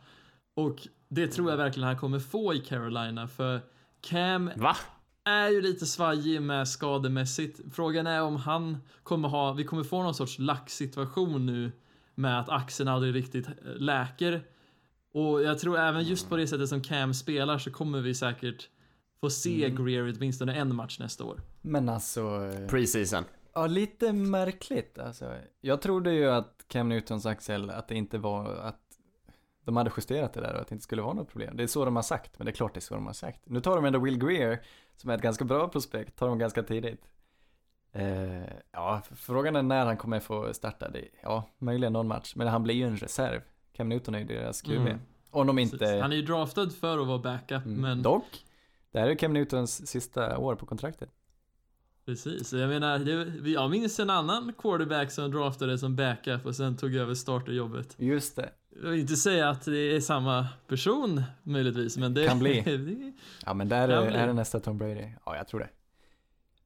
[0.54, 3.60] Och det tror jag verkligen han kommer få i Carolina, för
[4.00, 4.76] Cam Va?
[5.24, 7.60] är ju lite svajig med skademässigt.
[7.72, 11.72] Frågan är om han kommer ha, vi kommer få någon sorts lacksituation nu
[12.14, 14.42] med att axeln aldrig riktigt eh, läker.
[15.12, 18.68] Och jag tror även just på det sättet som Cam spelar så kommer vi säkert
[19.22, 21.40] få se Greer åtminstone en match nästa år.
[21.60, 22.20] Men alltså,
[22.52, 23.24] eh, Preseason.
[23.54, 25.34] ja lite märkligt alltså.
[25.60, 28.78] Jag trodde ju att Cam Newtons axel, att det inte var, att
[29.64, 31.56] de hade justerat det där och att det inte skulle vara något problem.
[31.56, 33.12] Det är så de har sagt, men det är klart det är så de har
[33.12, 33.40] sagt.
[33.44, 34.62] Nu tar de ändå Will Greer,
[34.96, 37.04] som är ett ganska bra prospekt, tar de ganska tidigt.
[37.92, 38.42] Eh,
[38.72, 40.88] ja, frågan är när han kommer få starta.
[40.90, 43.40] Det, ja, möjligen någon match, men han blir ju en reserv.
[43.72, 44.70] Cam Newton är ju deras QB.
[44.76, 44.98] Mm.
[45.30, 45.72] Om de Precis.
[45.72, 45.86] inte...
[45.86, 47.80] Han är ju draftad för att vara backup, Mm.
[47.80, 48.44] men Dock,
[48.92, 51.08] det här är Cam Newtons sista år på kontraktet.
[52.06, 52.52] precis.
[52.52, 56.94] Jag menar, det, jag minns en annan quarterback som draftade som backup och sen tog
[56.94, 57.94] över starterjobbet.
[57.98, 58.48] Just det.
[58.82, 62.60] Jag vill inte säga att det är samma person möjligtvis, men det Kan bli.
[62.66, 63.12] det-
[63.46, 65.08] Ja men där är, är nästa Tom Brady.
[65.26, 65.68] Ja, jag tror det.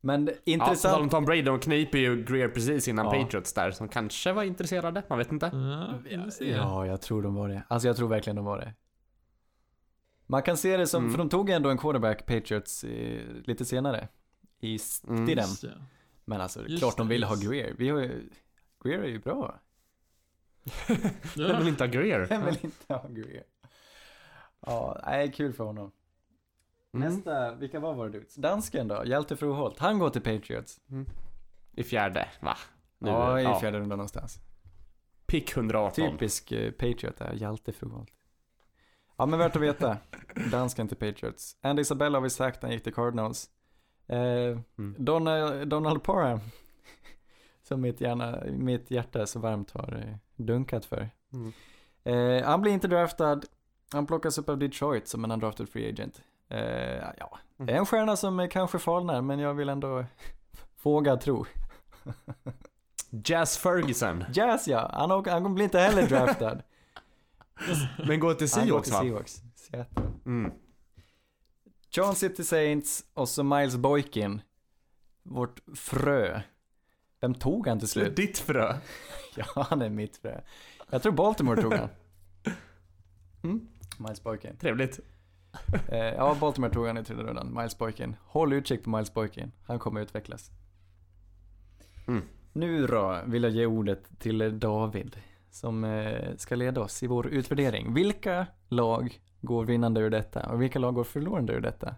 [0.00, 1.00] Men Ja, intressant.
[1.00, 3.12] om Tom Brady, de kniper ju Greer precis innan Ja.
[3.22, 5.50] Patriots där, som kanske var intresserade, man vet inte.
[6.10, 6.26] Ja.
[6.40, 7.62] Ja, jag tror de var det.
[7.68, 8.74] Alltså jag tror verkligen de var det.
[10.26, 11.10] Man kan se det som, Mm.
[11.12, 14.08] för de tog ändå en quarterback, Patriots, eh, lite senare.
[14.60, 15.26] I Mm.
[15.26, 15.44] tiden.
[15.44, 15.82] Just det.
[16.24, 17.46] Men alltså, Just klart de det, ville ha just.
[17.48, 17.74] Greer.
[17.78, 18.30] Vi har ju,
[18.84, 19.60] Greer är ju bra.
[21.36, 22.26] Vem vill inte ha Greer?
[22.26, 23.44] Vem vill inte ha Greer?
[24.60, 25.92] Ja, nej, kul för honom.
[26.94, 27.08] Mm.
[27.08, 28.34] Nästa, vilka var våra dudes?
[28.34, 29.78] Dansken då, Hjalte Froholt.
[29.78, 30.80] Han går till Patriots.
[31.72, 32.56] I fjärde, va?
[32.98, 33.60] Nu, ja, i ja.
[33.60, 34.38] fjärde rundan någonstans.
[35.26, 36.10] Pick 118.
[36.10, 38.10] Typisk eh, Patriot där, Hjalte Froholt.
[39.16, 39.96] Ja men värt att veta.
[40.50, 41.56] Dansken till Patriots.
[41.62, 43.50] Andy Isabella har vi sagt, han gick till Cardinals.
[44.08, 44.94] Eh, Mm.
[44.98, 46.40] Donald, Donald Parham.
[47.62, 51.10] Som mitt, hjärna, mitt hjärta så varmt har eh, dunkat för.
[51.32, 51.52] Mm.
[52.04, 53.40] Eh, han blir inte draftad.
[53.92, 56.20] Han plockas upp av Detroit som en undrafted free agent.
[56.48, 56.60] Eh,
[57.18, 60.04] ja, det är en stjärna som eh, kanske falnar men jag vill ändå
[60.82, 61.46] våga tro.
[63.10, 64.24] Jazz Ferguson.
[64.32, 66.62] Jazz ja, han, han blir inte heller draftad.
[68.08, 69.00] Men går till Seahawks va?
[69.00, 69.42] Seahawks.
[69.54, 70.02] Seattle.
[70.26, 70.52] Mm.
[71.90, 74.40] John City Saints och så Miles Boykin.
[75.22, 76.40] Vårt frö.
[77.20, 78.16] Vem tog han till slut?
[78.16, 78.76] Ditt frö.
[79.36, 80.40] Ja, han är mitt frö.
[80.90, 81.88] Jag tror Baltimore tog han.
[83.42, 83.68] Mm?
[83.98, 84.56] Miles Boykin.
[84.56, 85.00] Trevligt.
[85.88, 87.54] Eh, ja, Baltimore tog han i tredje rundan.
[87.54, 88.16] Miles Boykin.
[88.24, 89.52] Håll utkik på Miles Boykin.
[89.66, 90.50] Han kommer utvecklas.
[92.08, 92.22] Mm.
[92.52, 95.16] Nu då vill jag ge ordet till David.
[95.60, 97.94] Som eh, ska leda oss i vår utvärdering.
[97.94, 101.88] Vilka lag går vinnande ur detta och vilka lag går förlorande ur detta?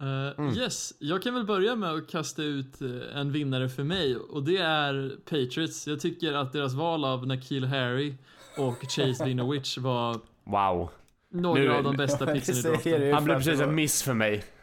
[0.00, 0.54] Eh, Mm.
[0.54, 2.88] Yes, jag kan väl börja med att kasta ut eh,
[3.20, 5.86] en vinnare för mig och det är Patriots.
[5.86, 8.14] Jag tycker att deras val av Nakil Harry
[8.58, 10.90] och Chase Winovich var Wow.
[11.30, 13.14] några Nu- av de bästa picksen i draften.
[13.14, 14.44] Han blev precis en miss för mig.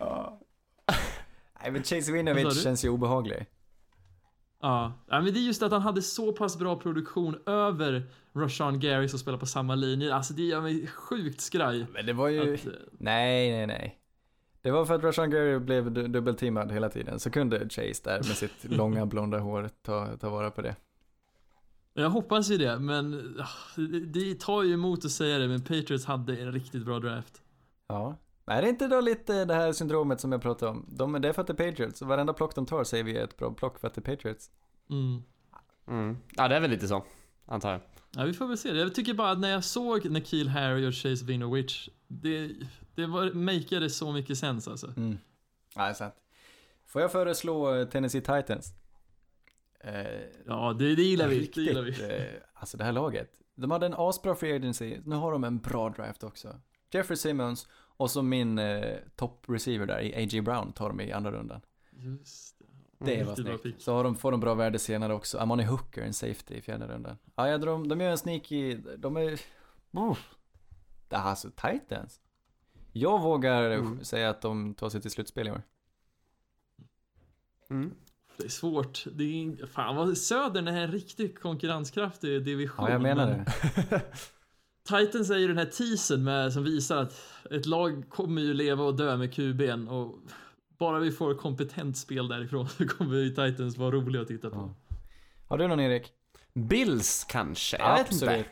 [1.64, 3.46] Nej men Chase Winovich känns ju obehaglig.
[4.62, 4.94] Ja.
[5.08, 8.04] men det är just att han hade så pass bra produktion över
[8.34, 10.16] Rashawn Gary som spelar på samma linje.
[10.16, 11.86] Alltså det gör mig sjukt skraj.
[11.94, 12.54] Men det var ju...
[12.54, 13.98] Att, eh, Nej, nej, nej.
[14.62, 17.20] Det var för att Rashan Gary blev du- dubbelteamad hela tiden.
[17.20, 20.76] Så kunde Chase där med sitt långa blonda hår ta, ta vara på det.
[21.94, 23.82] jag hoppas ju det, men ah,
[24.14, 27.42] det tar ju emot att säga det, men Patriots hade en riktigt bra draft.
[27.88, 28.18] Ja.
[28.52, 30.86] Är det inte då lite det här syndromet som jag pratade om?
[30.90, 32.02] De, det är för att det är Patriots.
[32.02, 34.52] Varenda plock de tar säger vi är ett bra plock för att det är Patriots.
[34.90, 35.22] Mm.
[35.88, 36.18] Mm.
[36.36, 37.06] Ja, det är väl lite så.
[37.46, 37.82] Antar jag.
[38.16, 38.70] Ja, vi får väl se.
[38.70, 42.52] Jag tycker bara att när jag såg Nakil Harry och Chase Winovich, det,
[42.96, 44.88] det var, makeade så mycket sens alltså.
[44.98, 45.18] Mm.
[45.76, 46.14] Ja, det är sant.
[46.88, 48.74] Får jag föreslå Tennessee Titans?
[49.80, 51.36] Eh, Ja, det, det gillar vi.
[51.36, 51.92] Det riktigt, gillar vi.
[52.18, 53.30] eh, alltså det här laget.
[53.56, 56.60] De hade en asbra free agency, nu har de en bra draft också.
[56.92, 57.68] Jeffrey Simmons
[58.02, 60.42] och så min eh, top receiver där i A.J.
[60.42, 61.62] Brown tar de i andra rundan.
[61.92, 62.66] Just det.
[63.06, 63.82] Det Mm, var snyggt.
[63.82, 65.38] Så har de, får de bra värde senare också.
[65.38, 67.18] Amani Hooker, en safety i fjärde rundan.
[67.36, 69.32] Ja, ja de, de gör en sneaky, de är...
[69.92, 70.36] Uff.
[71.08, 72.20] Det här alltså Titans.
[72.92, 74.04] Jag vågar Mm.
[74.04, 75.62] säga att de tar sig till slutspel i år.
[77.70, 77.92] Mm.
[78.38, 79.04] Det är svårt.
[79.14, 82.86] Det är, fan vad Södern är en riktigt konkurrenskraftig division.
[82.86, 83.46] Ja, jag menar men
[83.90, 84.02] det.
[84.84, 87.14] Titans är ju den här teasern med, som visar att
[87.52, 90.16] ett lag kommer ju leva och dö med QB'n och
[90.78, 94.56] bara vi får kompetent spel därifrån så kommer ju Titans vara roliga att titta på.
[94.90, 94.96] Ja.
[95.48, 96.12] Har du någon Erik?
[96.54, 97.78] Bills kanske?
[97.78, 98.46] Jag vet inte.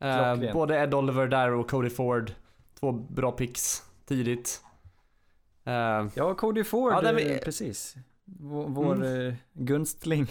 [0.00, 0.46] Absolut.
[0.46, 2.32] Eh, både Ed Oliver där och Cody Ford.
[2.80, 4.60] Två bra picks tidigt.
[5.64, 7.94] Eh, Ja, Cody Ford, Ja, eh, precis.
[8.24, 9.26] Vår, vår Mm.
[9.28, 10.26] eh, gunstling.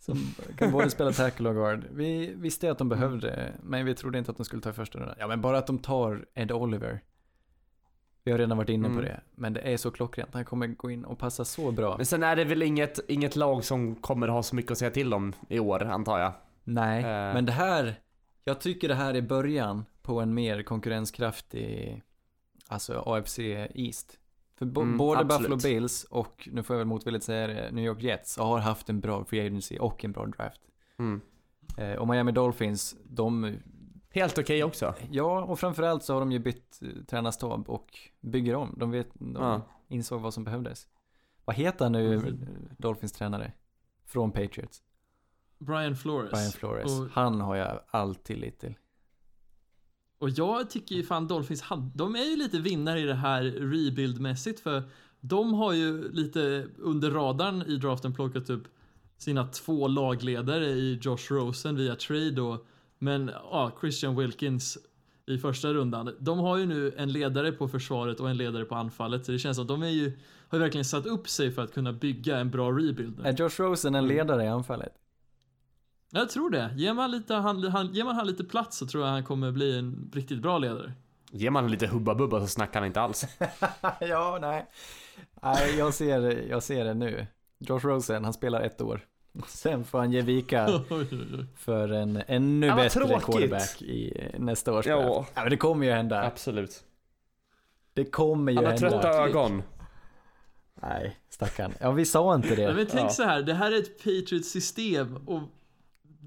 [0.00, 0.16] Som
[0.56, 1.84] kan både spela tackle och guard.
[1.90, 5.16] Vi visste att de behövde, men vi trodde inte att de skulle ta första rundan.
[5.18, 7.00] Ja, men bara att de tar Ed Oliver.
[8.24, 9.04] Vi har redan varit inne på Mm.
[9.04, 9.20] det.
[9.34, 10.34] Men det är så klockrent.
[10.34, 11.96] Han kommer gå in och passa så bra.
[11.96, 14.90] men sen är det väl inget, inget lag som kommer ha så mycket att säga
[14.90, 16.32] till om i år, antar jag.
[16.64, 17.34] Nej, Eh.
[17.34, 17.94] men det här,
[18.44, 22.02] jag tycker det här är början på en mer konkurrenskraftig,
[22.68, 23.38] alltså AFC
[23.74, 24.18] East.
[24.60, 25.40] För bo- Mm, både absolut.
[25.50, 28.88] Buffalo Bills och, nu får jag väl motvilligt säga det, New York Jets har haft
[28.88, 30.60] en bra free agency och en bra draft.
[30.98, 31.20] Mm.
[31.78, 33.56] Eh, och Miami Dolphins, de,
[34.10, 34.94] Helt okej också.
[35.10, 38.74] ja och framförallt så har de ju bytt eh, tränarstab och bygger om.
[38.76, 39.62] De vet, de Ja.
[39.88, 40.86] insåg vad som behövdes.
[41.44, 42.38] Vad heter han nu, Mm.
[42.78, 43.52] Dolphins tränare?
[44.06, 44.82] Från Patriots?
[45.58, 46.30] Brian Flores.
[46.30, 47.00] Brian Flores.
[47.00, 48.74] Och, Han har jag all tillit till.
[50.20, 53.42] Och jag tycker ju fan Dolphins, hade- de är ju lite vinnare i det här
[53.42, 54.82] rebuild-mässigt för
[55.20, 58.64] de har ju lite under radarn i draften plockat upp
[59.18, 62.64] sina två lagledare i Josh Rosen via trade då.
[62.98, 64.78] Men ja, Christian Wilkins
[65.26, 66.14] i första rundan.
[66.18, 69.26] De har ju nu en ledare på försvaret och en ledare på anfallet.
[69.26, 70.12] Så det känns som att de är ju,
[70.48, 73.20] har ju verkligen satt upp sig för att kunna bygga en bra rebuild.
[73.24, 74.99] Är Josh Rosen en ledare i anfallet?
[76.10, 76.70] Jag tror det.
[76.76, 79.50] Ger man, lite, han, han, ger man han lite plats så tror jag han kommer
[79.52, 80.92] bli en riktigt bra ledare.
[81.30, 83.24] Ger man lite hubba bubba så snackar han inte alls.
[84.00, 84.66] ja, nej.
[85.42, 87.26] Nej, jag ser, jag ser det nu.
[87.58, 89.00] Josh Rosen, han spelar ett år.
[89.46, 90.68] Sen får han ge vika
[91.56, 93.24] för en ännu Ja, bättre tråkigt.
[93.26, 94.96] quarterback i nästa års Ja.
[95.02, 95.30] draft.
[95.34, 96.22] Ja, men det kommer ju hända.
[96.24, 96.84] Absolut.
[97.94, 98.90] Det kommer ju har hända.
[98.90, 99.62] trötta ögon.
[100.82, 101.72] Nej, stackarn.
[101.80, 102.74] Ja, vi sa inte det.
[102.74, 103.08] men tänk Ja.
[103.08, 105.42] så här, det här är ett Patriots system och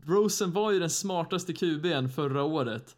[0.06, 2.96] Rosen var ju den smartaste QB'n förra året.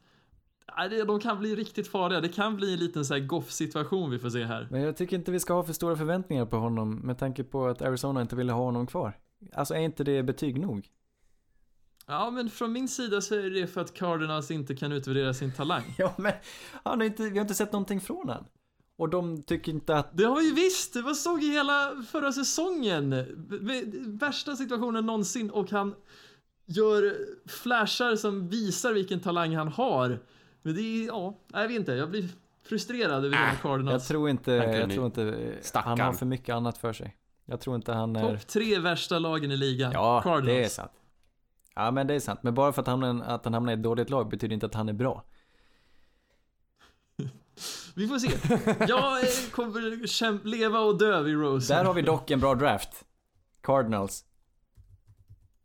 [0.90, 2.22] Det- De kan bli riktigt farliga.
[2.22, 4.68] Det kan bli en liten så här goff-situation vi får se här.
[4.72, 7.68] Men jag tycker inte vi ska ha för stora förväntningar på honom med tanke på
[7.68, 9.18] att Arizona inte ville ha honom kvar.
[9.53, 10.88] Alltså är inte det betyg nog?
[12.07, 15.52] Ja, men från min sida så är det för att Cardinals inte kan utvärdera sin
[15.53, 15.84] talang.
[15.98, 16.34] Ja, men
[16.84, 18.45] han har inte, vi har inte sett någonting från honom.
[18.98, 20.94] Och de tycker inte att Det har vi visst!
[20.94, 23.26] Det var såg i hela förra säsongen.
[24.19, 25.95] Värsta situationen någonsin och han
[26.65, 27.15] gör
[27.47, 30.19] flashar som visar vilken talang han har.
[30.61, 31.91] Men det är, ja, jag vet inte.
[31.93, 32.29] Jag blir
[32.63, 34.07] frustrerad över Jag Cardinals.
[34.07, 35.89] tror inte, jag tror inte, eh, Stackarn.
[35.89, 37.15] han har för mycket annat för sig.
[37.45, 38.21] Jag tror inte han är...
[38.31, 39.91] Topp tre värsta lagen i ligan.
[39.91, 40.45] Ja, Cardinals.
[40.45, 40.91] det är sant.
[41.75, 42.39] Ja, men det är sant.
[42.43, 44.73] Men bara för att han, att han hamnar i ett dåligt lag betyder inte att
[44.75, 45.23] han är bra.
[47.95, 48.31] Vi får se.
[48.87, 51.73] Jag eh, kommer kämp- leva och dö vid Rose.
[51.73, 53.05] Där har vi dock en bra draft.
[53.61, 54.25] Cardinals.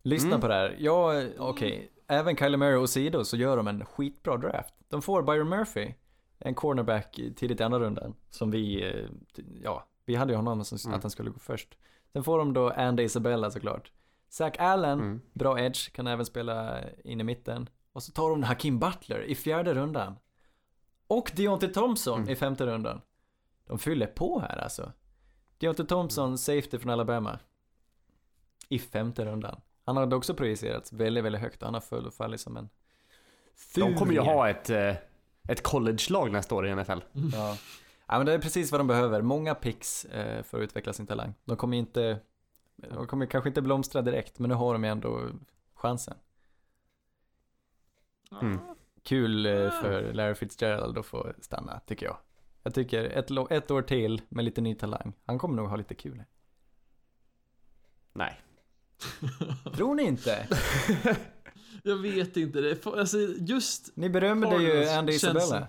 [0.03, 0.41] Lyssna Mm.
[0.41, 0.75] på det här.
[0.79, 1.91] Ja, okej.
[2.07, 4.73] Även Kyler Murray och Sido så gör de en skitbra draft.
[4.89, 5.93] de får Byron Murphy,
[6.39, 9.05] en cornerback tidigt i andra rundan, som vi, eh,
[9.63, 10.97] ja, vi hade ju honom som Mm.
[10.97, 11.77] att han skulle gå först.
[12.13, 13.91] Sen får de då Andy Isabella såklart.
[14.29, 15.21] Zach Allen, Mm.
[15.33, 17.69] bra edge, kan även spela in i mitten.
[17.93, 20.15] Och så tar de Hakim Butler i fjärde rundan.
[21.07, 22.29] Och Deontay Thompson Mm.
[22.29, 23.01] i femte rundan.
[23.67, 24.91] De fyller på här alltså.
[25.57, 27.39] Deontay Thompson, safety från Alabama.
[28.69, 29.61] I femte rundan.
[29.95, 32.69] Han hade också projicerats väldigt, väldigt högt och han har full fallit som en
[33.75, 34.33] De kommer ju furie.
[34.33, 34.95] ha ett, eh,
[35.47, 36.91] ett college-lag nästa år i NFL.
[37.33, 37.57] Ja.
[38.07, 39.21] ja, men det är precis vad de behöver.
[39.21, 41.33] Många picks eh, för att utveckla sin talang.
[41.45, 42.19] De kommer inte,
[42.75, 45.29] de kommer kanske inte blomstra direkt, men nu har de ju ändå
[45.73, 46.17] chansen.
[48.41, 48.59] Mm.
[49.03, 49.51] Kul eh,
[49.81, 52.17] för Larry Fitzgerald att få stanna, tycker jag.
[52.63, 55.13] Jag tycker ett, ett år till med lite ny talang.
[55.25, 56.23] Han kommer nog ha lite kul.
[58.13, 58.41] Nej.
[59.75, 60.47] Tror ni inte?
[61.83, 65.67] Jag vet inte, det är, alltså just Ni berömde ju Andy Isabella.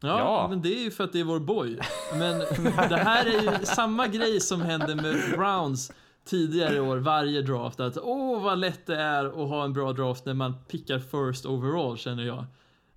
[0.00, 0.46] Ja, Ja.
[0.50, 1.78] men det är ju för att det är vår boy.
[2.12, 2.38] Men
[2.88, 5.92] det här är ju samma grej som hände med Browns
[6.24, 7.80] tidigare i år, varje draft.
[7.80, 11.46] Att åh vad lätt det är att ha en bra draft när man pickar first
[11.46, 12.44] overall känner jag.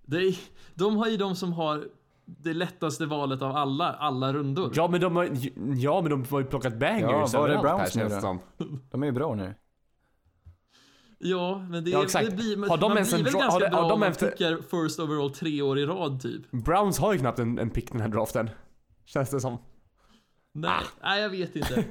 [0.05, 0.35] Det är,
[0.73, 1.87] de har ju de som har
[2.37, 4.71] det lättaste valet av alla, alla rundor.
[4.75, 5.29] Ja men de har,
[5.75, 7.01] ja, men de har ju plockat bangers
[7.33, 8.79] Ja, var är överallt Browns här, nu känns det då?
[8.91, 9.55] De är ju bra nu.
[11.19, 12.29] Ja, men det, Ja, exakt.
[12.29, 13.93] det blir, Har de man ens blir en väl ganska har de- bra har de
[13.93, 16.51] om man efter- pickar first overall tre år i rad typ.
[16.51, 18.49] Browns har ju knappt en, en pick den här draften.
[19.05, 19.57] Känns det som.
[20.53, 20.83] Nej, Ah.
[21.03, 21.83] nej jag vet inte.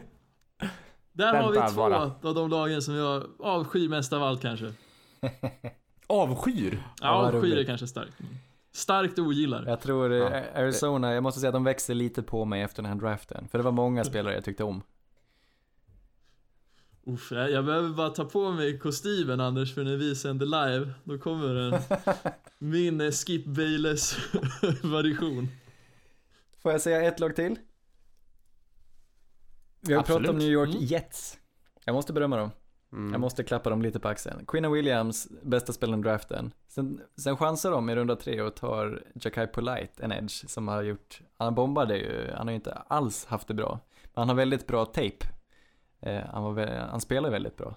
[1.13, 1.97] Där har vi två bara.
[2.23, 4.73] av de lagen som jag avskyr mest av allt kanske.
[6.07, 6.83] Avskyr?
[7.01, 8.21] Ja, avskyr är kanske starkt.
[8.21, 8.33] Mm.
[8.79, 9.65] Starkt ogillar.
[9.67, 10.43] Jag tror Ja.
[10.55, 13.49] Arizona, jag måste säga att de växer lite på mig efter den här draften.
[13.49, 14.83] För det var många spelare jag tyckte om.
[17.07, 20.93] Uff, jag jag behöver bara ta på mig kostymen Anders för när vi sänder live,
[21.05, 21.81] då kommer den.
[22.59, 24.17] Min eh, Skip Bayless
[24.83, 25.49] variation.
[26.63, 27.57] Får jag säga ett lag till?
[29.81, 30.43] Vi har pratat om Absolut.
[30.43, 30.85] New York Mm.
[30.85, 31.39] Jets.
[31.85, 32.51] Jag måste berömma dem.
[32.93, 33.13] Mm.
[33.13, 34.47] Jag måste klappa dem lite på axeln.
[34.47, 36.53] Quinna Williams, bästa spelaren i draften.
[36.69, 40.83] Sen, sen chansar de i runda tre och tar Jakai Polite, en edge, som har
[40.83, 43.81] gjort, han bombade ju, han har ju inte alls haft det bra.
[44.03, 45.27] Men han har väldigt bra tape.
[46.01, 47.77] Eh, han, var, han spelar väldigt bra.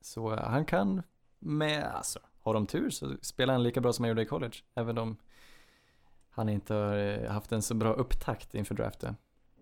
[0.00, 1.02] Så eh, han kan
[1.38, 4.56] med, alltså, har de tur så spelar han lika bra som han gjorde i college.
[4.74, 5.16] Även om
[6.30, 9.16] han inte har eh, haft en så bra upptakt inför draften.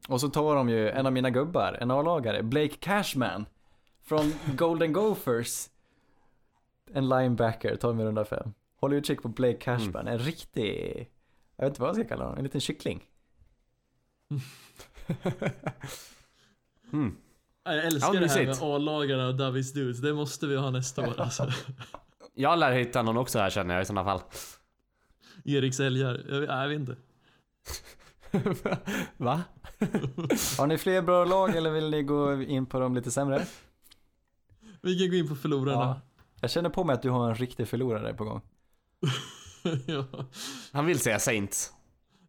[0.08, 3.46] Och så tar de ju en av mina gubbar, en A-lagare, Blake Cashman.
[4.04, 5.68] Från Golden Gophers.
[6.92, 8.54] En linebacker, tar i runda fem.
[8.80, 11.10] Håll utkik på Blake Cashman, en riktig,
[11.56, 13.04] jag vet inte vad jag ska kalla honom, en liten kyckling.
[16.92, 17.16] Mm.
[17.64, 18.58] Jag älskar Ja, det här med.
[18.62, 21.48] A-lagarna och Davis Dudes, det måste vi ha nästa år alltså.
[22.34, 24.20] Jag lär hitta någon också här känner jag i sådana fall.
[25.44, 26.96] Erik Säljar, jag, jag vet inte.
[29.16, 29.42] Va?
[30.58, 33.46] Har ni fler bra lag eller vill ni gå in på de lite sämre?
[34.84, 36.00] Vi kan gå in på förlorarna.
[36.40, 38.40] Jag känner på mig att du har en riktig förlorare på gång.
[39.86, 40.04] Ja.
[40.72, 41.72] Han vill säga Saints.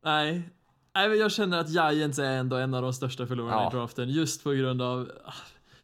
[0.04, 0.50] Nej.
[0.96, 3.70] Nej, men jag känner att Giants är ändå en av de största förlorarna Ja.
[3.70, 4.10] i draften.
[4.10, 5.12] Just på grund av...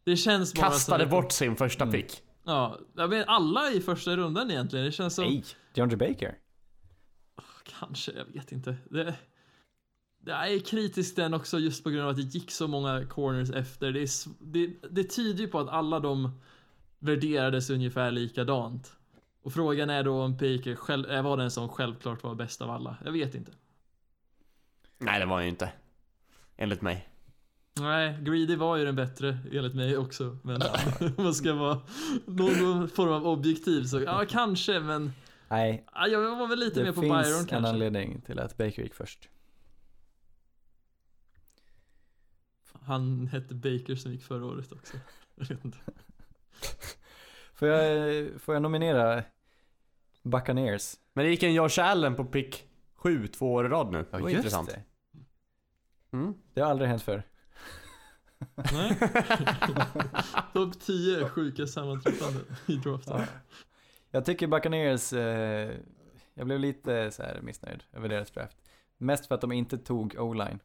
[0.04, 1.10] Det känns bara Kastade som...
[1.10, 1.94] bort sin första Mm.
[1.94, 2.22] pick.
[2.46, 4.86] Ja, jag men alla i första rundan egentligen.
[4.86, 5.24] Det känns som...
[5.26, 5.44] Nej,
[5.74, 6.38] DeAndre Baker.
[7.80, 8.76] Kanske, jag vet inte.
[8.90, 9.16] Det,
[10.26, 13.50] det är kritiskt den också just på grund av att det gick så många corners
[13.52, 13.92] efter.
[13.92, 16.42] Det, är, det, det tyder ju på att alla de
[17.02, 18.94] värderades ungefär likadant.
[19.42, 22.98] Och frågan är då om Baker själv, var den som självklart var bäst av alla.
[23.06, 23.52] Jag vet inte.
[24.98, 25.72] Nej det var han ju inte.
[26.58, 27.08] Enligt mig.
[27.80, 30.38] Nej, Greedy var ju den bättre enligt mig också.
[30.44, 30.62] Men
[31.18, 31.82] om man ska vara
[32.26, 35.12] någon form av objektiv så ja, kanske, men
[35.52, 37.70] Nej, ja, jag var väl lite det mer på finns Byron en kanske.
[37.70, 39.30] anledning till att Baker gick först.
[42.82, 44.98] Han hette Baker som gick förra året också.
[45.36, 45.78] Jag vet inte.
[47.54, 49.24] Får jag, får jag nominera
[50.24, 50.96] Buccaneers?
[51.14, 54.06] Men det gick en Josh Allen på pick 7 två år i rad nu.
[54.12, 54.70] Det var intressant.
[54.70, 54.84] det.
[56.18, 56.34] Mm.
[56.54, 57.24] Det har aldrig hänt förr.
[58.74, 58.98] Nej.
[60.54, 63.18] Topp 10 sjuka sammanträffanden i draften.
[63.20, 63.26] Ja.
[64.12, 65.72] Jag tycker Buccaneers, eh,
[66.34, 68.58] jag blev lite så här missnöjd över deras draft.
[68.98, 70.60] Mest för att de inte tog O-line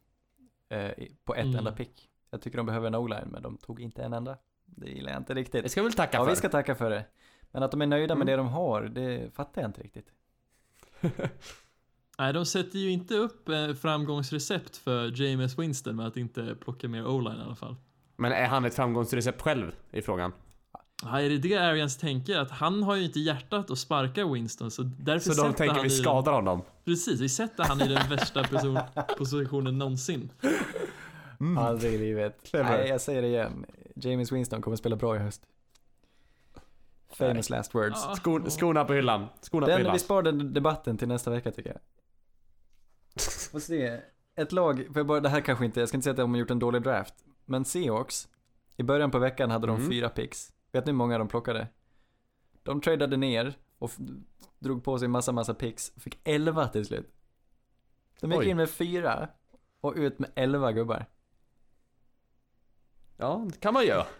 [0.69, 0.91] eh,
[1.23, 1.55] på ett Mm.
[1.57, 2.09] enda pick.
[2.29, 4.37] Jag tycker de behöver en O-line, men de tog inte en enda.
[4.67, 5.71] Det gillar jag inte Det riktigt.
[5.71, 6.29] ska vi väl tacka Ja, för.
[6.29, 7.05] vi ska tacka för det.
[7.51, 8.25] Men att de är nöjda med Mm.
[8.27, 10.07] det de har, det fattar jag inte riktigt.
[12.19, 16.87] Nej, de sätter ju inte upp eh, framgångsrecept för James Winston med att inte plocka
[16.87, 17.75] mer O-line i alla fall.
[18.15, 20.31] Men är han ett framgångsrecept själv i frågan?
[21.03, 22.37] Ja, är det det Arians tänker?
[22.39, 25.83] Att han har ju inte hjärtat att sparka Winston, så därför Så de tänker han
[25.83, 26.61] vi i den- skadar honom.
[26.85, 28.79] Precis, vi sätter han i den värsta person,
[29.17, 30.29] positionen någonsin.
[31.57, 32.49] Aldrig i livet.
[32.53, 33.65] Nej, jag säger det igen.
[33.99, 35.47] James Winston kommer spela bra i höst.
[37.09, 38.01] Famous last words.
[38.15, 39.25] Skon, skorna på hyllan.
[39.41, 39.93] Skorna på Den, hyllan.
[39.93, 41.79] vi sparar den debatten till nästa vecka tycker jag.
[43.51, 44.01] Får se.
[44.35, 46.31] Ett lag, för jag bara, det här kanske inte, jag ska inte säga att de
[46.31, 47.13] har gjort en dålig draft.
[47.45, 48.27] Men Seahawks,
[48.75, 49.89] i början på veckan hade de Mm.
[49.89, 50.53] fyra picks.
[50.71, 51.67] Vet ni hur många de plockade?
[52.63, 53.91] De tradade ner och
[54.59, 55.91] drog på sig massa, massa picks.
[55.97, 57.13] Fick 11 till slut.
[58.21, 58.47] De gick Oj.
[58.49, 59.29] in med fyra
[59.81, 61.05] och ut med 11 gubbar.
[63.17, 64.05] Ja, det kan man göra.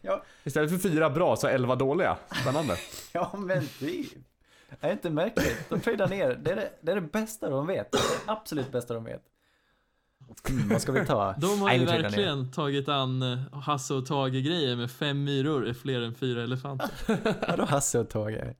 [0.00, 0.22] Ja.
[0.44, 2.16] Istället för fyra bra så elva dåliga.
[2.42, 2.76] Spännande.
[3.12, 4.12] Ja men typ.
[4.80, 5.68] Det är inte märkligt.
[5.68, 6.34] De tradar ner.
[6.34, 7.92] Det är det, det är det bästa de vet.
[7.92, 9.22] Det är det absolut bästa de vet.
[10.48, 11.32] Mm, vad ska vi ta?
[11.38, 12.02] De har Nej, ju ner.
[12.02, 16.90] verkligen tagit an eh, Hasse och Tage-grejer med fem myror är fler än fyra elefanter.
[17.48, 18.54] Vadå Hasse och Tage?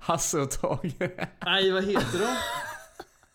[0.00, 0.92] Hasse och Tage.
[1.44, 2.36] Nej, vad heter de?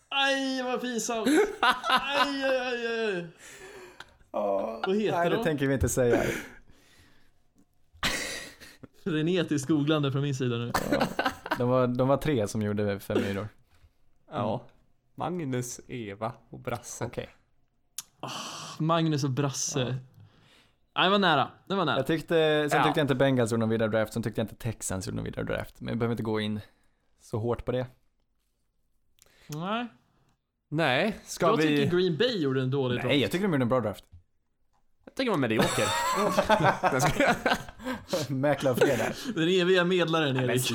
[0.08, 1.28] Aj, vad pinsamt!
[1.60, 3.26] Aj, aj, aj, aj.
[4.32, 5.44] Vad heter Nej, det de?
[5.44, 6.22] tänker vi inte säga.
[9.04, 10.72] Frenetiskt googlande från min sida nu.
[11.58, 13.48] De var, de var tre som gjorde fem myror.
[14.30, 14.66] Ja.
[15.14, 17.04] Magnus, Eva och Brasse.
[17.04, 17.28] Okej.
[18.78, 19.84] Magnus och Brasse.
[20.94, 21.48] Nej, det var nära.
[21.68, 21.96] Det var nära.
[21.96, 22.84] Jag tyckte, sen Ja.
[22.84, 25.24] tyckte jag inte Bengals gjorde någon vidare draft, sen tyckte jag inte Texans gjorde någon
[25.24, 25.80] vidare draft.
[25.80, 26.60] Men jag behöver inte gå in
[27.20, 27.86] så hårt på det.
[29.46, 29.86] Nej.
[30.68, 31.62] Nej, ska Jag vi...
[31.62, 33.20] tycker Green Bay gjorde en dålig Nej, draft.
[33.22, 34.04] jag tycker de gjorde en bra draft.
[35.04, 35.84] Jag tycker man medioker.
[38.32, 39.12] Mäklarfredag.
[39.34, 40.70] Den eviga medlaren Erik.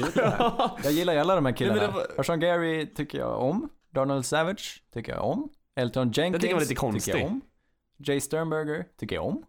[0.84, 1.80] Jag gillar ju alla de här killarna.
[1.82, 3.70] Nej, var- Sean Gary tycker jag om.
[3.94, 5.50] Donald Savage tycker jag om.
[5.76, 7.42] Elton Jenkins tycker jag var lite tycker jag om.
[7.98, 9.44] Jay Sternberger tycker jag om.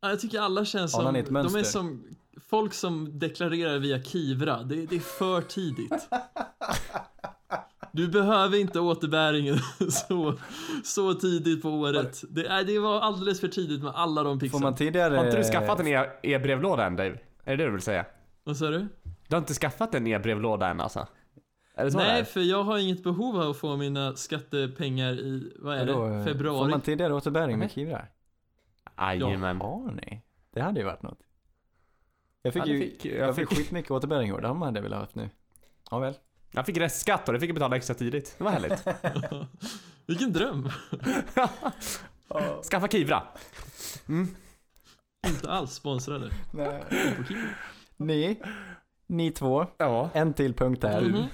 [0.00, 2.04] Ja, Jag tycker alla känns som, de är som
[2.48, 4.62] folk som deklarerar via Kivra.
[4.62, 6.08] Det, det är för tidigt.
[7.94, 9.58] Du behöver inte återbäringen
[9.90, 10.34] så,
[10.84, 12.24] så tidigt på året.
[12.30, 14.66] Det, är, det var alldeles för tidigt med alla de Får pixlarna.
[14.66, 15.16] man tidigare...
[15.16, 17.18] Har inte du skaffat en e- e-brevlåda än Dave?
[17.44, 18.06] Är det det du vill säga?
[18.44, 18.78] Vad sa du?
[19.28, 21.06] Du har inte skaffat en e-brevlåda än alltså?
[21.74, 25.52] Är det så Nej, för jag har inget behov av att få mina skattepengar i,
[25.58, 26.58] vad är Vadå, det, eh, februari.
[26.58, 27.70] Får man tidigare återbäring med.
[27.70, 28.06] Kivra?
[28.98, 29.60] Jajamän.
[29.60, 30.20] Har ni?
[30.50, 31.18] Det hade ju varit något.
[32.42, 34.78] Jag fick Ja, ju, fick- jag, jag fick fick- skitmycket återbäring i år, det hade
[34.78, 35.30] jag velat ha haft nu.
[35.90, 36.14] Ja väl.
[36.54, 38.34] Jag fick restskatt och det fick jag betala extra tidigt.
[38.38, 38.84] Det var härligt.
[40.06, 40.70] Vilken dröm.
[42.70, 43.22] Skaffa Kivra.
[45.26, 46.30] Inte alls sponsrade.
[46.52, 46.84] Nej.
[47.96, 48.40] Ni,
[49.06, 50.10] ni två, Ja.
[50.14, 51.00] en till punkt här.
[51.02, 51.24] Mhm.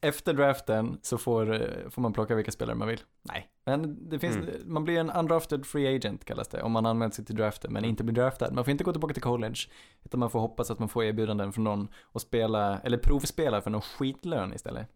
[0.00, 1.60] Efter draften så får,
[1.90, 3.00] får man plocka vilka spelare man vill.
[3.22, 3.48] Nej.
[3.68, 4.48] Men det finns, Mm.
[4.64, 7.84] man blir en undrafted free agent kallas det, om man anmält sig till draften men
[7.84, 8.50] inte blir draftad.
[8.52, 9.58] Man får inte gå tillbaka till college,
[10.04, 13.70] utan man får hoppas att man får erbjudanden från någon och spela, eller provspela för
[13.70, 14.88] någon skitlön istället.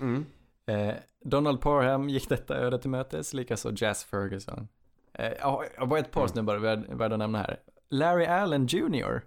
[0.00, 0.26] Mm.
[0.66, 0.94] Eh,
[1.24, 4.68] Donald Parham gick detta öde till mötes, likaså Jazz Ferguson.
[5.12, 6.28] Eh, ja, jag har bara ett par Mm.
[6.28, 7.60] snubbar värd, värda att nämna här.
[7.90, 9.20] Larry Allen Jr.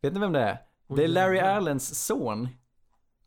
[0.00, 0.58] Vet ni vem det är?
[0.96, 2.48] Det är Larry Allens son.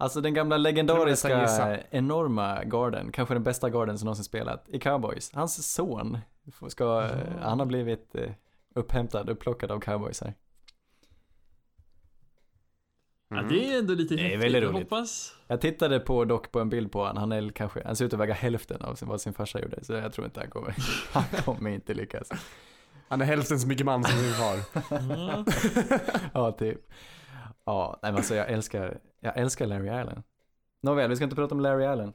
[0.02, 5.32] Alltså den gamla legendariska enorma garden, kanske den bästa garden som någonsin spelat i Cowboys.
[5.34, 6.18] Hans son
[6.70, 7.10] ska, eh,
[7.42, 8.32] han har blivit eh,
[8.76, 10.34] upphämtad, upplockad av Cowboys här.
[13.30, 14.44] Ja, det är ändå lite Det är häftigt.
[14.44, 14.84] väldigt Jag roligt.
[14.84, 15.34] hoppas.
[15.48, 18.14] Jag tittade på dock på en bild på han, han är kanske, han ser ut
[18.14, 20.76] att väga hälften av sin- vad sin farsa gjorde, så jag tror inte han kommer,
[21.12, 22.30] han kommer inte lyckas.
[23.08, 24.58] Han är hälften så mycket man som sin far.
[25.18, 25.46] Ja.
[26.34, 26.92] Ja, typ.
[27.66, 30.24] Ja, nej men alltså jag älskar, jag älskar Larry Allen.
[30.82, 32.14] Nåväl, vi ska inte prata om Larry Allen.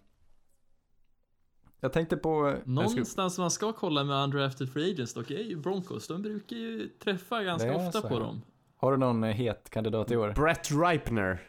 [1.81, 6.06] Jag tänkte på, Någonstans man ska kolla med undrafted free agents dock är ju Broncos.
[6.09, 8.43] De brukar ju träffa ganska ofta på dem.
[8.77, 10.32] har du någon eh, het kandidat i år?
[10.36, 11.48] Brett Ripner.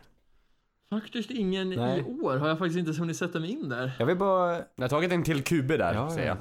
[0.89, 1.99] Faktiskt ingen Nej.
[1.99, 3.95] i år har jag faktiskt inte hunnit sätta mig in där.
[3.99, 6.33] Jag vill bara, Jag har tagit en till QB där, Ja, säger ja.
[6.33, 6.37] jag.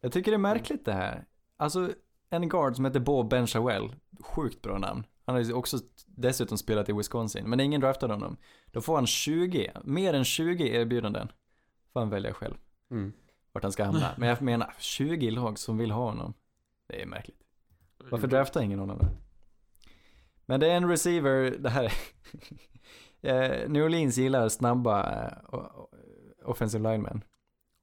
[0.00, 1.24] jag tycker det är märkligt det här.
[1.56, 1.90] Alltså,
[2.30, 5.04] en guard som heter Bob Benchawel, sjukt bra namn.
[5.28, 8.36] Han har ju också dessutom spelat i Wisconsin, men ingen draftade honom.
[8.66, 11.28] Då får han 20, mer än 20 erbjudanden.
[11.92, 12.54] Får han välja själv.
[12.90, 13.12] Mm.
[13.52, 14.14] vart han ska hamna.
[14.18, 16.34] Men jag menar, 20 lag som vill ha honom.
[16.86, 17.40] Det är märkligt.
[18.10, 19.06] Varför draftar ingen honom då?
[20.46, 21.92] Men det är en receiver, det här är...
[23.62, 25.58] eh, New Orleans gillar snabba eh,
[26.44, 27.24] offensive linemen.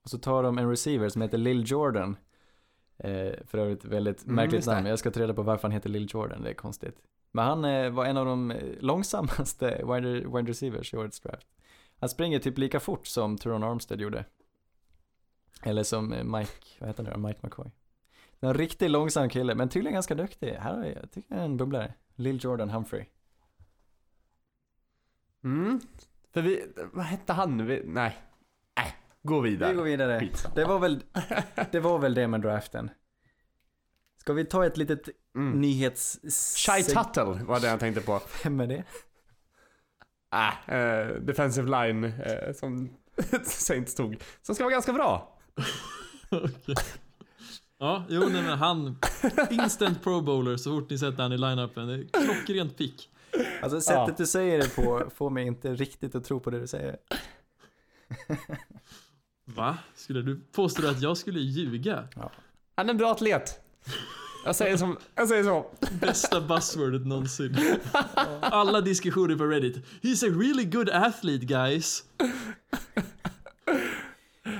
[0.03, 2.17] Och så tar de en receiver som heter Lil Jordan.
[2.97, 4.73] Eh, för övrigt väldigt Mm, märkligt det.
[4.73, 4.87] namn.
[4.87, 6.95] Jag ska ta reda på varför han heter Lil Jordan, det är konstigt.
[7.35, 11.47] Men han eh, var en av de eh, långsammaste wide, wide receivers i årets draft.
[11.99, 14.25] Han springer typ lika fort som Teron Armstead gjorde.
[15.63, 17.27] Eller som eh, Mike, vad heter han nu?
[17.27, 17.71] Mike McCoy.
[18.39, 20.53] En riktigt långsam kille, men tydligen ganska duktig.
[20.53, 21.93] Här har jag, tycker jag är en bubblare.
[22.15, 23.05] Lil Jordan Humphrey.
[25.43, 25.79] Mm.
[26.33, 26.63] För vi,
[26.93, 27.83] vad hette han nu?
[27.85, 28.17] Nej.
[28.77, 29.69] Nej, gå vidare.
[29.69, 30.19] Vi går vidare.
[30.19, 30.55] Skitsamma.
[30.55, 31.03] Det var väl
[31.71, 32.89] det, var väl det med draften.
[34.25, 35.61] Ska vi ta ett litet Mm.
[35.61, 36.19] nyhets...
[36.55, 38.21] Shy Tuttle var det jag tänkte på.
[38.43, 38.83] Vem är det?
[40.33, 42.89] Äh, eh, defensive line eh, som
[43.43, 44.17] Saints tog.
[44.41, 45.37] Som ska vara ganska bra.
[47.77, 48.97] Ja, jo nej men han,
[49.49, 51.87] instant pro bowler så fort ni sätter han i line-upen.
[51.87, 53.09] Det är klockrent pick.
[53.61, 54.13] Alltså sättet Ja.
[54.17, 56.97] du säger det på får mig inte riktigt att tro på det du säger.
[59.45, 59.77] Va?
[59.95, 62.07] Skulle du påstå att jag skulle ljuga?
[62.75, 63.61] Han är en bra atlet.
[64.45, 65.65] Jag säger som, jag säger så.
[66.01, 67.57] Bästa buzzwordet någonsin.
[68.41, 69.85] Alla diskussioner på Reddit.
[70.01, 72.03] He's a really good athlete guys.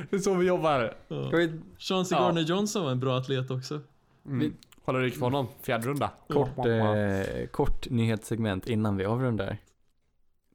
[0.09, 0.93] Det är så vi jobbar.
[1.07, 1.29] Ja.
[1.29, 2.23] Vi Chauncey Ja.
[2.23, 3.81] Gardner Johnson var en bra atlet också.
[4.25, 4.53] Mm.
[4.85, 5.47] Håller du på honom?
[5.61, 6.11] Fjärde runda.
[6.27, 9.57] kort, eh, kort nyhetssegment innan vi avrundar.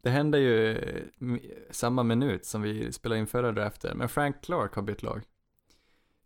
[0.02, 0.78] Det hände ju
[1.70, 5.22] samma minut som vi spelade in förra draften, men Frank Clark har bytt lag.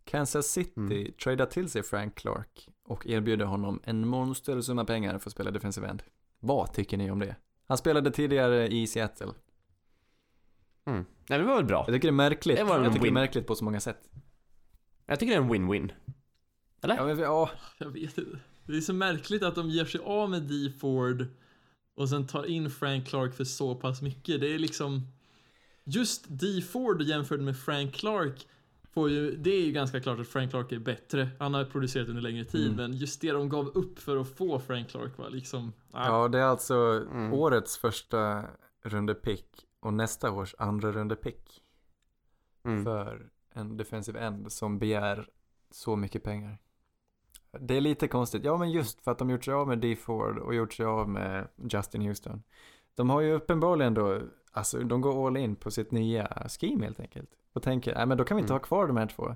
[0.05, 1.13] Kansas City Mm.
[1.23, 5.87] tradar till sig Frank Clark och erbjuder honom en monstersumma pengar för att spela defensive
[5.87, 6.03] end.
[6.39, 7.35] Vad tycker ni om det?
[7.67, 9.31] Han spelade tidigare i Seattle.
[10.85, 11.05] Mm.
[11.29, 11.83] Nej, det var väl bra.
[11.87, 12.57] Jag tycker det är märkligt.
[12.57, 13.13] Det var en jag tycker det är win.
[13.13, 14.09] märkligt på så många sätt.
[15.05, 15.91] Jag tycker det är en win-win.
[16.81, 18.39] Ja, men, ja, Jag vet inte.
[18.63, 21.25] Det är så märkligt att de ger sig av med D Ford
[21.95, 24.41] och sen tar in Frank Clark för så pass mycket.
[24.41, 25.07] Det är liksom...
[25.83, 28.47] Just D Ford jämfört med Frank Clark
[28.95, 31.29] får ju, det är ju ganska klart att Frank Clark är bättre.
[31.39, 32.75] Han har producerat under längre tid, Mm.
[32.75, 35.73] men just det de gav upp för att få Frank Clark var liksom...
[35.91, 36.75] ah, ja, det är alltså
[37.11, 37.33] Mm.
[37.33, 38.43] årets första
[38.81, 41.61] rundepick och nästa års andra rundepick.
[42.65, 42.83] Mm.
[42.83, 45.29] för en defensive end som begär
[45.71, 46.57] så mycket pengar.
[47.59, 48.43] Det är lite konstigt.
[48.45, 50.85] Ja, men just för att de gjort sig av med D Ford och gjort sig
[50.85, 52.43] av med Justin Houston.
[52.95, 56.99] De har ju uppenbarligen då, alltså de går all in på sitt nya scheme helt
[56.99, 57.29] enkelt.
[57.55, 58.61] Och tänker, nej men då kan vi inte Mm.
[58.61, 59.35] ha kvar de här två.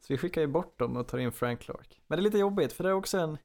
[0.00, 2.00] Så vi skickar ju bort dem och tar in Frank Clark.
[2.06, 3.38] Men det är lite jobbigt för det är också en,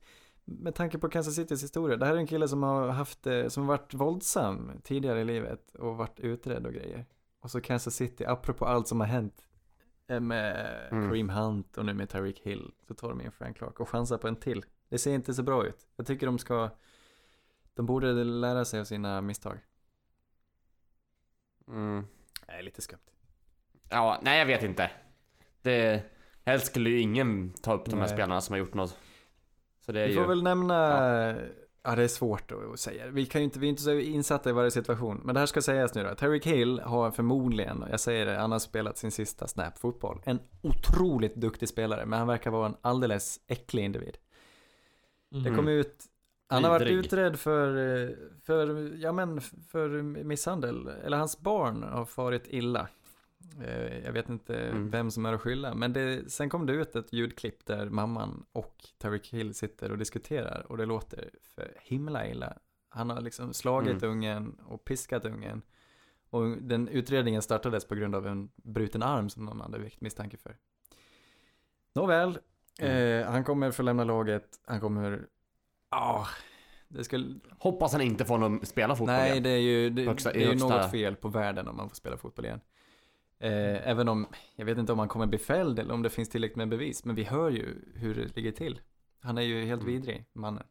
[0.46, 3.48] med tanke på Kansas Citys historia, det här är en kille som har haft, eh,
[3.48, 7.06] som har varit våldsam tidigare i livet och varit utredd och grejer.
[7.40, 9.48] Och så Kansas City, apropå allt som har hänt
[10.08, 11.10] eh, med Mm.
[11.10, 14.18] Kareem Hunt och nu med Tyreek Hill, så tar de in Frank Clark och chansar
[14.18, 14.66] på en till.
[14.90, 15.88] Det ser inte så bra ut.
[15.96, 16.70] Jag tycker de ska,
[17.74, 19.58] de borde lära sig av sina misstag.
[21.68, 22.04] Mm.
[22.48, 23.00] Nej, lite skumt.
[23.90, 24.92] Ja, nej jag vet inte.
[25.62, 26.04] Det,
[26.46, 28.10] helst skulle ju ingen ta upp de här Nej.
[28.10, 28.98] spelarna som har gjort något.
[29.86, 30.20] Så det är Vi ju...
[30.20, 30.76] får väl nämna,
[31.84, 31.96] ja.
[31.96, 33.08] det är svårt att säga.
[33.08, 35.22] Vi kan ju inte, vi är inte så insatta i varje situation.
[35.24, 36.16] Men det här ska sägas nu då.
[36.16, 40.22] Tyreek Hill har förmodligen, jag säger det, han har spelat sin sista snap fotboll.
[40.26, 44.18] En otroligt duktig spelare, men han verkar vara en alldeles äcklig individ.
[45.32, 45.44] mm.
[45.44, 46.04] Det kom ut,
[46.48, 47.06] han har varit Vidrig.
[47.06, 47.68] utredd för,
[48.04, 48.10] eh,
[48.44, 52.88] för, ja men för misshandel, eller hans barn har farit illa.
[53.64, 54.90] Eh, Jag vet inte Mm.
[54.90, 58.46] vem som är att skylla, men det, sen kom det ut ett ljudklipp där mamman
[58.52, 62.54] och Tyreek Hill sitter och diskuterar och det låter för himla illa.
[62.90, 64.10] Han har liksom slagit Mm.
[64.12, 65.62] ungen och piskat ungen.
[66.30, 70.38] Och den utredningen startades på grund av en bruten arm som någon hade väckt misstanke
[70.38, 70.58] för.
[71.94, 72.40] Nåväl,
[72.80, 73.22] Mm.
[73.22, 75.28] eh, han kommer få lämna laget, han kommer,
[75.92, 76.28] ja,
[76.88, 79.44] det skulle, Hoppas han inte får någon spela fotboll nej igen.
[79.44, 81.96] det är ju, det, Högsta- det är högsta- något fel på världen om man får
[81.96, 82.60] spela fotboll igen.
[83.40, 86.30] Eh, även om, jag vet inte om han kommer bli fälld eller om det finns
[86.30, 88.80] tillräckligt med bevis, men vi hör ju hur det ligger till.
[89.22, 89.94] Han är ju helt Mm.
[89.94, 90.64] vidrig, mannen.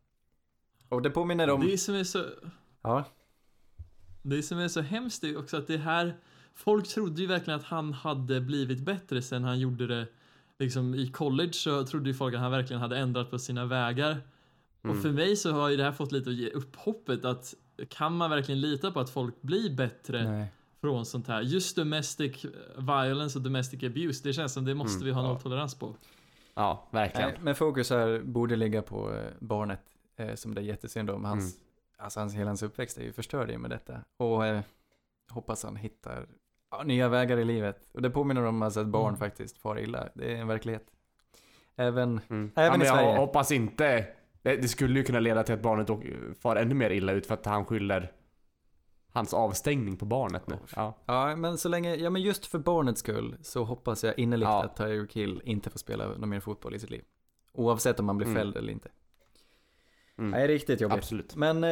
[0.88, 2.24] Och det påminner om, Det som är så...
[2.82, 3.04] ja,
[4.22, 6.16] Det som är så hemskt är också att det här...
[6.54, 10.06] Folk trodde ju verkligen att han hade blivit bättre sen han gjorde det
[10.58, 14.10] liksom i college så trodde ju folk att han verkligen hade ändrat på sina vägar.
[14.82, 14.96] Mm.
[14.96, 17.54] Och för mig så har ju det här fått lite att ge upp hoppet att
[17.88, 20.52] kan man verkligen lita på att folk blir bättre nej.
[20.80, 21.40] Från sånt här?
[21.42, 22.44] Just domestic
[22.78, 25.28] violence och domestic abuse, det känns som det måste Mm, vi ha ja.
[25.28, 25.94] nolltolerans på.
[26.54, 27.30] Ja, verkligen.
[27.42, 29.80] Men fokus här borde ligga på eh, barnet
[30.16, 31.24] eh, som det är jättesynd om.
[31.24, 31.66] Hans, Mm.
[31.96, 34.00] alltså hans, hela hans uppväxt är ju förstörd i och med detta.
[34.16, 34.60] Och eh,
[35.30, 36.26] hoppas han hittar
[36.70, 37.90] ja, nya vägar i livet.
[37.94, 39.18] Och det påminner om alltså, att barn Mm.
[39.18, 40.08] faktiskt far illa.
[40.14, 40.84] Det är en verklighet.
[41.76, 42.50] Även, Mm.
[42.56, 43.08] Även ja, i Sverige.
[43.10, 44.06] Jag hoppas inte...
[44.42, 45.88] Det, det skulle ju kunna leda till att barnet
[46.40, 48.12] far ännu mer illa ut för att han skyller
[49.12, 50.58] hans avstängning på barnet nu.
[50.76, 50.94] Ja.
[51.06, 54.64] ja men så länge, ja men just för barnets skull så hoppas jag innerligt Ja.
[54.64, 57.04] att Tyreek Hill inte får spela någon mer fotboll i sitt liv.
[57.52, 58.36] Oavsett om man blir Mm.
[58.38, 58.88] fälld eller inte.
[60.18, 60.30] Mm.
[60.30, 60.98] Nej, riktigt jobbigt.
[60.98, 61.36] Absolut.
[61.36, 61.70] Men, eh,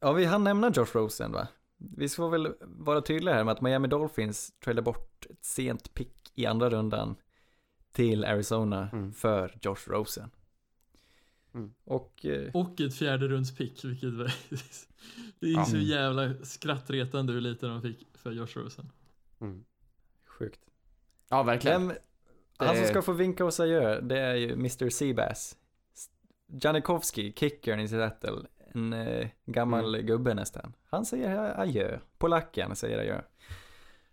[0.00, 1.48] ja vi hann nämna Josh Rosen va?
[1.96, 6.32] Vi ska väl vara tydliga här med att Miami Dolphins tradar bort ett sent pick
[6.34, 7.16] i andra rundan
[7.92, 9.12] till Arizona Mm.
[9.12, 10.30] för Josh Rosen.
[11.84, 14.24] Och eh, Och ett fjärde runds-pick, vilket var-
[15.40, 15.64] det är Ja.
[15.64, 18.90] så jävla skrattretande hur lite de fick för Josh Rosen.
[19.40, 19.64] Mm.
[20.26, 20.60] sjukt.
[21.28, 21.88] Ja, verkligen.
[21.88, 21.96] Vem,
[22.56, 24.90] han som Det- ska få vinka oss adjö, det är ju Mr.
[24.90, 25.56] Seabass.
[26.62, 28.46] Janikowski, kickern i Seattle.
[28.74, 30.06] En eh, gammal Mm.
[30.06, 30.72] gubbe nästan.
[30.90, 31.98] Han säger adjö.
[32.18, 33.20] Polacken säger adjö.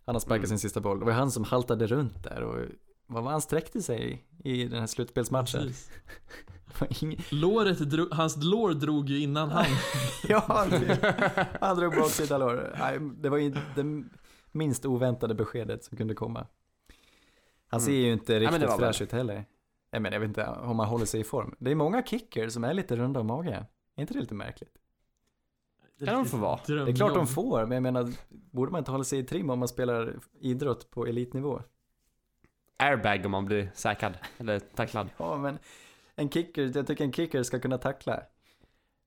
[0.05, 0.47] Han har sparkat Mm.
[0.47, 0.99] sin sista boll.
[0.99, 2.65] Det var han som haltade runt där och
[3.07, 5.73] vad var han sträckte sig i, i den här slutspelsmatchen?
[6.99, 9.65] Det Låret drog, hans lår drog ju innan han.
[10.27, 12.75] ja, det- han drog baksida lår.
[12.79, 14.03] Nej, Det var ju det
[14.51, 16.47] minst oväntade beskedet som kunde komma.
[17.67, 18.03] Han ser Mm.
[18.03, 19.45] ju inte det riktigt var fräsch ut heller.
[19.91, 21.55] Jag menar, jag vet inte om han håller sig i form.
[21.59, 23.63] Det är många kickers som är lite runda om magen.
[23.95, 24.73] Är inte det lite märkligt?
[26.05, 26.59] Kan de få vara?
[26.67, 29.49] Det är klart de får, men jag menar, borde man inte hålla sig i trim
[29.49, 31.61] om man spelar idrott på elitnivå?
[32.77, 34.13] Airbag om man blir säkrad.
[34.37, 35.09] Eller tacklad.
[35.17, 35.57] Ja, men
[36.19, 38.13] en kicker, jag tycker en kicker ska kunna tackla.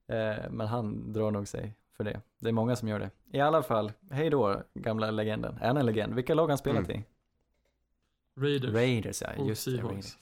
[0.09, 2.21] Eh, men han drar nog sig för det.
[2.39, 3.11] Det är många som gör det.
[3.33, 5.59] I alla fall, hej då gamla legenden.
[5.61, 6.15] Är han en legend?
[6.15, 7.01] Vilka lag har han spelat Mm.
[7.01, 7.05] i?
[8.41, 8.75] Raiders.
[8.75, 9.29] Raiders, ja.
[9.47, 9.93] Just det, Seahawks.
[9.93, 10.17] Raiders.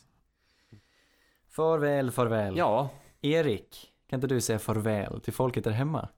[1.48, 2.56] Farväl, farväl.
[2.56, 2.90] Ja.
[3.20, 6.08] Erik, kan inte du säga farväl till folket där hemma?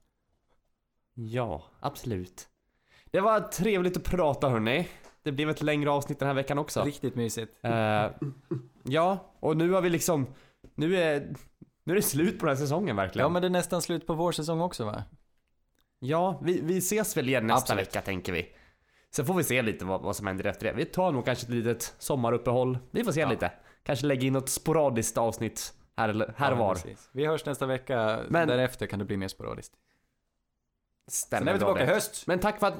[1.15, 2.49] Ja, absolut.
[3.11, 4.89] Det var trevligt att prata hörni.
[5.23, 6.83] Det blev ett längre avsnitt den här veckan också.
[6.83, 7.53] Riktigt mysigt.
[7.65, 8.07] Eh,
[8.83, 10.27] ja, och nu har vi liksom...
[10.75, 11.35] Nu är,
[11.85, 13.25] nu är det slut på den här säsongen verkligen.
[13.25, 15.05] Ja, men det är nästan slut på vår säsong också va?
[15.99, 17.87] Ja, vi, vi ses väl igen nästa Absolut.
[17.87, 18.49] vecka tänker vi.
[19.11, 20.73] Sen får vi se lite vad, vad som händer efter det.
[20.73, 22.79] Vi tar nog kanske ett litet sommaruppehåll.
[22.91, 23.29] Vi får se Ja.
[23.31, 23.53] lite.
[23.83, 26.75] Kanske lägga in något sporadiskt avsnitt här, här och Ja, var.
[26.75, 27.11] precis.
[27.13, 29.75] Vi hörs nästa vecka, Men- därefter kan det bli mer sporadiskt.
[31.11, 32.27] Stämmer Sen är vi tillbaka i höst.
[32.27, 32.75] Men tack för att...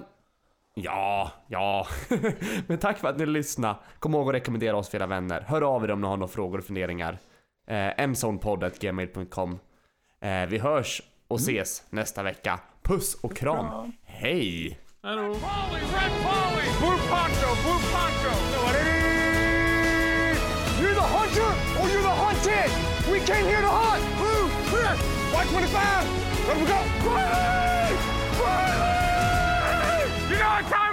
[0.75, 1.87] Ja, ja.
[2.67, 3.77] Men tack för att ni lyssnade.
[3.99, 5.41] Kom ihåg att rekommendera oss för era vänner.
[5.41, 7.19] Hör av er om ni har några frågor och funderingar.
[7.67, 9.59] Eh, mzonepodd.gmail.com
[10.21, 12.61] eh, Vi hörs och ses nästa vecka.
[12.83, 13.93] Puss och kram.
[14.05, 14.79] Hej!
[15.03, 15.23] Hallå.
[15.23, 16.67] Polly, red Polly!
[16.81, 18.33] Blue poncho, blue poncho!
[20.81, 22.71] You're the hunter or you're the hunted!
[23.13, 24.03] We came here to hunt!
[24.19, 24.97] Blue, clear!
[25.33, 26.07] White 25!
[26.49, 26.79] Let him go!
[27.11, 27.97] Riley!
[28.41, 30.05] Riley!
[30.31, 30.92] You know what time